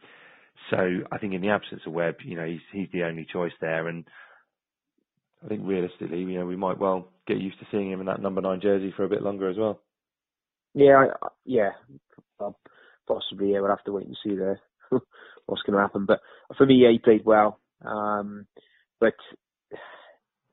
so 0.69 0.77
I 1.11 1.17
think 1.17 1.33
in 1.33 1.41
the 1.41 1.49
absence 1.49 1.81
of 1.85 1.93
Webb, 1.93 2.17
you 2.23 2.35
know 2.35 2.45
he's 2.45 2.61
he's 2.71 2.89
the 2.93 3.03
only 3.03 3.25
choice 3.31 3.53
there, 3.59 3.87
and 3.87 4.05
I 5.43 5.47
think 5.47 5.61
realistically, 5.63 6.19
you 6.19 6.39
know 6.39 6.45
we 6.45 6.55
might 6.55 6.77
well 6.77 7.09
get 7.27 7.37
used 7.37 7.59
to 7.59 7.67
seeing 7.71 7.91
him 7.91 7.99
in 7.99 8.05
that 8.07 8.21
number 8.21 8.41
nine 8.41 8.61
jersey 8.61 8.93
for 8.95 9.03
a 9.03 9.09
bit 9.09 9.23
longer 9.23 9.49
as 9.49 9.57
well. 9.57 9.81
Yeah, 10.73 11.05
I, 11.21 11.27
yeah, 11.45 11.71
possibly. 13.07 13.53
Yeah, 13.53 13.61
we'll 13.61 13.69
have 13.69 13.83
to 13.85 13.91
wait 13.91 14.07
and 14.07 14.17
see 14.23 14.35
there 14.35 14.61
what's 15.45 15.61
going 15.63 15.75
to 15.75 15.81
happen. 15.81 16.05
But 16.05 16.21
for 16.57 16.65
me, 16.65 16.75
yeah, 16.75 16.91
he 16.91 16.99
played 16.99 17.25
well. 17.25 17.59
Um, 17.85 18.45
but 18.99 19.15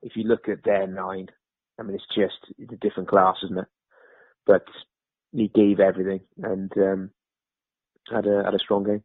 if 0.01 0.13
you 0.15 0.23
look 0.23 0.49
at 0.49 0.63
their 0.63 0.87
nine, 0.87 1.27
I 1.79 1.83
mean, 1.83 1.95
it's 1.95 2.15
just 2.15 2.53
it's 2.57 2.73
a 2.73 2.77
different 2.77 3.09
class, 3.09 3.37
isn't 3.43 3.59
it? 3.59 3.67
But 4.45 4.65
he 5.31 5.47
gave 5.47 5.79
everything 5.79 6.21
and 6.41 6.71
um, 6.77 7.11
had 8.11 8.25
a 8.25 8.43
had 8.43 8.55
a 8.55 8.59
strong 8.59 8.83
game. 8.83 9.03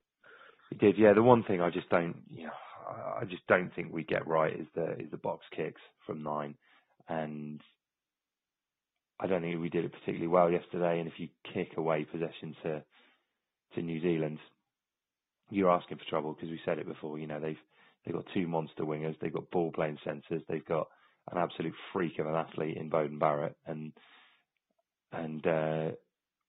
He 0.70 0.76
did, 0.76 0.98
yeah. 0.98 1.12
The 1.12 1.22
one 1.22 1.44
thing 1.44 1.60
I 1.60 1.70
just 1.70 1.88
don't, 1.88 2.16
you 2.30 2.44
know, 2.46 2.52
I 3.20 3.24
just 3.24 3.46
don't 3.46 3.74
think 3.74 3.92
we 3.92 4.04
get 4.04 4.26
right 4.26 4.58
is 4.58 4.66
the 4.74 4.92
is 4.92 5.10
the 5.10 5.16
box 5.16 5.44
kicks 5.54 5.80
from 6.06 6.22
nine, 6.22 6.54
and 7.08 7.60
I 9.20 9.26
don't 9.26 9.42
think 9.42 9.60
we 9.60 9.68
did 9.68 9.84
it 9.84 9.92
particularly 9.92 10.28
well 10.28 10.50
yesterday. 10.50 10.98
And 10.98 11.08
if 11.08 11.14
you 11.18 11.28
kick 11.52 11.76
away 11.76 12.04
possession 12.04 12.56
to 12.62 12.82
to 13.74 13.82
New 13.82 14.00
Zealand, 14.00 14.38
you're 15.50 15.70
asking 15.70 15.98
for 15.98 16.04
trouble 16.04 16.32
because 16.32 16.50
we 16.50 16.60
said 16.64 16.78
it 16.78 16.86
before. 16.86 17.18
You 17.18 17.26
know 17.26 17.40
they've 17.40 17.58
they've 18.04 18.14
got 18.14 18.26
two 18.34 18.46
monster 18.46 18.84
wingers, 18.84 19.16
they've 19.20 19.32
got 19.32 19.50
ball 19.50 19.72
playing 19.72 19.98
centres, 20.04 20.42
they've 20.48 20.64
got 20.64 20.88
an 21.32 21.38
absolute 21.38 21.74
freak 21.92 22.18
of 22.18 22.26
an 22.26 22.34
athlete 22.34 22.76
in 22.76 22.90
Beauden 22.90 23.18
Barrett, 23.18 23.56
and 23.66 23.92
and 25.12 25.46
uh, 25.46 25.90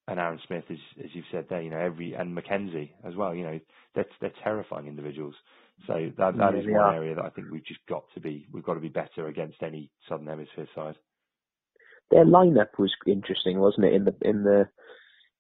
and 0.08 0.20
Aaron 0.20 0.40
Smith, 0.48 0.66
as 0.70 0.78
as 1.04 1.10
you've 1.14 1.26
said 1.32 1.46
there, 1.50 1.62
you 1.62 1.70
know 1.70 1.80
every 1.80 2.14
and 2.14 2.38
McKenzie 2.38 2.92
as 3.04 3.16
well. 3.16 3.34
You 3.36 3.44
know 3.44 3.60
they're 3.96 4.06
they're 4.22 4.34
terrifying 4.44 4.88
individuals. 4.88 5.36
So 5.88 6.12
that 6.18 6.38
that 6.38 6.54
yeah, 6.54 6.60
is 6.60 6.66
one 6.68 6.80
are. 6.82 6.96
area 6.96 7.16
that 7.16 7.26
I 7.26 7.30
think 7.30 7.48
we've 7.52 7.66
just 7.66 7.86
got 7.88 8.04
to 8.14 8.22
be 8.22 8.48
we've 8.52 8.64
got 8.64 8.76
to 8.76 8.80
be 8.80 8.90
better 8.90 9.28
against 9.28 9.62
any 9.62 9.90
Southern 10.08 10.28
Hemisphere 10.28 10.68
side 10.74 10.96
their 12.12 12.26
lineup 12.26 12.78
was 12.78 12.94
interesting, 13.08 13.60
wasn't 13.60 13.86
it? 13.86 13.94
In 13.94 14.06
the 14.06 14.16
in 14.22 14.44
the 14.44 14.68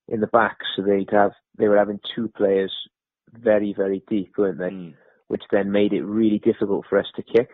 in 0.08 0.20
the 0.20 0.28
back, 0.28 0.58
so 0.76 0.84
they'd 0.84 1.10
have 1.12 1.32
they 1.58 1.68
were 1.68 1.78
having 1.78 1.99
two 2.16 2.28
players 2.36 2.72
very 3.41 3.73
very 3.75 4.03
deep, 4.09 4.33
weren't 4.38 4.59
they? 4.59 4.69
Mm. 4.69 4.93
Which 5.27 5.43
then 5.51 5.71
made 5.71 5.93
it 5.93 6.03
really 6.03 6.39
difficult 6.39 6.86
for 6.88 6.99
us 6.99 7.07
to 7.15 7.23
kick. 7.23 7.49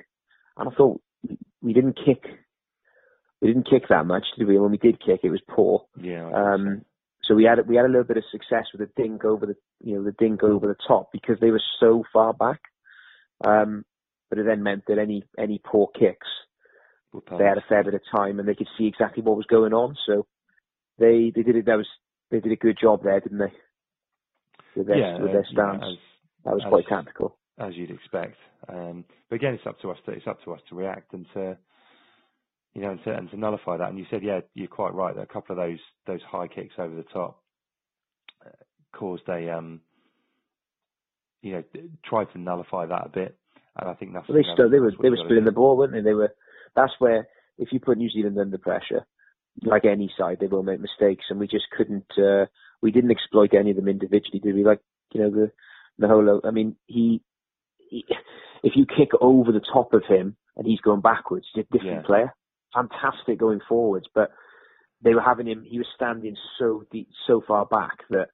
And 0.58 0.70
I 0.70 0.76
thought 0.76 1.02
we 1.62 1.74
didn't 1.74 1.98
kick 2.06 2.24
we 3.42 3.48
didn't 3.48 3.70
kick 3.70 3.84
that 3.90 4.06
much, 4.06 4.26
did 4.38 4.48
we? 4.48 4.60
When 4.60 4.72
we 4.72 4.78
did 4.78 5.04
kick, 5.04 5.22
it 5.24 5.32
was 5.32 5.42
poor. 5.50 5.86
Yeah. 6.00 6.30
Um, 6.32 6.84
so 7.24 7.34
we 7.34 7.44
had 7.46 7.68
we 7.68 7.76
had 7.76 7.86
a 7.86 7.90
little 7.90 8.04
bit 8.04 8.18
of 8.18 8.24
success 8.32 8.66
with 8.72 8.82
the 8.82 9.02
dink 9.02 9.26
over 9.26 9.46
the 9.46 9.56
you 9.84 9.96
know 9.96 10.04
the 10.04 10.16
dink 10.18 10.44
over 10.44 10.68
the 10.68 10.76
top 10.88 11.10
because 11.12 11.38
they 11.40 11.52
were 11.52 11.62
so 11.80 12.04
far 12.12 12.34
back. 12.34 12.62
Um, 13.44 13.86
but 14.30 14.40
it 14.40 14.46
then 14.46 14.64
meant 14.64 14.84
that 14.88 15.00
any 15.00 15.24
any 15.38 15.60
poor 15.64 15.88
kicks 15.98 16.28
they 17.38 17.44
had 17.44 17.58
a 17.58 17.66
fair 17.68 17.84
bit 17.84 17.94
of 17.94 18.02
time 18.10 18.40
and 18.40 18.48
they 18.48 18.56
could 18.56 18.70
see 18.78 18.88
exactly 18.88 19.22
what 19.22 19.36
was 19.36 19.46
going 19.46 19.74
on. 19.74 19.96
So 20.06 20.26
they 20.98 21.32
they 21.36 21.44
did 21.44 21.56
it. 21.58 21.66
That 21.66 21.78
was 21.78 21.88
they 22.30 22.40
did 22.40 22.52
a 22.52 22.58
good 22.58 22.78
job 22.80 23.04
there, 23.04 23.20
didn't 23.20 23.40
they? 23.40 23.52
With 24.76 24.88
their, 24.88 24.98
yeah, 24.98 25.20
with 25.20 25.32
their 25.32 25.46
stance, 25.52 25.84
as, 25.84 25.98
that 26.46 26.54
was 26.54 26.64
as, 26.66 26.70
quite 26.70 26.88
tactical. 26.88 27.38
As 27.60 27.76
you'd 27.76 27.92
expect. 27.92 28.38
Um, 28.70 29.06
but 29.30 29.36
again, 29.36 29.54
it's 29.54 29.68
up 29.68 29.80
to 29.82 29.92
us 29.92 29.98
to 30.06 30.12
it's 30.12 30.28
up 30.28 30.44
to 30.46 30.54
us 30.54 30.62
to 30.70 30.76
react 30.76 31.14
and 31.14 31.26
to 31.34 31.58
you 32.74 32.82
know 32.82 32.92
and 32.92 33.04
to, 33.04 33.12
and 33.14 33.30
to 33.32 33.38
nullify 33.38 33.78
that. 33.78 33.90
And 33.90 34.00
you 34.00 34.06
said, 34.10 34.24
yeah, 34.24 34.40
you're 34.54 34.68
quite 34.68 34.94
right. 34.94 35.16
That 35.16 35.24
a 35.24 35.34
couple 35.34 35.58
of 35.58 35.66
those 35.66 35.80
those 36.08 36.22
high 36.30 36.48
kicks 36.48 36.76
over 36.78 36.96
the 36.96 37.04
top 37.04 37.42
uh, 38.46 38.50
caused 38.94 39.28
a 39.28 39.54
um, 39.56 39.82
you 41.42 41.54
know 41.54 41.64
tried 42.06 42.32
to 42.34 42.40
nullify 42.40 42.86
that 42.86 43.06
a 43.06 43.10
bit. 43.10 43.38
And 43.78 43.90
I 43.90 43.94
think 43.94 44.14
that's 44.14 44.28
well, 44.28 44.38
they 44.38 44.48
still 44.54 44.70
they 44.70 44.80
were 44.80 44.94
they 45.02 45.10
were 45.10 45.22
spilling 45.26 45.46
the 45.46 45.52
ball, 45.52 45.78
weren't 45.78 45.94
they? 45.94 46.02
They 46.02 46.14
were 46.14 46.34
that's 46.76 46.94
where 47.00 47.28
if 47.58 47.70
you 47.72 47.80
put 47.80 47.98
New 47.98 48.10
Zealand 48.10 48.38
under 48.40 48.58
pressure, 48.58 49.06
like 49.62 49.86
any 49.86 50.12
side, 50.18 50.38
they 50.40 50.48
will 50.48 50.64
make 50.64 50.80
mistakes, 50.80 51.26
and 51.30 51.40
we 51.40 51.48
just 51.48 51.66
couldn't. 51.76 52.12
Uh, 52.18 52.46
we 52.82 52.92
didn't 52.92 53.12
exploit 53.12 53.54
any 53.54 53.72
of 53.72 53.76
them 53.76 53.88
individually, 53.88 54.40
did 54.40 54.56
we? 54.56 54.64
Like 54.64 54.82
you 55.14 55.22
know 55.22 55.30
the 55.30 55.52
the 55.98 56.08
whole. 56.08 56.42
I 56.44 56.52
mean, 56.52 56.76
he, 56.88 57.22
he 57.90 58.06
if 58.64 58.74
you 58.76 58.86
kick 58.86 59.10
over 59.20 59.52
the 59.52 59.62
top 59.74 59.94
of 59.94 60.04
him 60.08 60.36
and 60.56 60.66
he's 60.68 60.82
going 60.82 61.02
backwards, 61.02 61.46
he's 61.54 61.66
a 61.70 61.78
different 61.78 62.02
yeah. 62.02 62.08
player. 62.08 62.36
Fantastic 62.74 63.40
going 63.40 63.60
forwards, 63.68 64.08
but 64.14 64.32
they 65.04 65.14
were 65.14 65.22
having 65.22 65.48
him. 65.48 65.64
He 65.68 65.78
was 65.78 65.88
standing 65.96 66.36
so 66.60 66.84
deep, 66.92 67.10
so 67.28 67.42
far 67.46 67.66
back 67.66 68.00
that 68.10 68.28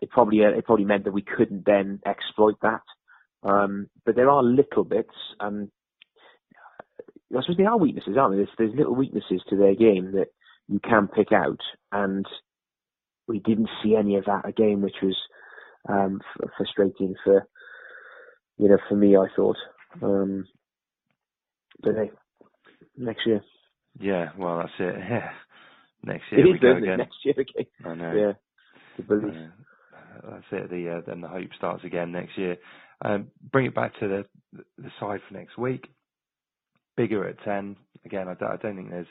it 0.00 0.10
probably 0.10 0.44
uh, 0.44 0.56
it 0.56 0.64
probably 0.64 0.84
meant 0.84 1.04
that 1.04 1.12
we 1.12 1.22
couldn't 1.22 1.64
then 1.64 2.00
exploit 2.06 2.56
that. 2.62 2.82
Um, 3.42 3.88
but 4.04 4.14
there 4.14 4.30
are 4.30 4.42
little 4.42 4.84
bits, 4.84 5.14
and 5.40 5.68
I 7.36 7.40
suppose 7.40 7.56
they 7.56 7.64
are 7.64 7.78
weaknesses, 7.78 8.16
aren't 8.18 8.34
they? 8.34 8.38
There's, 8.38 8.50
there's 8.58 8.76
little 8.76 8.94
weaknesses 8.94 9.42
to 9.48 9.56
their 9.56 9.74
game 9.74 10.12
that 10.12 10.28
you 10.68 10.80
can 10.80 11.08
pick 11.08 11.32
out, 11.32 11.60
and 11.90 12.26
we 13.28 13.40
didn't 13.40 13.70
see 13.82 13.96
any 13.96 14.16
of 14.16 14.26
that 14.26 14.48
again, 14.48 14.82
which 14.82 14.96
was 15.02 15.16
um, 15.88 16.20
f- 16.42 16.50
frustrating 16.56 17.14
for 17.24 17.46
you 18.58 18.68
know 18.68 18.78
for 18.88 18.96
me. 18.96 19.16
I 19.16 19.26
thought, 19.36 19.56
um, 20.02 20.46
but 21.82 21.94
hey, 21.96 22.10
next 22.96 23.26
year. 23.26 23.42
Yeah, 24.00 24.30
well, 24.38 24.58
that's 24.58 24.72
it. 24.78 24.96
Yeah, 25.10 25.30
next 26.04 26.24
year 26.32 26.46
It 26.46 26.48
we 26.48 26.56
is, 26.56 26.60
go 26.60 26.76
isn't 26.76 26.84
it? 26.84 26.92
again. 26.92 26.98
Next 26.98 27.16
year 27.24 27.34
again. 27.38 27.66
I 27.84 27.94
know. 27.94 28.18
Yeah, 28.18 28.32
the 28.96 29.02
belief. 29.04 29.34
Uh, 29.94 30.30
that's 30.30 30.44
it. 30.52 30.70
The 30.70 30.98
uh, 30.98 31.02
then 31.06 31.20
the 31.22 31.28
hope 31.28 31.50
starts 31.56 31.84
again 31.84 32.12
next 32.12 32.38
year. 32.38 32.58
Um, 33.04 33.30
bring 33.52 33.66
it 33.66 33.74
back 33.74 33.92
to 34.00 34.08
the 34.08 34.26
the 34.78 34.90
side 35.00 35.20
for 35.28 35.34
next 35.34 35.58
week. 35.58 35.86
Biggar 36.98 37.30
at 37.30 37.42
ten 37.44 37.76
again. 38.04 38.28
I 38.28 38.34
don't, 38.34 38.52
I 38.52 38.56
don't 38.56 38.76
think 38.76 38.90
there's 38.90 39.06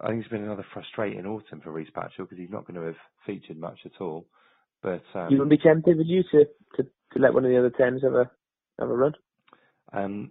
I 0.00 0.08
think 0.08 0.20
it's 0.20 0.30
been 0.30 0.44
another 0.44 0.66
frustrating 0.72 1.26
autumn 1.26 1.60
for 1.60 1.72
Rhys 1.72 1.88
Patchell 1.94 2.18
because 2.18 2.38
he's 2.38 2.50
not 2.50 2.66
going 2.66 2.80
to 2.80 2.86
have 2.86 2.96
featured 3.26 3.58
much 3.58 3.78
at 3.84 4.00
all. 4.00 4.26
But 4.82 5.02
um, 5.14 5.30
you 5.30 5.38
wouldn't 5.38 5.50
be 5.50 5.58
tempted, 5.58 5.96
would 5.96 6.06
you, 6.06 6.22
to, 6.30 6.44
to, 6.76 6.82
to 6.82 7.18
let 7.18 7.34
one 7.34 7.44
of 7.44 7.50
the 7.50 7.58
other 7.58 7.70
tens 7.70 8.02
have 8.02 8.12
a 8.12 8.30
have 8.78 8.90
a 8.90 8.94
run? 8.94 9.14
Um, 9.92 10.30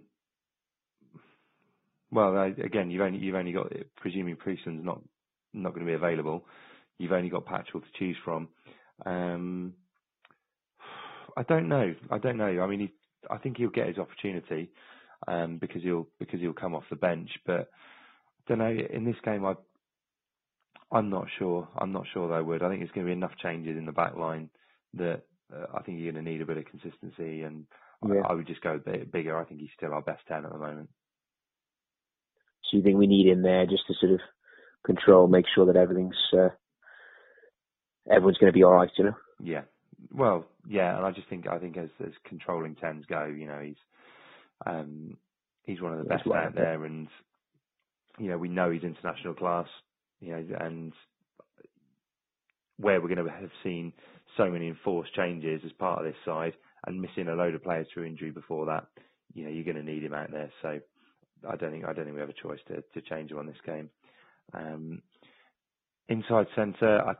well, 2.10 2.36
uh, 2.36 2.46
again, 2.46 2.90
you've 2.90 3.02
only 3.02 3.18
you've 3.18 3.34
only 3.34 3.52
got 3.52 3.72
presuming 3.96 4.36
Priestland's 4.36 4.84
not 4.84 5.02
not 5.52 5.74
going 5.74 5.84
to 5.84 5.90
be 5.90 5.96
available. 5.96 6.44
You've 6.98 7.12
only 7.12 7.28
got 7.28 7.46
Patchell 7.46 7.82
to 7.82 7.98
choose 7.98 8.16
from. 8.24 8.48
Um, 9.04 9.74
I 11.36 11.42
don't 11.42 11.68
know. 11.68 11.94
I 12.10 12.18
don't 12.18 12.36
know. 12.36 12.60
I 12.60 12.66
mean, 12.68 12.80
he, 12.80 12.92
I 13.28 13.38
think 13.38 13.56
he'll 13.56 13.70
get 13.70 13.88
his 13.88 13.98
opportunity 13.98 14.70
um, 15.26 15.58
because 15.58 15.82
he'll 15.82 16.06
because 16.20 16.40
he'll 16.40 16.52
come 16.52 16.74
off 16.74 16.84
the 16.90 16.96
bench. 16.96 17.30
But 17.44 17.52
I 17.56 17.66
don't 18.48 18.58
know. 18.58 18.76
In 18.90 19.04
this 19.04 19.16
game, 19.24 19.44
I 19.44 19.54
I'm 20.92 21.10
not 21.10 21.26
sure. 21.38 21.68
I'm 21.76 21.92
not 21.92 22.06
sure 22.12 22.28
they 22.28 22.42
would. 22.42 22.62
I 22.62 22.68
think 22.68 22.80
there's 22.80 22.92
going 22.92 23.06
to 23.06 23.10
be 23.10 23.16
enough 23.16 23.36
changes 23.42 23.76
in 23.76 23.86
the 23.86 23.92
back 23.92 24.16
line 24.16 24.50
that 24.94 25.22
uh, 25.52 25.66
I 25.74 25.82
think 25.82 25.98
you're 25.98 26.12
going 26.12 26.24
to 26.24 26.30
need 26.30 26.40
a 26.40 26.46
bit 26.46 26.58
of 26.58 26.66
consistency, 26.66 27.42
and 27.42 27.66
yeah. 28.06 28.22
I, 28.24 28.32
I, 28.32 28.34
would 28.34 28.46
just 28.46 28.60
go 28.60 28.74
a 28.74 28.78
bit 28.78 29.10
bigger. 29.10 29.38
I 29.38 29.44
think 29.44 29.60
he's 29.60 29.70
still 29.76 29.92
our 29.92 30.02
best 30.02 30.22
ten 30.28 30.44
at 30.44 30.52
the 30.52 30.58
moment. 30.58 30.88
So 32.64 32.76
you 32.76 32.82
think 32.82 32.96
we 32.96 33.06
need 33.06 33.26
him 33.26 33.42
there 33.42 33.66
just 33.66 33.86
to 33.88 33.94
sort 34.00 34.12
of 34.12 34.20
control, 34.84 35.26
make 35.26 35.46
sure 35.54 35.66
that 35.66 35.76
everything's 35.76 36.16
uh, 36.32 36.50
everyone's 38.10 38.38
going 38.38 38.52
to 38.52 38.56
be 38.56 38.64
all 38.64 38.74
right, 38.74 38.90
you 38.96 39.04
know? 39.04 39.16
Yeah. 39.42 39.62
Well, 40.12 40.46
yeah, 40.68 40.96
and 40.96 41.04
I 41.04 41.10
just 41.10 41.28
think 41.28 41.48
I 41.48 41.58
think 41.58 41.76
as 41.76 41.88
as 42.04 42.12
controlling 42.28 42.76
tens 42.76 43.04
go, 43.06 43.24
you 43.24 43.46
know, 43.46 43.60
he's 43.60 43.76
um 44.66 45.16
he's 45.62 45.80
one 45.80 45.92
of 45.92 45.98
the 45.98 46.04
best 46.04 46.26
out 46.28 46.54
there, 46.54 46.84
and 46.84 47.08
you 48.18 48.28
know 48.28 48.38
we 48.38 48.48
know 48.48 48.70
he's 48.70 48.82
international 48.82 49.34
class 49.34 49.66
you 50.20 50.32
know, 50.32 50.44
and 50.60 50.92
where 52.78 53.00
we're 53.00 53.14
going 53.14 53.24
to 53.24 53.30
have 53.30 53.50
seen 53.62 53.92
so 54.36 54.50
many 54.50 54.68
enforced 54.68 55.14
changes 55.14 55.60
as 55.64 55.72
part 55.72 56.00
of 56.00 56.04
this 56.04 56.20
side 56.24 56.54
and 56.86 57.00
missing 57.00 57.28
a 57.28 57.34
load 57.34 57.54
of 57.54 57.62
players 57.62 57.86
through 57.92 58.04
injury 58.04 58.30
before 58.30 58.66
that, 58.66 58.86
you 59.32 59.44
know, 59.44 59.50
you're 59.50 59.64
going 59.64 59.76
to 59.76 59.82
need 59.82 60.02
him 60.02 60.14
out 60.14 60.30
there. 60.30 60.50
So 60.62 60.80
I 61.48 61.56
don't 61.56 61.70
think 61.70 61.84
I 61.84 61.92
don't 61.92 62.04
think 62.04 62.14
we 62.14 62.20
have 62.20 62.30
a 62.30 62.42
choice 62.42 62.60
to 62.68 62.82
to 62.82 63.08
change 63.08 63.30
him 63.30 63.38
on 63.38 63.46
this 63.46 63.56
game. 63.64 63.90
Um, 64.52 65.02
inside 66.08 66.46
centre, 66.56 67.00
I 67.02 67.14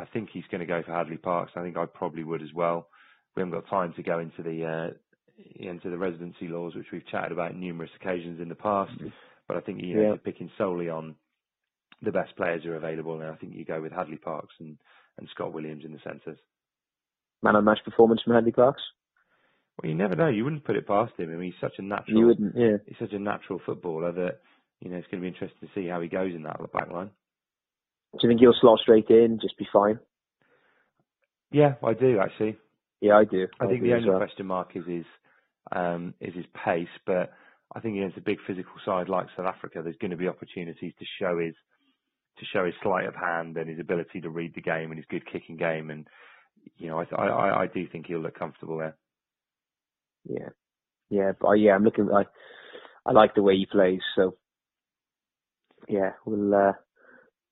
I 0.00 0.04
think 0.06 0.30
he's 0.32 0.44
going 0.50 0.60
to 0.60 0.66
go 0.66 0.82
for 0.84 0.92
Hadleigh 0.92 1.22
Parkes. 1.22 1.52
I 1.56 1.62
think 1.62 1.76
I 1.76 1.86
probably 1.86 2.24
would 2.24 2.42
as 2.42 2.52
well. 2.54 2.88
We 3.34 3.40
haven't 3.40 3.54
got 3.54 3.68
time 3.68 3.92
to 3.94 4.02
go 4.02 4.18
into 4.18 4.42
the 4.42 4.64
uh, 4.64 4.90
into 5.56 5.90
the 5.90 5.98
residency 5.98 6.48
laws, 6.48 6.74
which 6.74 6.86
we've 6.92 7.06
chatted 7.06 7.32
about 7.32 7.56
numerous 7.56 7.90
occasions 8.00 8.40
in 8.40 8.48
the 8.48 8.54
past. 8.54 8.92
Mm-hmm. 8.92 9.08
But 9.50 9.56
I 9.56 9.62
think 9.62 9.82
you 9.82 9.96
know, 9.96 10.10
yeah. 10.10 10.16
picking 10.24 10.48
solely 10.56 10.88
on 10.88 11.16
the 12.02 12.12
best 12.12 12.36
players 12.36 12.62
who 12.62 12.70
are 12.70 12.76
available, 12.76 13.20
and 13.20 13.28
I 13.28 13.34
think 13.34 13.52
you 13.56 13.64
go 13.64 13.80
with 13.80 13.90
Hadleigh 13.90 14.22
Parkes 14.22 14.54
and, 14.60 14.78
and 15.18 15.28
Scott 15.34 15.52
Williams 15.52 15.84
in 15.84 15.92
the 15.92 15.98
centres. 16.04 16.38
Man 17.42 17.56
of 17.56 17.64
match 17.64 17.80
performance 17.84 18.20
from 18.22 18.34
Hadleigh 18.34 18.54
Parkes. 18.54 18.82
Well, 19.82 19.90
you 19.90 19.96
never 19.96 20.14
know. 20.14 20.28
You 20.28 20.44
wouldn't 20.44 20.64
put 20.64 20.76
it 20.76 20.86
past 20.86 21.14
him. 21.18 21.32
I 21.32 21.34
mean, 21.34 21.50
he's 21.50 21.60
such 21.60 21.78
a 21.78 21.82
natural. 21.82 22.16
You 22.16 22.26
wouldn't, 22.26 22.54
yeah. 22.56 22.76
He's 22.86 22.98
such 23.00 23.12
a 23.12 23.18
natural 23.18 23.60
footballer 23.66 24.12
that 24.12 24.38
you 24.78 24.88
know 24.88 24.98
it's 24.98 25.08
going 25.08 25.20
to 25.20 25.28
be 25.28 25.34
interesting 25.34 25.66
to 25.66 25.74
see 25.74 25.88
how 25.88 26.00
he 26.00 26.06
goes 26.06 26.32
in 26.32 26.44
that 26.44 26.60
back 26.72 26.92
line. 26.92 27.10
Do 28.12 28.18
you 28.22 28.28
think 28.28 28.38
he'll 28.38 28.54
slot 28.60 28.78
straight 28.78 29.08
in, 29.08 29.40
just 29.42 29.58
be 29.58 29.66
fine? 29.72 29.98
Yeah, 31.50 31.74
I 31.84 31.94
do 31.94 32.20
actually. 32.20 32.56
Yeah, 33.00 33.14
I 33.14 33.24
do. 33.24 33.48
I, 33.60 33.64
I 33.64 33.66
think 33.66 33.82
do 33.82 33.88
the 33.88 33.96
only 33.96 34.10
well. 34.10 34.18
question 34.18 34.46
mark 34.46 34.76
is 34.76 34.86
his 34.86 35.04
um, 35.72 36.14
is 36.20 36.34
his 36.36 36.46
pace, 36.64 36.86
but 37.04 37.32
I 37.74 37.80
think 37.80 37.96
against 37.96 38.18
a 38.18 38.22
big 38.22 38.38
physical 38.46 38.74
side 38.84 39.08
like 39.08 39.26
South 39.36 39.46
Africa, 39.46 39.80
there's 39.82 39.96
going 40.00 40.10
to 40.10 40.16
be 40.16 40.28
opportunities 40.28 40.92
to 40.98 41.04
show 41.20 41.38
his 41.38 41.54
to 42.38 42.44
show 42.52 42.64
his 42.64 42.74
sleight 42.82 43.06
of 43.06 43.14
hand 43.14 43.56
and 43.56 43.68
his 43.68 43.78
ability 43.78 44.20
to 44.22 44.30
read 44.30 44.54
the 44.54 44.62
game 44.62 44.90
and 44.90 44.96
his 44.96 45.06
good 45.10 45.24
kicking 45.30 45.56
game. 45.56 45.90
And 45.90 46.06
you 46.78 46.88
know, 46.88 46.98
I 46.98 47.14
I, 47.14 47.62
I 47.62 47.66
do 47.66 47.86
think 47.86 48.06
he'll 48.06 48.20
look 48.20 48.38
comfortable 48.38 48.78
there. 48.78 48.96
Yeah, 50.28 50.48
yeah, 51.08 51.32
but 51.40 51.52
yeah, 51.54 51.74
I'm 51.74 51.84
looking. 51.84 52.10
I 52.12 52.24
I 53.06 53.12
like 53.12 53.34
the 53.34 53.42
way 53.42 53.56
he 53.56 53.66
plays. 53.66 54.00
So 54.16 54.36
yeah, 55.88 56.12
we'll 56.24 56.54
uh, 56.54 56.72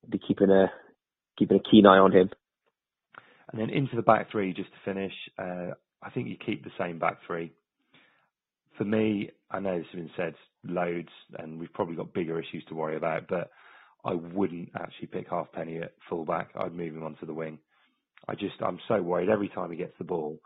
be 0.09 0.19
keeping 0.19 0.49
a 0.49 0.71
keeping 1.37 1.57
a 1.57 1.69
keen 1.71 1.85
eye 1.85 1.99
on 1.99 2.11
him. 2.11 2.29
And 3.51 3.59
then 3.59 3.69
into 3.69 3.95
the 3.95 4.01
back 4.03 4.31
three, 4.31 4.53
just 4.53 4.69
to 4.69 4.77
finish, 4.85 5.13
uh, 5.39 5.71
I 6.03 6.09
think 6.13 6.27
you 6.27 6.37
keep 6.37 6.63
the 6.63 6.71
same 6.77 6.99
back 6.99 7.17
three. 7.25 7.51
For 8.77 8.83
me, 8.85 9.31
I 9.51 9.59
know 9.59 9.77
this 9.77 9.87
has 9.91 9.99
been 9.99 10.11
said 10.15 10.35
loads, 10.63 11.09
and 11.37 11.59
we've 11.59 11.73
probably 11.73 11.95
got 11.95 12.13
bigger 12.13 12.39
issues 12.39 12.63
to 12.69 12.75
worry 12.75 12.95
about, 12.97 13.27
but 13.27 13.49
I 14.05 14.13
wouldn't 14.13 14.69
actually 14.75 15.07
pick 15.07 15.29
Halfpenny 15.29 15.77
at 15.77 15.93
fullback. 16.09 16.49
I'd 16.55 16.73
move 16.73 16.95
him 16.95 17.03
onto 17.03 17.25
the 17.25 17.33
wing. 17.33 17.59
I 18.27 18.35
just, 18.35 18.61
I'm 18.61 18.79
so 18.87 19.01
worried 19.01 19.29
every 19.29 19.49
time 19.49 19.71
he 19.71 19.77
gets 19.77 19.97
the 19.97 20.03
ball. 20.03 20.39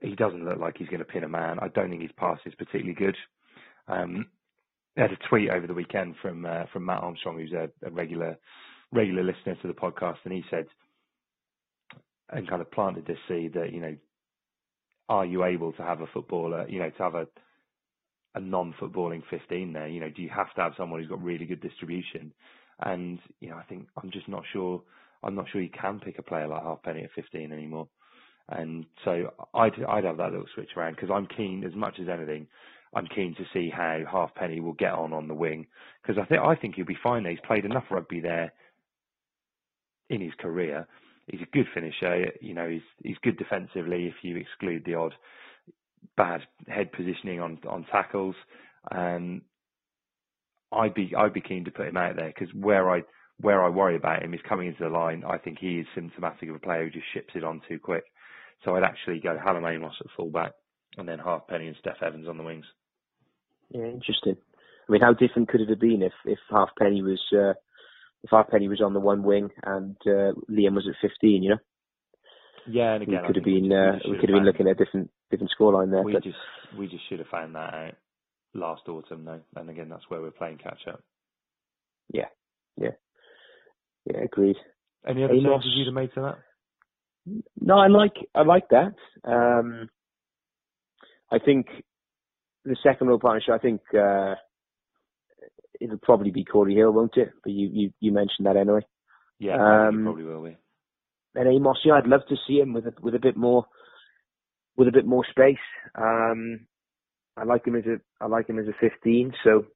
He 0.00 0.14
doesn't 0.14 0.44
look 0.44 0.58
like 0.58 0.76
he's 0.76 0.88
going 0.88 0.98
to 0.98 1.04
pin 1.04 1.24
a 1.24 1.28
man. 1.28 1.58
I 1.60 1.68
don't 1.68 1.90
think 1.90 2.02
his 2.02 2.12
pass 2.16 2.38
is 2.44 2.54
particularly 2.56 2.94
good. 2.94 3.16
Um, 3.88 4.26
I 4.96 5.02
had 5.02 5.12
a 5.12 5.28
tweet 5.28 5.50
over 5.50 5.66
the 5.66 5.74
weekend 5.74 6.14
from 6.20 6.46
uh, 6.46 6.64
from 6.72 6.84
Matt 6.86 7.02
Armstrong, 7.02 7.38
who's 7.38 7.52
a, 7.52 7.68
a 7.86 7.90
regular 7.90 8.38
regular 8.92 9.24
listener 9.24 9.56
to 9.60 9.68
the 9.68 9.74
podcast, 9.74 10.18
and 10.24 10.32
he 10.32 10.44
said, 10.50 10.66
and 12.30 12.48
kind 12.48 12.62
of 12.62 12.70
planted 12.70 13.06
this 13.06 13.18
seed 13.28 13.54
that 13.54 13.72
you 13.72 13.80
know, 13.80 13.96
are 15.08 15.26
you 15.26 15.44
able 15.44 15.72
to 15.72 15.82
have 15.82 16.00
a 16.00 16.06
footballer, 16.12 16.68
you 16.68 16.78
know, 16.78 16.90
to 16.90 17.02
have 17.02 17.14
a 17.14 17.26
a 18.34 18.40
non-footballing 18.40 19.22
15 19.30 19.72
there? 19.72 19.88
You 19.88 20.00
know, 20.00 20.10
do 20.10 20.22
you 20.22 20.30
have 20.34 20.52
to 20.54 20.60
have 20.62 20.72
someone 20.76 21.00
who's 21.00 21.08
got 21.08 21.22
really 21.22 21.46
good 21.46 21.60
distribution? 21.60 22.32
And 22.80 23.18
you 23.40 23.50
know, 23.50 23.56
I 23.56 23.62
think 23.64 23.86
I'm 24.02 24.10
just 24.10 24.28
not 24.28 24.42
sure. 24.52 24.82
I'm 25.22 25.34
not 25.34 25.46
sure 25.50 25.60
you 25.62 25.70
can 25.70 26.00
pick 26.00 26.18
a 26.18 26.22
player 26.22 26.48
like 26.48 26.62
Halfpenny 26.62 27.04
at 27.04 27.12
15 27.14 27.52
anymore. 27.52 27.88
And 28.48 28.84
so 29.04 29.32
I'd 29.54 29.72
I'd 29.88 30.04
have 30.04 30.18
that 30.18 30.32
little 30.32 30.46
switch 30.54 30.70
around 30.76 30.96
because 30.96 31.10
I'm 31.12 31.26
keen 31.36 31.64
as 31.64 31.74
much 31.74 31.94
as 32.00 32.08
anything. 32.08 32.46
I'm 32.94 33.06
keen 33.14 33.34
to 33.36 33.44
see 33.52 33.70
how 33.70 34.02
Halfpenny 34.10 34.60
will 34.60 34.74
get 34.74 34.92
on 34.92 35.12
on 35.12 35.28
the 35.28 35.34
wing 35.34 35.66
because 36.02 36.20
I 36.20 36.26
think 36.26 36.42
I 36.42 36.54
think 36.54 36.74
he'll 36.74 36.84
be 36.84 36.98
fine. 37.02 37.24
He's 37.24 37.38
played 37.46 37.64
enough 37.64 37.84
rugby 37.90 38.20
there 38.20 38.52
in 40.10 40.20
his 40.20 40.34
career. 40.38 40.86
He's 41.26 41.40
a 41.40 41.56
good 41.56 41.66
finisher. 41.72 42.32
You 42.40 42.54
know, 42.54 42.68
he's 42.68 42.82
he's 43.02 43.16
good 43.22 43.38
defensively 43.38 44.06
if 44.06 44.14
you 44.22 44.36
exclude 44.36 44.84
the 44.84 44.94
odd 44.94 45.14
bad 46.16 46.40
head 46.68 46.92
positioning 46.92 47.40
on 47.40 47.58
on 47.68 47.86
tackles. 47.90 48.36
Um, 48.90 49.42
I'd 50.72 50.94
be 50.94 51.12
I'd 51.16 51.32
be 51.32 51.40
keen 51.40 51.64
to 51.64 51.70
put 51.70 51.88
him 51.88 51.96
out 51.96 52.16
there 52.16 52.32
because 52.34 52.52
where 52.54 52.90
I 52.90 53.02
where 53.40 53.62
I 53.62 53.68
worry 53.68 53.96
about 53.96 54.22
him 54.22 54.34
is 54.34 54.40
coming 54.48 54.68
into 54.68 54.84
the 54.84 54.90
line. 54.90 55.24
I 55.26 55.38
think 55.38 55.58
he 55.60 55.80
is 55.80 55.86
symptomatic 55.94 56.48
of 56.48 56.56
a 56.56 56.60
player 56.60 56.84
who 56.84 56.90
just 56.90 57.06
ships 57.12 57.32
it 57.34 57.44
on 57.44 57.60
too 57.68 57.78
quick. 57.78 58.04
So 58.64 58.76
I'd 58.76 58.84
actually 58.84 59.20
go 59.20 59.36
Hallam 59.42 59.66
Amos 59.66 59.94
at 60.00 60.06
fullback 60.16 60.52
and 60.96 61.08
then 61.08 61.18
Halfpenny 61.18 61.68
and 61.68 61.76
Steff 61.76 62.02
Evans 62.02 62.28
on 62.28 62.36
the 62.36 62.44
wings. 62.44 62.64
Yeah, 63.70 63.86
interesting. 63.86 64.36
I 64.88 64.92
mean, 64.92 65.00
how 65.00 65.12
different 65.12 65.48
could 65.48 65.60
it 65.60 65.70
have 65.70 65.80
been 65.80 66.02
if 66.02 66.12
if 66.24 66.38
Halfpenny 66.50 67.02
was 67.02 67.20
uh, 67.32 67.54
if 68.22 68.30
Halfpenny 68.30 68.68
was 68.68 68.80
on 68.80 68.94
the 68.94 69.00
one 69.00 69.22
wing 69.22 69.50
and 69.64 69.96
uh, 70.06 70.32
Liam 70.50 70.74
was 70.74 70.88
at 70.88 70.96
fifteen? 71.00 71.42
You 71.42 71.50
know. 71.50 71.58
Yeah, 72.66 72.94
and 72.94 73.02
again, 73.02 73.20
we 73.20 73.26
could 73.26 73.36
have 73.36 73.44
been 73.44 73.72
uh, 73.72 73.98
we 74.08 74.18
could 74.18 74.30
have 74.30 74.36
been 74.36 74.46
looking 74.46 74.68
at 74.68 74.80
a 74.80 74.84
different 74.84 75.10
different 75.30 75.52
scoreline 75.58 75.90
there. 75.90 76.02
We 76.02 76.12
but... 76.12 76.22
just 76.22 76.36
we 76.78 76.86
just 76.86 77.08
should 77.08 77.18
have 77.18 77.28
found 77.28 77.54
that 77.54 77.74
out 77.74 77.94
last 78.54 78.82
autumn, 78.88 79.24
though. 79.24 79.40
And 79.56 79.70
again, 79.70 79.88
that's 79.88 80.08
where 80.08 80.20
we're 80.20 80.30
playing 80.30 80.58
catch 80.58 80.86
up. 80.88 81.02
Yeah, 82.12 82.28
yeah, 82.76 82.90
yeah. 84.04 84.20
Agreed. 84.24 84.56
Any 85.06 85.24
other 85.24 85.34
changes 85.34 85.72
you'd 85.74 85.86
have 85.86 85.94
made 85.94 86.12
to 86.14 86.20
that? 86.22 86.38
No, 87.60 87.78
I 87.78 87.88
like 87.88 88.16
I 88.34 88.42
like 88.42 88.68
that. 88.70 88.94
Um, 89.24 89.88
I 91.30 91.38
think 91.38 91.66
the 92.64 92.76
second 92.82 93.08
row 93.08 93.18
partnership. 93.18 93.54
I 93.54 93.58
think 93.58 93.80
uh, 93.94 94.34
it'll 95.80 95.98
probably 96.02 96.30
be 96.30 96.44
Cory 96.44 96.74
Hill, 96.74 96.92
won't 96.92 97.16
it? 97.16 97.32
But 97.42 97.52
you 97.52 97.68
you, 97.72 97.90
you 98.00 98.12
mentioned 98.12 98.46
that 98.46 98.56
anyway. 98.56 98.80
Yeah, 99.38 99.54
um, 99.54 100.04
probably 100.04 100.24
will 100.24 100.44
be. 100.44 100.56
And 101.34 101.48
Amos, 101.48 101.78
yeah, 101.84 101.94
I'd 101.94 102.06
love 102.06 102.20
to 102.28 102.36
see 102.46 102.60
him 102.60 102.72
with 102.72 102.86
a, 102.86 102.92
with 103.00 103.14
a 103.14 103.18
bit 103.18 103.36
more 103.36 103.66
with 104.76 104.88
a 104.88 104.92
bit 104.92 105.06
more 105.06 105.24
space. 105.28 105.56
Um, 105.94 106.66
I 107.36 107.44
like 107.44 107.66
him 107.66 107.76
as 107.76 107.84
a 107.86 108.00
I 108.20 108.26
like 108.28 108.48
him 108.48 108.58
as 108.58 108.68
a 108.68 108.74
15. 108.80 109.32
So 109.42 109.66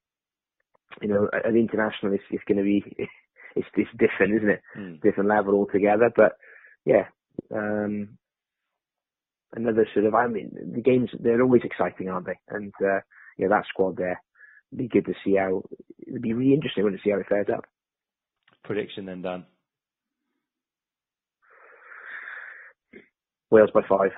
you 1.02 1.08
know, 1.08 1.28
an 1.44 1.56
international 1.56 2.14
is, 2.14 2.20
is 2.30 2.40
going 2.46 2.58
to 2.58 2.64
be 2.64 2.82
it's 3.56 3.68
it's 3.76 3.90
different, 3.98 4.36
isn't 4.36 4.50
it? 4.50 4.62
Mm. 4.76 5.02
Different 5.02 5.28
level 5.28 5.54
altogether. 5.54 6.10
But 6.14 6.32
yeah, 6.84 7.04
um, 7.54 8.18
another 9.54 9.86
sort 9.92 10.06
of. 10.06 10.14
I 10.14 10.26
mean, 10.26 10.50
the 10.74 10.82
games 10.82 11.10
they're 11.18 11.42
always 11.42 11.62
exciting, 11.64 12.08
aren't 12.08 12.26
they? 12.26 12.38
And 12.48 12.72
uh, 12.82 13.00
yeah, 13.36 13.48
that 13.48 13.66
squad 13.68 13.96
there. 13.96 14.22
It'd 14.72 14.78
be 14.78 14.88
good 14.88 15.06
to 15.06 15.14
see 15.24 15.36
how. 15.36 15.62
It'd 16.06 16.22
be 16.22 16.34
really 16.34 16.54
interesting 16.54 16.84
when 16.84 16.92
to 16.92 16.98
see 17.02 17.10
how 17.10 17.18
it 17.18 17.26
fares 17.28 17.48
up. 17.52 17.64
Prediction 18.64 19.06
then, 19.06 19.22
Dan. 19.22 19.44
Wales 23.50 23.70
by 23.72 23.80
five. 23.88 24.10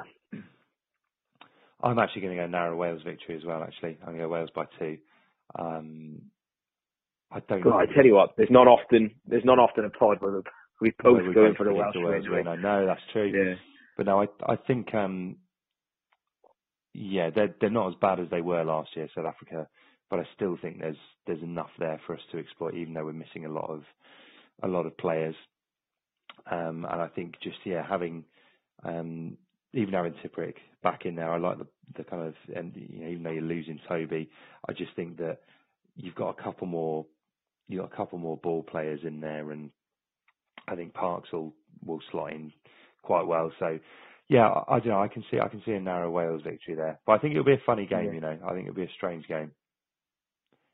I'm 1.83 1.99
actually 1.99 2.23
going 2.23 2.37
to 2.37 2.43
go 2.43 2.47
narrow 2.47 2.77
Wales 2.77 3.03
victory 3.05 3.37
as 3.37 3.45
well. 3.45 3.63
Actually, 3.63 3.99
I'm 4.01 4.09
going 4.09 4.19
to 4.19 4.25
go 4.25 4.29
Wales 4.29 4.51
by 4.55 4.65
two. 4.79 4.99
Um, 5.59 6.23
I 7.31 7.41
don't. 7.41 7.63
God. 7.63 7.81
I 7.81 7.95
tell 7.95 8.05
you 8.05 8.15
what, 8.15 8.31
there's 8.37 8.51
not 8.51 8.67
often 8.67 9.15
there's 9.27 9.45
not 9.45 9.59
often 9.59 9.85
a 9.85 9.91
pod 9.91 10.19
where 10.21 10.43
we 10.81 10.93
both 11.03 11.35
going 11.35 11.55
for 11.57 11.65
the 11.65 11.73
Welsh 11.73 11.95
win. 11.97 12.31
win. 12.31 12.49
I 12.49 12.57
know 12.57 12.87
that's 12.87 13.01
true. 13.13 13.33
Yeah. 13.33 13.55
But 13.97 14.07
no, 14.07 14.23
I 14.23 14.27
I 14.47 14.57
think 14.57 14.95
um 14.95 15.37
yeah, 16.93 17.31
they're 17.31 17.55
they're 17.61 17.71
not 17.71 17.89
as 17.89 17.95
bad 18.01 18.21
as 18.21 18.29
they 18.31 18.41
were 18.41 18.65
last 18.65 18.91
year, 18.97 19.09
South 19.15 19.27
Africa. 19.27 19.69
But 20.09 20.21
I 20.21 20.25
still 20.35 20.57
think 20.61 20.81
there's 20.81 20.97
there's 21.27 21.43
enough 21.43 21.71
there 21.79 22.01
for 22.07 22.15
us 22.15 22.23
to 22.33 22.39
exploit, 22.39 22.75
even 22.75 22.95
though 22.95 23.05
we're 23.05 23.13
missing 23.13 23.45
a 23.47 23.53
lot 23.53 23.71
of 23.71 23.83
a 24.63 24.69
lot 24.69 24.87
of 24.87 24.97
players. 24.99 25.37
Um, 26.51 26.87
and 26.91 27.01
I 27.01 27.09
think 27.09 27.35
just 27.43 27.59
yeah, 27.65 27.87
having 27.89 28.25
um, 28.83 29.37
even 29.73 29.95
having 29.95 30.15
Tipuric 30.15 30.55
back 30.83 31.07
in 31.07 31.15
there, 31.17 31.31
I 31.33 31.39
like 31.39 31.59
the 31.59 31.67
the 31.97 32.05
kind 32.05 32.27
of 32.27 32.35
and 32.55 32.73
you 32.77 33.01
know 33.01 33.09
even 33.09 33.23
though 33.23 33.31
you're 33.31 33.43
losing 33.43 33.81
Toby, 33.89 34.31
I 34.69 34.73
just 34.73 34.95
think 34.97 35.17
that 35.19 35.39
you've 35.97 36.15
got 36.15 36.31
a 36.39 36.43
couple 36.43 36.67
more 36.67 37.07
you've 37.69 37.83
got 37.83 37.93
a 37.93 37.97
couple 37.97 38.19
more 38.19 38.37
ball 38.37 38.63
players 38.63 39.01
in 39.05 39.21
there, 39.21 39.51
and 39.53 39.71
I 40.69 40.75
think 40.77 40.95
Parkes 40.95 41.31
will 41.33 41.55
will 41.85 42.01
slot 42.11 42.33
in 42.33 42.53
quite 43.03 43.27
well. 43.27 43.53
So 43.59 43.79
yeah, 44.29 44.47
I, 44.49 44.77
I 44.77 44.79
don't 44.81 44.89
know. 44.89 45.01
I 45.03 45.09
can 45.09 45.25
see 45.31 45.39
I 45.41 45.49
can 45.49 45.63
see 45.65 45.73
a 45.73 45.81
narrow 45.81 46.11
Wales 46.11 46.43
victory 46.43 46.75
there, 46.75 46.99
but 47.07 47.13
I 47.13 47.19
think 47.19 47.33
it'll 47.33 47.45
be 47.45 47.53
a 47.55 47.63
funny 47.67 47.87
game. 47.87 48.07
Yeah. 48.07 48.13
You 48.13 48.21
know, 48.21 48.39
I 48.47 48.53
think 48.53 48.67
it'll 48.69 48.75
be 48.77 48.85
a 48.85 48.93
strange 48.97 49.27
game. 49.29 49.53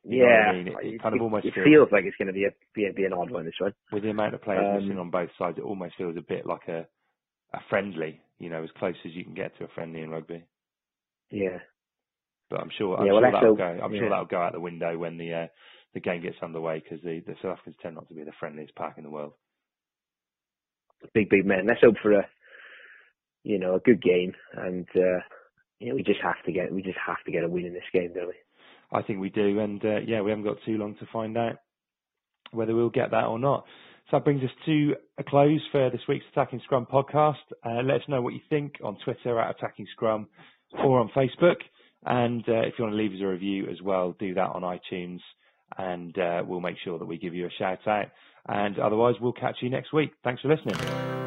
You 0.04 0.24
Yeah, 0.24 0.50
I 0.50 0.52
mean? 0.52 0.68
It- 0.68 0.94
it 0.94 1.02
kind 1.02 1.14
of 1.16 1.20
almost 1.22 1.46
it 1.46 1.54
feels- 1.54 1.64
feels 1.66 1.88
like 1.92 2.04
it's 2.04 2.16
going 2.16 2.28
to 2.28 2.32
be 2.32 2.44
a 2.44 2.50
be, 2.74 2.88
be 2.94 3.04
an 3.04 3.12
odd 3.12 3.30
one. 3.30 3.44
This 3.44 3.54
one. 3.58 3.74
with 3.92 4.04
the 4.04 4.10
amount 4.10 4.34
of 4.34 4.42
players 4.42 4.64
Um, 4.64 4.74
missing 4.82 4.98
on 4.98 5.10
both 5.10 5.30
sides, 5.36 5.58
it 5.58 5.64
almost 5.64 5.96
feels 5.96 6.16
a 6.16 6.22
bit 6.22 6.46
like 6.46 6.68
a 6.68 6.86
a 7.52 7.58
friendly. 7.68 8.20
You 8.38 8.50
know, 8.50 8.62
as 8.62 8.70
close 8.78 8.94
as 9.04 9.12
you 9.14 9.24
can 9.24 9.34
get 9.34 9.56
to 9.58 9.64
a 9.64 9.68
friendly 9.74 10.02
in 10.02 10.10
rugby. 10.10 10.44
Yeah. 11.30 11.58
But 12.50 12.60
I'm 12.60 12.70
sure 12.76 12.96
I'm 12.96 13.06
Yeah, 13.06 13.12
well, 13.12 13.22
sure 13.22 13.32
that'll 13.32 13.56
go. 13.56 13.80
I'm 13.82 13.92
yeah. 13.94 14.00
sure 14.00 14.10
that'll 14.10 14.26
go 14.26 14.40
out 14.40 14.52
the 14.52 14.60
window 14.60 14.96
when 14.98 15.16
the 15.18 15.32
uh, 15.32 15.46
the 15.94 16.00
game 16.00 16.22
gets 16.22 16.36
underway 16.42 16.80
because 16.80 17.02
the 17.02 17.20
the 17.26 17.34
South 17.42 17.52
Africans 17.52 17.76
tend 17.82 17.94
not 17.94 18.08
to 18.08 18.14
be 18.14 18.22
the 18.22 18.32
friendliest 18.38 18.74
pack 18.76 18.98
in 18.98 19.04
the 19.04 19.10
world. 19.10 19.32
Big 21.14 21.28
big 21.30 21.46
men. 21.46 21.66
Let's 21.66 21.80
hope 21.80 21.96
for 22.02 22.12
a 22.12 22.26
you 23.42 23.58
know 23.58 23.74
a 23.74 23.80
good 23.80 24.02
game, 24.02 24.32
and 24.54 24.86
uh, 24.94 25.20
you 25.78 25.88
know 25.88 25.94
we 25.94 26.02
just 26.02 26.20
have 26.22 26.42
to 26.44 26.52
get 26.52 26.72
we 26.72 26.82
just 26.82 26.98
have 27.04 27.22
to 27.24 27.32
get 27.32 27.44
a 27.44 27.48
win 27.48 27.66
in 27.66 27.72
this 27.72 27.82
game, 27.92 28.12
don't 28.14 28.28
we? 28.28 28.34
I 28.92 29.02
think 29.02 29.20
we 29.20 29.30
do, 29.30 29.58
and 29.60 29.84
uh, 29.84 29.98
yeah, 30.06 30.20
we 30.20 30.30
haven't 30.30 30.44
got 30.44 30.58
too 30.64 30.78
long 30.78 30.94
to 30.96 31.06
find 31.12 31.36
out 31.36 31.56
whether 32.52 32.74
we'll 32.74 32.90
get 32.90 33.10
that 33.10 33.24
or 33.24 33.38
not. 33.38 33.64
So 34.10 34.18
that 34.18 34.24
brings 34.24 34.42
us 34.44 34.50
to 34.66 34.94
a 35.18 35.24
close 35.24 35.60
for 35.72 35.90
this 35.90 36.00
week's 36.08 36.24
Attacking 36.30 36.60
Scrum 36.64 36.86
podcast. 36.86 37.34
Uh, 37.64 37.82
let 37.82 37.96
us 37.96 38.02
know 38.08 38.22
what 38.22 38.34
you 38.34 38.40
think 38.48 38.74
on 38.84 38.96
Twitter 39.04 39.40
at 39.40 39.56
Attacking 39.56 39.86
Scrum 39.92 40.28
or 40.78 41.00
on 41.00 41.10
Facebook. 41.16 41.56
And 42.04 42.48
uh, 42.48 42.60
if 42.60 42.74
you 42.78 42.84
want 42.84 42.92
to 42.92 42.96
leave 42.96 43.10
us 43.10 43.18
a 43.20 43.26
review 43.26 43.66
as 43.68 43.82
well, 43.82 44.14
do 44.20 44.32
that 44.34 44.50
on 44.50 44.62
iTunes, 44.62 45.18
and 45.76 46.16
uh, 46.18 46.44
we'll 46.46 46.60
make 46.60 46.76
sure 46.84 47.00
that 47.00 47.04
we 47.06 47.18
give 47.18 47.34
you 47.34 47.46
a 47.46 47.50
shout 47.58 47.86
out. 47.88 48.06
And 48.48 48.78
otherwise, 48.78 49.16
we'll 49.20 49.32
catch 49.32 49.56
you 49.60 49.70
next 49.70 49.92
week. 49.92 50.12
Thanks 50.22 50.40
for 50.40 50.54
listening. 50.54 51.25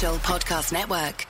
Podcast 0.00 0.72
Network. 0.72 1.29